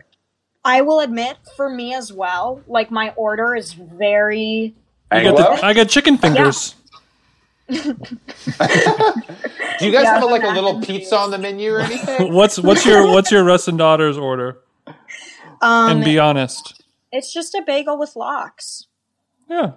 [0.64, 4.76] I will admit, for me as well, like my order is very.
[5.12, 6.76] I get, Anglo, the, I get chicken fingers.
[7.70, 7.94] do you
[9.92, 12.34] guys Yeah, have like a little and pizza on the menu or anything?
[12.34, 14.58] What's what's your what's your Russ and Daughters order?
[15.62, 16.82] Um, And be honest.
[17.12, 18.88] it's just a bagel with lox.
[19.50, 19.74] Yeah.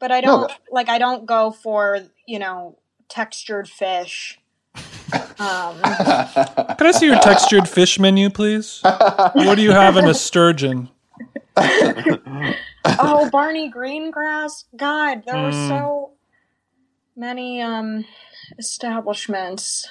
[0.00, 2.78] But I don't like I don't go for, you know,
[3.08, 4.39] textured fish
[5.38, 8.80] Um, Can I see your textured fish menu, please?
[8.82, 10.88] What do you have in a sturgeon?
[11.56, 14.64] oh, Barney Greengrass.
[14.76, 15.68] God, there were Mm.
[15.68, 16.12] so
[17.16, 18.04] many um
[18.58, 19.88] establishments.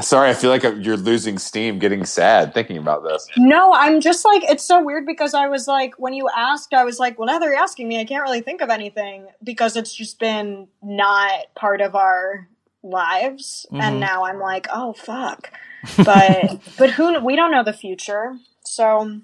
[0.00, 3.26] Sorry, I feel like you're losing steam, getting sad thinking about this.
[3.36, 6.84] No, I'm just like it's so weird because I was like when you asked, I
[6.84, 9.76] was like, well, now that you're asking me, I can't really think of anything because
[9.76, 12.48] it's just been not part of our
[12.82, 13.80] lives, Mhm.
[13.82, 15.50] and now I'm like, oh fuck.
[15.96, 19.18] But but who we don't know the future, so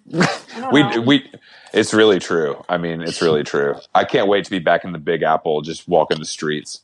[0.72, 1.00] We know.
[1.00, 1.30] we
[1.72, 2.64] it's really true.
[2.68, 3.76] I mean, it's really true.
[3.94, 6.80] I can't wait to be back in the Big Apple, just walking the streets.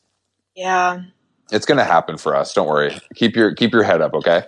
[0.55, 1.01] yeah.
[1.51, 2.53] It's going to happen for us.
[2.55, 2.97] Don't worry.
[3.13, 4.45] Keep your keep your head up, okay?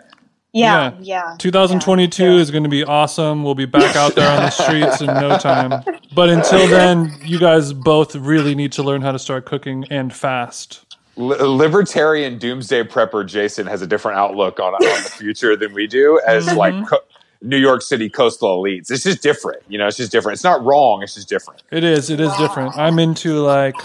[0.51, 1.35] Yeah, yeah.
[1.37, 2.39] 2022 Yeah.
[2.41, 3.43] is going to be awesome.
[3.43, 5.83] We'll be back out there on the streets in no time.
[6.15, 10.11] But until then, you guys both really need to learn how to start cooking and
[10.11, 10.86] fast.
[11.17, 15.87] Li- libertarian doomsday prepper Jason has a different outlook on, on the future than we
[15.87, 16.55] do as Mhm.
[16.55, 16.99] like co-
[17.41, 18.89] New York City coastal elites.
[18.91, 19.61] It's just different.
[19.67, 20.35] You know, it's just different.
[20.35, 21.03] It's not wrong.
[21.03, 21.61] It's just different.
[21.71, 22.09] It is.
[22.09, 22.77] It is different.
[22.77, 23.75] I'm into like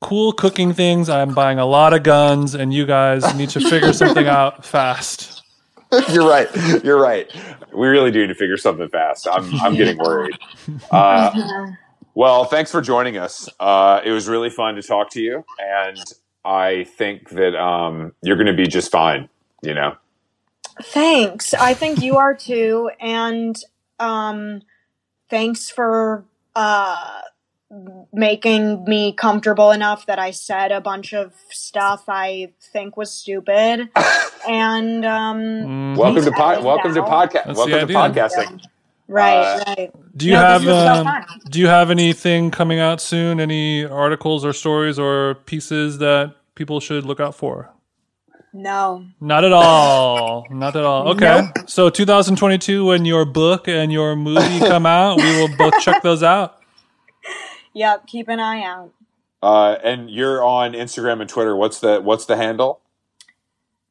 [0.00, 1.08] cool cooking things.
[1.08, 5.42] I'm buying a lot of guns, and you guys need to figure something out fast.
[6.10, 6.48] You're right.
[6.84, 7.28] You're right.
[7.74, 9.26] We really do need to figure something fast.
[9.30, 10.36] I'm I'm getting worried.
[10.90, 11.70] Uh,
[12.14, 13.48] well, thanks for joining us.
[13.58, 15.98] Uh, it was really fun to talk to you, and
[16.44, 19.28] I think that um, you're going to be just fine.
[19.62, 19.96] You know.
[20.82, 21.52] Thanks.
[21.52, 22.90] I think you are too.
[23.00, 23.56] And
[23.98, 24.62] um
[25.28, 26.24] thanks for
[26.56, 27.20] uh
[28.14, 33.90] making me comfortable enough that I said a bunch of stuff I think was stupid.
[34.48, 35.96] and um Mhm.
[35.98, 37.06] Welcome to Thanks, pod, Evan welcome to Dow.
[37.06, 37.44] podcast.
[37.44, 38.46] That's Welcome to podcasting.
[38.54, 38.58] idea.
[39.10, 39.16] Podcasting.
[39.16, 39.92] right, Uh, right.
[40.16, 41.24] Do you No, have this so um.
[41.50, 43.40] Do you have anything coming out soon?
[43.40, 47.70] Any articles or stories or pieces that people should look out for?
[48.52, 49.04] No.
[49.20, 50.46] Not at all.
[50.50, 51.08] Not at all.
[51.10, 51.42] Okay.
[51.66, 56.22] So 2022, when your book and your movie come out, we will both check those
[56.22, 56.58] out.
[57.74, 58.92] Yep, keep an eye out.
[59.42, 61.54] Uh, and you're on Instagram and Twitter.
[61.54, 62.80] What's the What's the handle?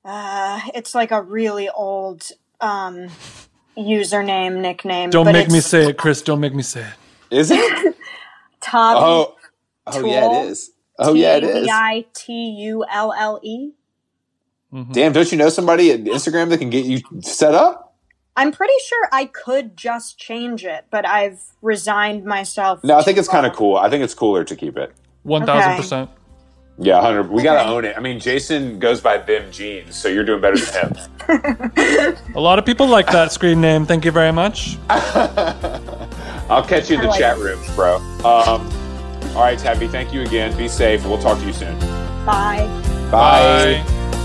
[0.06, 2.28] Uh it's like a really old
[2.62, 3.08] um
[3.80, 5.10] username, nickname.
[5.10, 6.22] Don't but make me say it, Chris.
[6.22, 6.94] Don't make me say it.
[7.32, 7.96] Is it?
[8.62, 9.36] Tavi oh,
[9.88, 10.72] oh yeah, it is.
[10.98, 11.66] Oh yeah, it is.
[12.14, 13.72] T-V-I-T-U-L-L-E.
[14.74, 14.94] Mhm.
[14.94, 17.96] Damn, don't you know somebody at Instagram that can get you set up?
[18.36, 22.84] I'm pretty sure I could just change it, but I've resigned myself.
[22.84, 23.76] No, I think it's kind of cool.
[23.78, 24.94] I think it's cooler to keep it.
[25.26, 26.08] 1000%.
[26.82, 27.30] Yeah, hundred.
[27.30, 27.96] We gotta own it.
[27.98, 32.16] I mean, Jason goes by Bim Jeans, so you're doing better than him.
[32.36, 33.86] A lot of people like that screen name.
[33.86, 34.78] Thank you very much.
[34.90, 37.42] I'll catch you in the like chat it.
[37.44, 37.98] rooms, bro.
[38.24, 38.70] Um,
[39.36, 39.90] all right, Tavi.
[39.90, 40.56] Thank you again.
[40.58, 41.06] Be safe.
[41.06, 41.78] We'll talk to you soon.
[42.26, 42.66] Bye.
[43.12, 43.84] Bye.
[43.84, 44.16] Bye.